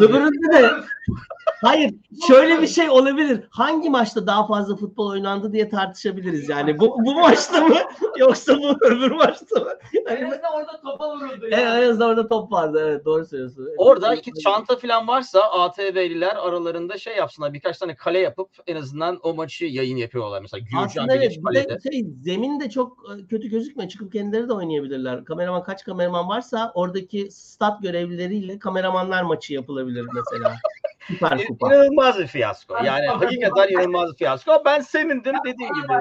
öbüründe 0.00 0.52
de 0.62 0.70
hayır 1.62 1.94
şöyle 2.26 2.62
bir 2.62 2.66
şey 2.66 2.90
olabilir. 2.90 3.40
Hangi 3.50 3.90
maçta 3.90 4.26
daha 4.26 4.46
fazla 4.46 4.76
futbol 4.76 5.10
oynandı 5.10 5.52
diye 5.52 5.68
tartışabiliriz 5.68 6.48
yani. 6.48 6.78
Bu, 6.78 6.96
bu 7.04 7.14
maçta 7.14 7.60
mı 7.60 7.74
yoksa 8.16 8.58
bu 8.58 8.86
öbür 8.86 9.10
maçta 9.10 9.60
mı? 9.60 9.72
En 10.06 10.16
Hani, 10.16 10.26
azından 10.32 10.52
orada 10.54 10.80
topa 10.84 11.16
vuruldu. 11.16 11.46
en, 11.46 11.58
Yani. 11.60 11.84
en 11.84 11.90
azından 11.90 12.08
orada 12.08 12.28
top 12.28 12.52
vardı. 12.52 12.82
Evet 12.88 13.04
doğru 13.04 13.26
söylüyorsun. 13.26 13.68
Orada 13.76 14.14
iki 14.14 14.32
çanta 14.42 14.76
falan 14.76 15.08
varsa 15.08 15.41
ATV'liler 15.42 16.36
aralarında 16.36 16.98
şey 16.98 17.16
yapsınlar 17.16 17.52
birkaç 17.52 17.78
tane 17.78 17.94
kale 17.94 18.18
yapıp 18.18 18.50
en 18.66 18.76
azından 18.76 19.18
o 19.22 19.34
maçı 19.34 19.64
yayın 19.64 19.96
yapıyorlar 19.96 20.42
mesela 20.42 20.58
Gürcan 20.60 20.84
Aslında 20.84 21.16
evet 21.16 21.38
kalede. 21.44 21.68
de 21.68 21.90
şey 21.90 22.04
zemin 22.20 22.60
de 22.60 22.70
çok 22.70 22.98
e, 23.10 23.26
kötü 23.26 23.48
gözükmüyor. 23.48 23.90
Çıkıp 23.90 24.12
kendileri 24.12 24.48
de 24.48 24.52
oynayabilirler. 24.52 25.24
Kameraman 25.24 25.62
kaç 25.62 25.84
kameraman 25.84 26.28
varsa 26.28 26.72
oradaki 26.74 27.30
stat 27.30 27.82
görevlileriyle 27.82 28.58
kameramanlar 28.58 29.22
maçı 29.22 29.54
yapılabilir 29.54 30.06
mesela. 30.14 30.56
Süper 31.06 31.46
Kupa. 31.46 31.74
İnanılmaz 31.74 32.18
bir 32.18 32.26
fiyasko. 32.26 32.74
Yani 32.84 33.06
hakikaten 33.06 33.68
inanılmaz 33.68 34.12
bir 34.12 34.16
fiyasko. 34.16 34.62
Ben 34.64 34.80
sevindim 34.80 35.34
dediğim 35.44 35.74
gibi. 35.74 35.92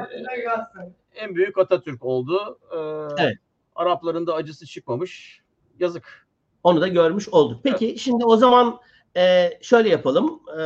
En 1.16 1.36
büyük 1.36 1.58
Atatürk 1.58 2.06
oldu. 2.06 2.60
Ee, 2.72 3.24
Evet. 3.24 3.38
Arapların 3.76 4.28
da 4.28 4.34
acısı 4.34 4.66
çıkmamış. 4.66 5.42
Yazık. 5.80 6.28
Onu 6.64 6.82
da 6.82 6.88
görmüş 6.88 7.30
olduk. 7.30 7.60
Peki 7.64 8.00
şimdi 8.00 8.26
o 8.26 8.38
zaman 8.38 8.80
e, 9.18 9.50
şöyle 9.62 9.90
yapalım. 9.90 10.42
E, 10.58 10.62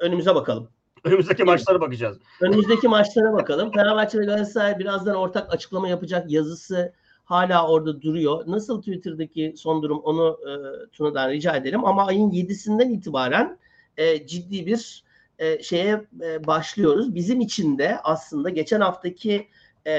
önümüze 0.00 0.34
bakalım. 0.34 0.68
Önümüzdeki 1.04 1.44
maçlara 1.44 1.80
bakacağız. 1.80 2.18
Önümüzdeki 2.40 2.88
maçlara 2.88 3.32
bakalım. 3.32 3.70
Fenerbahçe 3.72 4.18
ve 4.18 4.24
Galatasaray 4.24 4.78
birazdan 4.78 5.16
ortak 5.16 5.54
açıklama 5.54 5.88
yapacak 5.88 6.30
yazısı 6.30 6.92
hala 7.24 7.68
orada 7.68 8.02
duruyor. 8.02 8.44
Nasıl 8.46 8.78
Twitter'daki 8.78 9.54
son 9.56 9.82
durum 9.82 9.98
onu 9.98 10.38
e, 10.42 10.52
Tuna'dan 10.90 11.30
rica 11.30 11.56
edelim. 11.56 11.84
Ama 11.84 12.06
ayın 12.06 12.30
7'sinden 12.30 12.90
itibaren 12.92 13.58
e, 13.96 14.26
ciddi 14.26 14.66
bir 14.66 15.04
e, 15.38 15.62
şeye 15.62 16.06
e, 16.22 16.46
başlıyoruz. 16.46 17.14
Bizim 17.14 17.40
için 17.40 17.78
de 17.78 17.98
aslında 18.04 18.50
geçen 18.50 18.80
haftaki 18.80 19.48
e, 19.86 19.92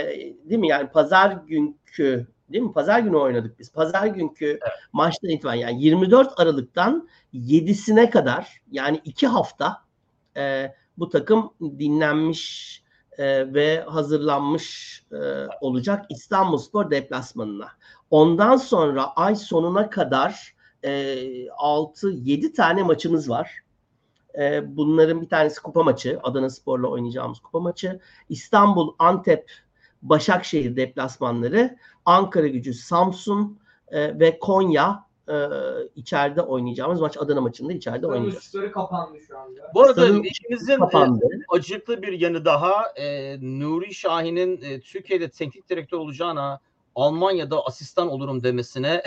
değil 0.46 0.60
mi 0.60 0.68
yani 0.68 0.90
pazar 0.90 1.38
günkü 1.48 2.28
değil 2.50 2.64
mi? 2.64 2.74
Pazar 2.74 3.00
günü 3.00 3.16
oynadık 3.16 3.60
biz. 3.60 3.72
Pazar 3.72 4.08
günkü 4.08 4.60
maçtan 4.94 5.30
itibaren 5.30 5.60
yani 5.60 5.84
24 5.84 6.40
Aralık'tan 6.40 7.08
7'sine 7.34 8.10
kadar 8.10 8.62
yani 8.72 9.02
2 9.06 9.28
hafta 9.28 9.82
e, 10.38 10.76
bu 10.98 11.10
takım 11.10 11.54
dinlenmiş 11.62 12.84
e, 13.18 13.54
ve 13.54 13.82
hazırlanmış 13.82 15.04
e, 15.12 15.18
olacak 15.62 16.06
İstanbulspor 16.10 16.92
deplasmanına. 16.92 17.68
Ondan 18.10 18.58
sonra 18.58 19.06
ay 19.16 19.36
sonuna 19.36 19.90
kadar 19.90 20.56
e, 20.84 20.90
6-7 21.48 22.54
tane 22.54 22.84
maçımız 22.84 23.30
var. 23.30 23.60
E, 24.40 24.78
bunların 24.78 25.22
bir 25.22 25.30
tanesi 25.30 25.62
kupa 25.62 25.84
maçı. 25.84 26.20
Adana 26.24 26.50
Spor'la 26.50 26.88
oynayacağımız 26.88 27.40
kupa 27.40 27.60
maçı. 27.60 28.00
İstanbul, 28.30 28.94
Antep, 29.00 29.52
Başakşehir 30.10 30.76
deplasmanları. 30.76 31.78
Ankara 32.06 32.48
gücü, 32.48 32.74
Samsun 32.74 33.60
e, 33.88 34.20
ve 34.20 34.40
Konya 34.40 35.06
e, 35.30 35.36
içeride 35.96 36.42
oynayacağımız 36.42 37.02
maç. 37.02 37.18
Adana 37.18 37.42
maçında 37.42 37.74
içeride 37.74 37.98
Stadın 38.00 38.14
oynayacağız. 38.14 38.44
üstleri 38.44 38.72
kapandı 38.72 39.18
şu 39.28 39.40
anda. 39.40 39.72
Bu 39.74 39.82
arada 39.82 39.94
Stadın 39.94 40.24
ligimizin 40.24 40.74
e, 40.74 40.78
Kapandı. 40.78 41.26
acıklı 41.50 42.02
bir 42.02 42.20
yanı 42.20 42.46
daha 42.46 42.84
e, 42.96 43.38
Nuri 43.42 43.94
Şahin'in 43.94 44.62
e, 44.62 44.80
Türkiye'de 44.80 45.30
teknik 45.30 45.70
direktör 45.70 45.98
olacağına 45.98 46.60
Almanya'da 46.96 47.66
asistan 47.66 48.08
olurum 48.10 48.44
demesine 48.44 49.04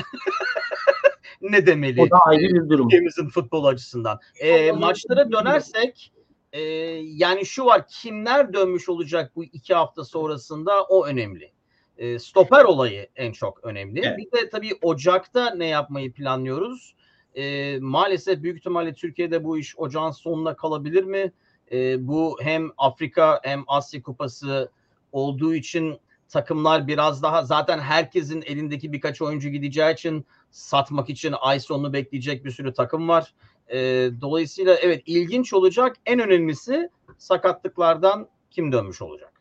ne 1.41 1.67
demeli? 1.67 2.03
O 2.03 2.11
da 2.11 2.19
ayrı 2.19 2.43
bir 2.65 2.69
durum. 2.69 2.87
ülkemizin 2.87 3.29
futbol 3.29 3.65
açısından. 3.65 4.21
E, 4.41 4.73
maçlara 4.73 5.33
dönersek 5.33 6.13
e, 6.53 6.61
yani 7.05 7.47
şu 7.47 7.65
var 7.65 7.89
kimler 7.89 8.53
dönmüş 8.53 8.89
olacak 8.89 9.33
bu 9.37 9.45
iki 9.45 9.75
hafta 9.75 10.05
sonrasında 10.05 10.83
o 10.83 11.07
önemli. 11.07 11.53
E, 11.99 12.19
stoper 12.19 12.65
olayı 12.65 13.09
en 13.17 13.33
çok 13.33 13.65
önemli. 13.65 14.01
Evet. 14.05 14.19
Bir 14.19 14.39
de 14.39 14.51
tabii 14.51 14.73
Ocak'ta 14.83 15.55
ne 15.55 15.67
yapmayı 15.67 16.13
planlıyoruz? 16.13 16.95
E, 17.35 17.79
maalesef 17.81 18.43
büyük 18.43 18.59
ihtimalle 18.59 18.95
Türkiye'de 18.95 19.45
bu 19.45 19.59
iş 19.59 19.79
ocağın 19.79 20.11
sonuna 20.11 20.57
kalabilir 20.57 21.05
mi? 21.05 21.33
E, 21.73 22.09
bu 22.09 22.39
hem 22.43 22.71
Afrika 22.79 23.41
hem 23.43 23.65
Asya 23.67 24.03
Kupası 24.03 24.73
olduğu 25.13 25.55
için 25.55 25.99
takımlar 26.29 26.87
biraz 26.87 27.23
daha 27.23 27.45
zaten 27.45 27.79
herkesin 27.79 28.43
elindeki 28.47 28.93
birkaç 28.93 29.23
oyuncu 29.23 29.49
gideceği 29.49 29.93
için 29.93 30.27
satmak 30.51 31.11
için 31.11 31.35
ay 31.41 31.61
sonunu 31.61 31.93
bekleyecek 31.93 32.45
bir 32.45 32.51
sürü 32.51 32.73
takım 32.73 33.09
var. 33.09 33.35
E, 33.69 33.79
dolayısıyla 34.21 34.75
evet 34.75 35.03
ilginç 35.07 35.53
olacak. 35.53 35.97
En 36.07 36.21
önemlisi 36.21 36.91
sakatlıklardan 37.19 38.29
kim 38.51 38.73
dönmüş 38.73 39.03
olacak? 39.03 39.33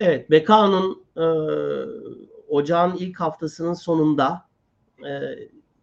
Evet, 0.00 0.30
Bekao'nun 0.30 1.04
e, 1.16 1.24
ocağın 2.48 2.96
ilk 2.96 3.20
haftasının 3.20 3.74
sonunda 3.74 4.48
e, 5.06 5.12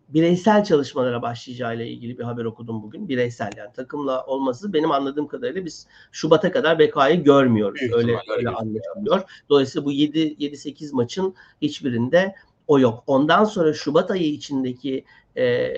bireysel 0.09 0.63
çalışmalara 0.63 1.21
başlayacağıyla 1.21 1.85
ilgili 1.85 2.17
bir 2.17 2.23
haber 2.23 2.45
okudum 2.45 2.83
bugün. 2.83 3.09
Bireysel 3.09 3.51
yani 3.57 3.73
takımla 3.73 4.25
olması 4.25 4.73
benim 4.73 4.91
anladığım 4.91 5.27
kadarıyla 5.27 5.65
biz 5.65 5.87
Şubat'a 6.11 6.51
kadar 6.51 6.79
Bekao'yu 6.79 7.23
görmüyoruz. 7.23 7.81
Büyük 7.81 7.93
öyle 7.93 8.11
öyle 8.11 8.21
öyle 8.37 8.49
anlaşılıyor. 8.49 9.21
Dolayısıyla 9.49 9.85
bu 9.85 9.91
7 9.91 10.35
7 10.39 10.57
8 10.57 10.93
maçın 10.93 11.35
hiçbirinde 11.61 12.35
o 12.69 12.79
yok. 12.79 13.03
Ondan 13.07 13.43
sonra 13.43 13.73
Şubat 13.73 14.11
ayı 14.11 14.33
içindeki 14.33 15.05
e, 15.37 15.71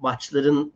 maçların 0.00 0.72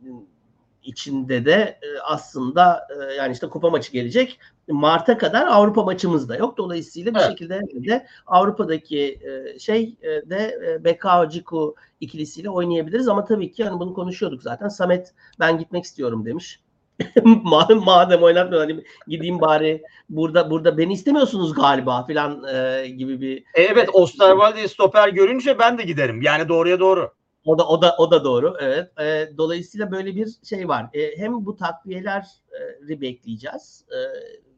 içinde 0.83 1.45
de 1.45 1.79
e, 1.81 1.99
aslında 2.03 2.87
e, 2.89 3.13
yani 3.13 3.33
işte 3.33 3.49
kupa 3.49 3.69
maçı 3.69 3.91
gelecek. 3.91 4.39
Mart'a 4.67 5.17
kadar 5.17 5.47
Avrupa 5.47 5.83
maçımız 5.83 6.29
da 6.29 6.35
yok. 6.35 6.57
Dolayısıyla 6.57 7.13
bir 7.13 7.19
Evet. 7.19 7.29
şekilde 7.29 7.61
de 7.87 8.07
Avrupa'daki 8.27 9.19
e, 9.21 9.59
şey 9.59 9.95
e, 10.01 10.29
de 10.29 10.59
e, 10.67 10.83
Bekao 10.83 11.29
Ciku 11.29 11.75
ikilisiyle 11.99 12.49
oynayabiliriz 12.49 13.07
ama 13.07 13.25
tabii 13.25 13.51
ki 13.51 13.63
hani 13.63 13.79
bunu 13.79 13.93
konuşuyorduk 13.93 14.43
zaten. 14.43 14.67
Samet 14.67 15.13
ben 15.39 15.57
gitmek 15.57 15.83
istiyorum 15.83 16.25
demiş. 16.25 16.59
madem 17.85 18.23
oynatmıyor 18.23 18.61
hani 18.61 18.83
gideyim 19.07 19.41
bari 19.41 19.83
burada 20.09 20.49
burada 20.49 20.77
beni 20.77 20.93
istemiyorsunuz 20.93 21.53
galiba 21.53 22.05
filan 22.05 22.43
e, 22.43 22.87
gibi 22.87 23.21
bir 23.21 23.43
Evet 23.53 23.89
Osterwalde'yi 23.93 24.69
stoper 24.69 25.09
görünce 25.09 25.59
ben 25.59 25.77
de 25.77 25.83
giderim. 25.83 26.21
Yani 26.21 26.49
doğruya 26.49 26.79
doğru. 26.79 27.11
O 27.45 27.57
da 27.57 27.67
o 27.67 27.81
da 27.81 27.95
o 27.97 28.11
da 28.11 28.23
doğru. 28.23 28.57
Evet. 28.59 28.99
E, 28.99 29.37
dolayısıyla 29.37 29.91
böyle 29.91 30.15
bir 30.15 30.29
şey 30.43 30.67
var. 30.67 30.89
E, 30.93 31.17
hem 31.17 31.45
bu 31.45 31.55
takviyeleri 31.55 33.01
bekleyeceğiz 33.01 33.85
e, 33.89 33.99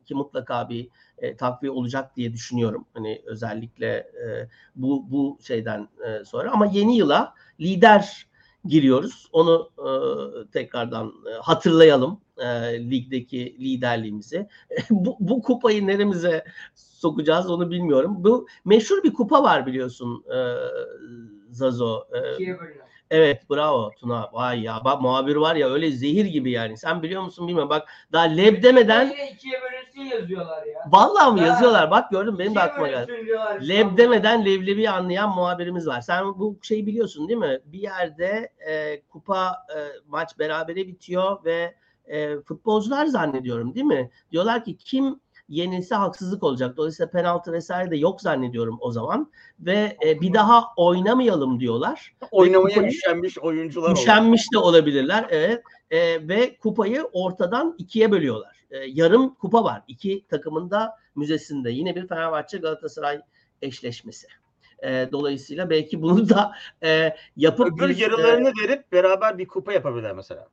ki 0.06 0.16
mutlaka 0.16 0.70
bir 0.70 0.90
e, 1.18 1.36
takviye 1.36 1.72
olacak 1.72 2.16
diye 2.16 2.34
düşünüyorum. 2.34 2.86
Hani 2.94 3.22
özellikle 3.26 3.88
e, 3.98 4.50
bu 4.76 5.12
bu 5.12 5.40
şeyden 5.42 5.88
e, 6.08 6.26
sonra 6.26 6.52
ama 6.52 6.66
yeni 6.66 6.98
yıla 6.98 7.34
lider 7.60 8.28
giriyoruz. 8.66 9.30
Onu 9.32 9.70
e, 9.78 9.90
tekrardan 10.52 11.14
e, 11.30 11.34
hatırlayalım 11.42 12.22
e, 12.38 12.46
ligdeki 12.92 13.56
liderliğimizi. 13.60 14.48
bu, 14.90 15.18
bu 15.20 15.42
kupayı 15.42 15.88
neremize 15.88 16.44
sokacağız 16.76 17.52
onu 17.52 17.72
bilmiyorum. 17.72 18.16
Bu 18.18 18.48
meşhur 18.66 19.04
bir 19.04 19.14
kupa 19.14 19.44
var 19.44 19.66
biliyorsun 19.66 20.26
e, 20.36 20.40
Zazo. 21.52 22.04
E, 22.14 22.34
İkiye 22.34 22.60
bölüyor. 22.60 22.86
Evet 23.12 23.50
bravo 23.50 23.92
Tuna. 24.00 24.30
Vay 24.34 24.62
ya 24.64 24.82
bak 24.86 25.02
muhabir 25.02 25.36
var 25.36 25.56
ya 25.56 25.70
öyle 25.70 25.92
zehir 25.92 26.26
gibi 26.26 26.52
yani. 26.52 26.78
Sen 26.78 27.04
biliyor 27.04 27.22
musun 27.24 27.48
bilmiyorum. 27.48 27.70
Bak 27.70 27.88
daha 28.12 28.24
leb 28.24 28.64
demeden 28.64 29.06
Yine 29.10 29.32
ikiye 29.32 29.60
bölünsün 29.62 30.16
yazıyorlar 30.18 30.66
ya. 30.66 30.80
vallahi 30.88 31.32
mı 31.34 31.40
Ya. 31.40 31.46
yazıyorlar? 31.46 31.92
Bak 31.92 32.12
gördüm 32.12 32.40
benim 32.40 32.56
de 32.56 32.60
İkiye 32.60 32.64
aklıma 32.66 32.88
geldi. 32.88 33.08
bölünsün 33.08 33.26
diyorlar. 33.26 33.62
Leb 33.62 33.98
demeden 33.98 34.46
leblebi 34.46 34.90
anlayan 34.90 35.30
muhabirimiz 35.36 35.88
var. 35.88 36.02
Sen 36.02 36.26
bu 36.26 36.60
şeyi 36.62 36.86
biliyorsun 36.88 37.28
değil 37.28 37.40
mi? 37.40 37.60
Bir 37.66 37.80
yerde 37.80 38.50
e, 38.70 39.02
kupa 39.02 39.48
e, 39.76 39.78
maç 40.08 40.40
berabere 40.40 40.88
bitiyor 40.88 41.44
ve 41.46 41.76
e, 42.06 42.40
futbolcular 42.42 43.06
zannediyorum 43.06 43.76
değil 43.76 43.86
mi? 43.86 44.10
Diyorlar 44.32 44.64
ki 44.64 44.78
kim 44.78 45.20
yenilse 45.50 45.96
haksızlık 45.96 46.44
olacak. 46.44 46.78
Dolayısıyla 46.78 47.10
penaltı 47.10 47.52
vesaire 47.52 47.92
de 47.92 47.98
yok 47.98 48.22
zannediyorum 48.22 48.78
o 48.82 48.92
zaman. 48.92 49.32
Ve 49.60 49.98
e, 50.06 50.22
bir 50.22 50.34
daha 50.34 50.64
oynamayalım 50.78 51.60
diyorlar. 51.60 52.16
Oynamaya 52.32 52.76
kupayı- 52.76 52.88
üşenmiş 52.88 53.40
oyuncular. 53.40 53.92
Üşenmiş 53.92 54.54
de 54.54 54.58
olabilirler. 54.58 55.26
Evet. 55.30 55.64
E, 55.92 56.28
ve 56.28 56.58
kupayı 56.58 57.04
ortadan 57.04 57.76
ikiye 57.78 58.12
bölüyorlar. 58.12 58.66
E, 58.72 58.78
yarım 58.78 59.34
kupa 59.34 59.64
var. 59.64 59.84
İki 59.88 60.26
takımın 60.30 60.72
da 60.72 60.96
müzesinde. 61.16 61.72
Yine 61.72 61.96
bir 61.96 62.08
Fenerbahçe 62.08 62.58
Galatasaray 62.58 63.22
eşleşmesi. 63.62 64.28
E, 64.84 65.10
dolayısıyla 65.12 65.70
belki 65.70 66.02
bunu 66.02 66.30
da 66.30 66.52
e, 66.84 67.16
yapıp 67.36 67.68
Öbür 67.74 67.90
bir, 67.90 67.98
e, 67.98 68.02
yarılarını 68.02 68.52
verip 68.64 68.92
beraber 68.92 69.38
bir 69.38 69.48
kupa 69.48 69.74
yapabilirler 69.74 70.16
mesela. 70.16 70.48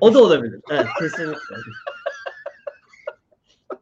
o 0.00 0.14
da 0.14 0.22
olabilir. 0.22 0.60
Evet, 0.70 0.86
kesinlikle. 0.98 1.56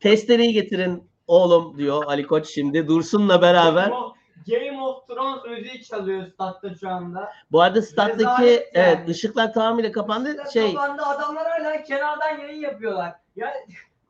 Testereyi 0.01 0.53
getirin 0.53 1.11
oğlum 1.27 1.79
diyor 1.79 2.05
Ali 2.07 2.27
Koç 2.27 2.49
şimdi 2.49 2.89
Dursun'la 2.89 3.43
beraber. 3.43 3.85
Game 3.85 3.95
of, 3.97 4.13
Game 4.47 4.83
of 4.83 5.09
Thrones 5.09 5.45
müziği 5.45 5.83
çalıyor 5.85 6.27
statta 6.27 6.75
şu 6.75 6.89
anda. 6.89 7.33
Bu 7.53 7.61
arada 7.63 7.83
stat'taki 7.83 8.19
Rezalet 8.21 8.71
yani. 8.75 8.87
evet, 8.87 9.09
ışıklar 9.09 9.53
tamamıyla 9.53 9.93
kapandı. 9.93 10.29
Üstler 10.29 10.47
Şey 10.47 10.75
kapandı, 10.75 11.03
adamlar 11.03 11.47
hala 11.51 11.83
kenardan 11.83 12.39
yayın 12.39 12.61
yapıyorlar. 12.61 13.13
Ya 13.37 13.53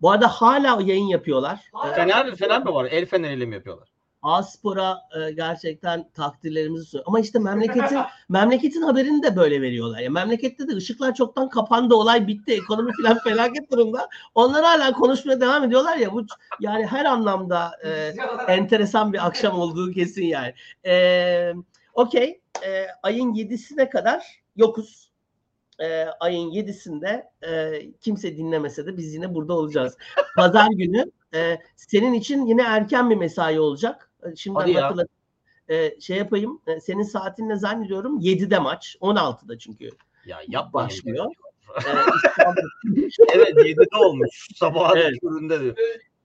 bu 0.02 0.10
arada 0.10 0.28
hala 0.28 0.82
yayın 0.82 1.06
yapıyorlar. 1.06 1.60
Hala- 1.72 1.94
Fener, 1.94 2.34
Fener 2.34 2.64
mi 2.64 2.74
var? 2.74 2.84
El 2.90 3.06
feneriyle 3.06 3.46
mi 3.46 3.54
yapıyorlar? 3.54 3.88
Aspor'a 4.22 4.98
e, 5.18 5.30
gerçekten 5.32 6.10
takdirlerimizi 6.14 6.84
sunuyor. 6.84 7.04
Ama 7.08 7.20
işte 7.20 7.38
memleketin 7.38 7.98
memleketin 8.28 8.82
haberini 8.82 9.22
de 9.22 9.36
böyle 9.36 9.62
veriyorlar. 9.62 9.98
Ya 9.98 10.10
memlekette 10.10 10.68
de 10.68 10.72
ışıklar 10.72 11.14
çoktan 11.14 11.48
kapandı, 11.48 11.94
olay 11.94 12.26
bitti, 12.26 12.52
ekonomi 12.52 12.92
falan 13.02 13.18
felaket 13.24 13.72
durumda. 13.72 14.08
Onlar 14.34 14.64
hala 14.64 14.92
konuşmaya 14.92 15.40
devam 15.40 15.64
ediyorlar 15.64 15.96
ya. 15.96 16.12
Bu 16.12 16.26
yani 16.60 16.86
her 16.86 17.04
anlamda 17.04 17.70
e, 17.84 18.14
enteresan 18.48 19.12
bir 19.12 19.26
akşam 19.26 19.58
olduğu 19.58 19.92
kesin 19.92 20.24
yani. 20.24 20.54
E, 20.86 21.52
Okey. 21.96 22.40
E, 22.66 22.86
ayın 23.02 23.34
7'sine 23.34 23.90
kadar 23.90 24.42
yokuz. 24.56 25.10
E, 25.80 26.04
ayın 26.04 26.50
7'sinde 26.50 27.28
e, 27.48 27.82
kimse 28.00 28.36
dinlemese 28.36 28.86
de 28.86 28.96
biz 28.96 29.14
yine 29.14 29.34
burada 29.34 29.54
olacağız. 29.54 29.96
Pazar 30.36 30.68
günü 30.70 31.12
e, 31.36 31.60
senin 31.76 32.12
için 32.12 32.46
yine 32.46 32.62
erken 32.62 33.10
bir 33.10 33.16
mesai 33.16 33.60
olacak. 33.60 34.10
E, 34.32 34.36
Şimdi 34.36 34.58
Hadi 34.58 34.70
ya. 34.70 34.82
hatırlat- 34.90 35.08
e, 35.68 36.00
şey 36.00 36.16
yapayım. 36.18 36.60
E, 36.66 36.80
senin 36.80 37.02
saatinle 37.02 37.56
zannediyorum 37.56 38.18
7'de 38.20 38.58
maç. 38.58 38.96
16'da 39.00 39.58
çünkü 39.58 39.90
Ya 40.26 40.38
yapmayın. 40.48 40.88
başlıyor. 40.88 41.26
İstanbul- 41.76 42.68
evet 43.34 43.54
7'de 43.56 43.96
olmuş. 43.96 44.48
Sabahın 44.56 44.96
Evet. 44.96 45.20
köründe 45.20 45.60
diyor. 45.60 45.76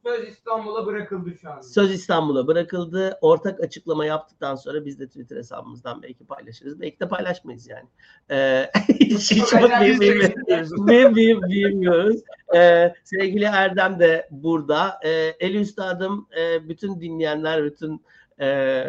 Söz 0.04 0.28
İstanbul'a 0.28 0.86
bırakıldı 0.86 1.34
şu 1.42 1.50
anda. 1.50 1.64
Söz 1.64 1.92
İstanbul'a 1.92 2.48
bırakıldı. 2.48 3.18
Ortak 3.22 3.60
açıklama 3.60 4.06
yaptıktan 4.06 4.56
sonra 4.56 4.86
biz 4.86 5.00
de 5.00 5.08
Twitter 5.08 5.38
hesabımızdan 5.38 6.02
belki 6.04 6.26
paylaşırız. 6.26 6.82
Belki 6.82 7.00
de 7.00 7.08
paylaşmayız 7.08 7.68
yani. 7.68 7.88
Ee, 8.32 8.70
hiç 9.00 9.32
hiç 9.32 9.54
önemli 9.54 10.00
bilmiyoruz. 10.00 10.72
Bil- 10.88 11.16
bil- 11.16 11.42
Bilmiyoruz. 11.42 12.22
Ee, 12.56 12.94
sevgili 13.04 13.44
Erdem 13.46 14.00
de 14.00 14.28
burada. 14.32 15.00
Ee, 15.06 15.10
El 15.40 15.56
Üstadım, 15.56 16.28
e, 16.40 16.70
bütün 16.70 17.02
dinleyenler, 17.02 17.64
bütün 17.66 18.06
e, 18.42 18.86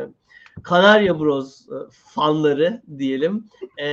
Kanarya 0.62 1.20
Bros 1.20 1.68
e, 1.68 1.74
fanları 1.90 2.82
diyelim. 2.98 3.48
Ee, 3.78 3.86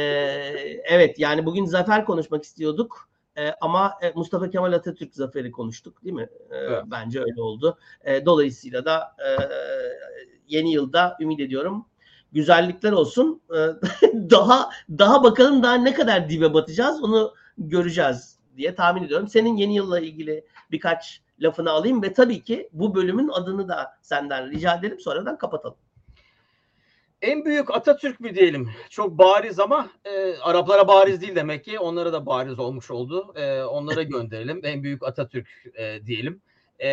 evet 0.83 1.19
yani 1.19 1.45
bugün 1.45 1.65
zafer 1.65 2.05
konuşmak 2.05 2.43
istiyorduk. 2.43 3.09
Ee, 3.39 3.53
ama 3.61 3.97
e, 4.01 4.11
Mustafa 4.15 4.49
Kemal 4.49 4.73
Atatürk 4.73 5.15
zaferi 5.15 5.51
konuştuk 5.51 6.03
değil 6.03 6.15
mi? 6.15 6.29
Ee, 6.51 6.55
Evet. 6.55 6.83
Bence 6.91 7.19
öyle 7.19 7.41
oldu. 7.41 7.77
E, 8.03 8.25
dolayısıyla 8.25 8.85
da 8.85 9.15
e, 9.19 9.29
yeni 10.47 10.71
yılda 10.71 11.17
ümit 11.19 11.39
ediyorum 11.39 11.85
güzellikler 12.31 12.91
olsun. 12.91 13.41
E, 13.51 13.57
daha 14.13 14.69
daha 14.89 15.23
bakalım 15.23 15.63
daha 15.63 15.73
ne 15.73 15.93
kadar 15.93 16.29
dibe 16.29 16.53
batacağız 16.53 17.03
onu 17.03 17.33
göreceğiz 17.57 18.39
diye 18.57 18.75
tahmin 18.75 19.03
ediyorum. 19.03 19.27
Senin 19.27 19.57
yeni 19.57 19.75
yılla 19.75 19.99
ilgili 19.99 20.45
birkaç 20.71 21.21
lafını 21.41 21.71
alayım 21.71 22.03
ve 22.03 22.13
tabii 22.13 22.43
ki 22.43 22.69
bu 22.73 22.95
bölümün 22.95 23.27
adını 23.27 23.69
da 23.69 23.97
senden 24.01 24.51
rica 24.51 24.75
ederim 24.75 24.99
sonradan 24.99 25.37
kapatalım. 25.37 25.77
En 27.21 27.45
büyük 27.45 27.75
Atatürk 27.75 28.19
mü 28.19 28.35
diyelim? 28.35 28.69
Çok 28.89 29.17
bariz 29.17 29.59
ama 29.59 29.89
e, 30.05 30.37
Araplara 30.37 30.87
bariz 30.87 31.21
değil 31.21 31.35
demek 31.35 31.63
ki. 31.65 31.79
Onlara 31.79 32.13
da 32.13 32.25
bariz 32.25 32.59
olmuş 32.59 32.91
oldu. 32.91 33.33
E, 33.35 33.63
onlara 33.63 34.03
gönderelim. 34.13 34.61
En 34.63 34.83
büyük 34.83 35.03
Atatürk 35.03 35.47
e, 35.77 36.05
diyelim. 36.05 36.41
E, 36.79 36.89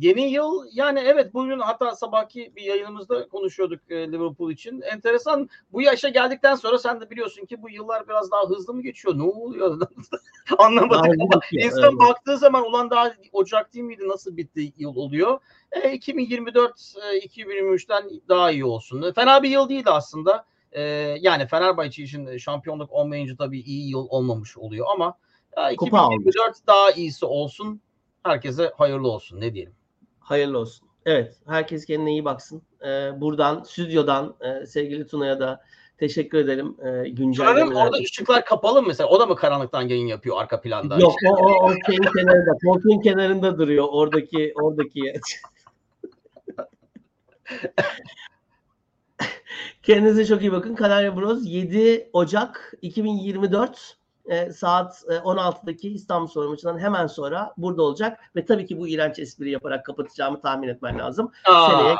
yeni 0.00 0.32
yıl 0.32 0.64
yani 0.72 1.00
evet 1.04 1.34
bugün 1.34 1.58
hatta 1.58 1.96
sabahki 1.96 2.52
bir 2.56 2.62
yayınımızda 2.62 3.28
konuşuyorduk 3.28 3.80
e, 3.90 4.12
Liverpool 4.12 4.50
için. 4.50 4.80
Enteresan 4.80 5.48
bu 5.72 5.82
yaşa 5.82 6.08
geldikten 6.08 6.54
sonra 6.54 6.78
sen 6.78 7.00
de 7.00 7.10
biliyorsun 7.10 7.46
ki 7.46 7.62
bu 7.62 7.70
yıllar 7.70 8.08
biraz 8.08 8.30
daha 8.30 8.48
hızlı 8.48 8.74
mı 8.74 8.82
geçiyor? 8.82 9.18
Ne 9.18 9.22
oluyor? 9.22 9.80
Anlamadık 10.58 11.06
hızlı 11.06 11.24
ama 11.24 11.40
insan 11.50 11.82
evet. 11.82 12.00
baktığı 12.00 12.38
zaman 12.38 12.64
ulan 12.64 12.90
daha 12.90 13.14
Ocak 13.32 13.74
değil 13.74 13.84
miydi 13.84 14.08
nasıl 14.08 14.36
bitti 14.36 14.72
yıl 14.76 14.96
oluyor? 14.96 15.38
E, 15.72 15.92
2024 15.92 16.94
e, 17.12 17.18
2023'ten 17.18 18.10
daha 18.28 18.50
iyi 18.50 18.64
olsun. 18.64 19.02
E, 19.02 19.12
Fena 19.12 19.42
bir 19.42 19.50
yıl 19.50 19.68
değildi 19.68 19.90
aslında. 19.90 20.44
E, 20.72 20.82
yani 21.20 21.46
Fenerbahçe 21.46 22.02
için 22.02 22.36
şampiyonluk 22.36 22.92
olmayınca 22.92 23.36
tabii 23.36 23.60
iyi 23.60 23.90
yıl 23.90 24.06
olmamış 24.08 24.58
oluyor 24.58 24.86
ama 24.94 25.18
ya, 25.56 25.76
Kupa 25.76 25.98
aldı. 25.98 26.14
2024 26.14 26.66
daha 26.66 26.90
iyisi 26.90 27.26
olsun. 27.26 27.80
Herkese 28.24 28.72
hayırlı 28.76 29.08
olsun 29.08 29.40
ne 29.40 29.54
diyelim. 29.54 29.72
Hayırlı 30.20 30.58
olsun. 30.58 30.88
Evet, 31.06 31.36
herkes 31.46 31.86
kendine 31.86 32.10
iyi 32.12 32.24
baksın. 32.24 32.62
E, 32.82 33.20
buradan, 33.20 33.62
stüdyodan 33.62 34.34
e, 34.40 34.66
sevgili 34.66 35.06
Tuna'ya 35.06 35.40
da 35.40 35.62
teşekkür 35.98 36.38
ederim. 36.38 36.76
E, 36.78 36.84
Sanırım 36.84 37.14
güncellemeler. 37.14 37.86
orada 37.86 37.96
ışıklar 37.96 38.44
kapalı 38.44 38.82
mı 38.82 38.88
mesela? 38.88 39.08
O 39.08 39.20
da 39.20 39.26
mı 39.26 39.36
karanlıktan 39.36 39.82
yayın 39.82 40.06
yapıyor 40.06 40.40
arka 40.40 40.60
planda? 40.60 40.98
Yok 40.98 41.14
o, 41.26 41.34
o, 41.34 41.64
o 41.64 41.72
şeyin 41.86 42.02
kenarında, 42.02 42.58
koltuğun 42.64 43.00
kenarında 43.00 43.58
duruyor 43.58 43.88
oradaki 43.90 44.52
oradaki. 44.62 45.20
Kendinize 49.82 50.26
çok 50.26 50.40
iyi 50.40 50.52
bakın. 50.52 50.74
Kanarya 50.74 51.16
Bros 51.16 51.40
7 51.44 52.10
Ocak 52.12 52.74
2024 52.82 53.96
e, 54.26 54.52
saat 54.52 55.04
e, 55.08 55.14
16'daki 55.14 55.88
İstanbul 55.88 56.26
Spor 56.26 56.48
maçından 56.48 56.78
hemen 56.78 57.06
sonra 57.06 57.54
burada 57.56 57.82
olacak 57.82 58.20
ve 58.36 58.44
tabii 58.44 58.66
ki 58.66 58.78
bu 58.78 58.88
iğrenç 58.88 59.18
espri 59.18 59.50
yaparak 59.50 59.86
kapatacağımı 59.86 60.40
tahmin 60.40 60.68
etmen 60.68 60.98
lazım. 60.98 61.32
Aa, 61.44 61.70
Seneye 61.70 61.96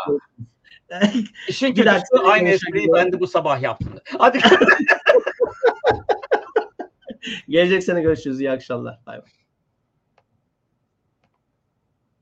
işin 1.48 1.74
kötüsü 1.74 2.18
aynı 2.24 2.48
espriyi 2.48 2.88
ben 2.94 3.12
de 3.12 3.20
bu 3.20 3.26
sabah 3.26 3.62
yaptım. 3.62 3.94
Hadi 4.18 4.38
Gelecek 7.48 7.84
sene 7.84 8.02
görüşürüz. 8.02 8.40
İyi 8.40 8.50
akşamlar. 8.50 8.98
Bay 9.06 9.18
bay. 9.18 9.43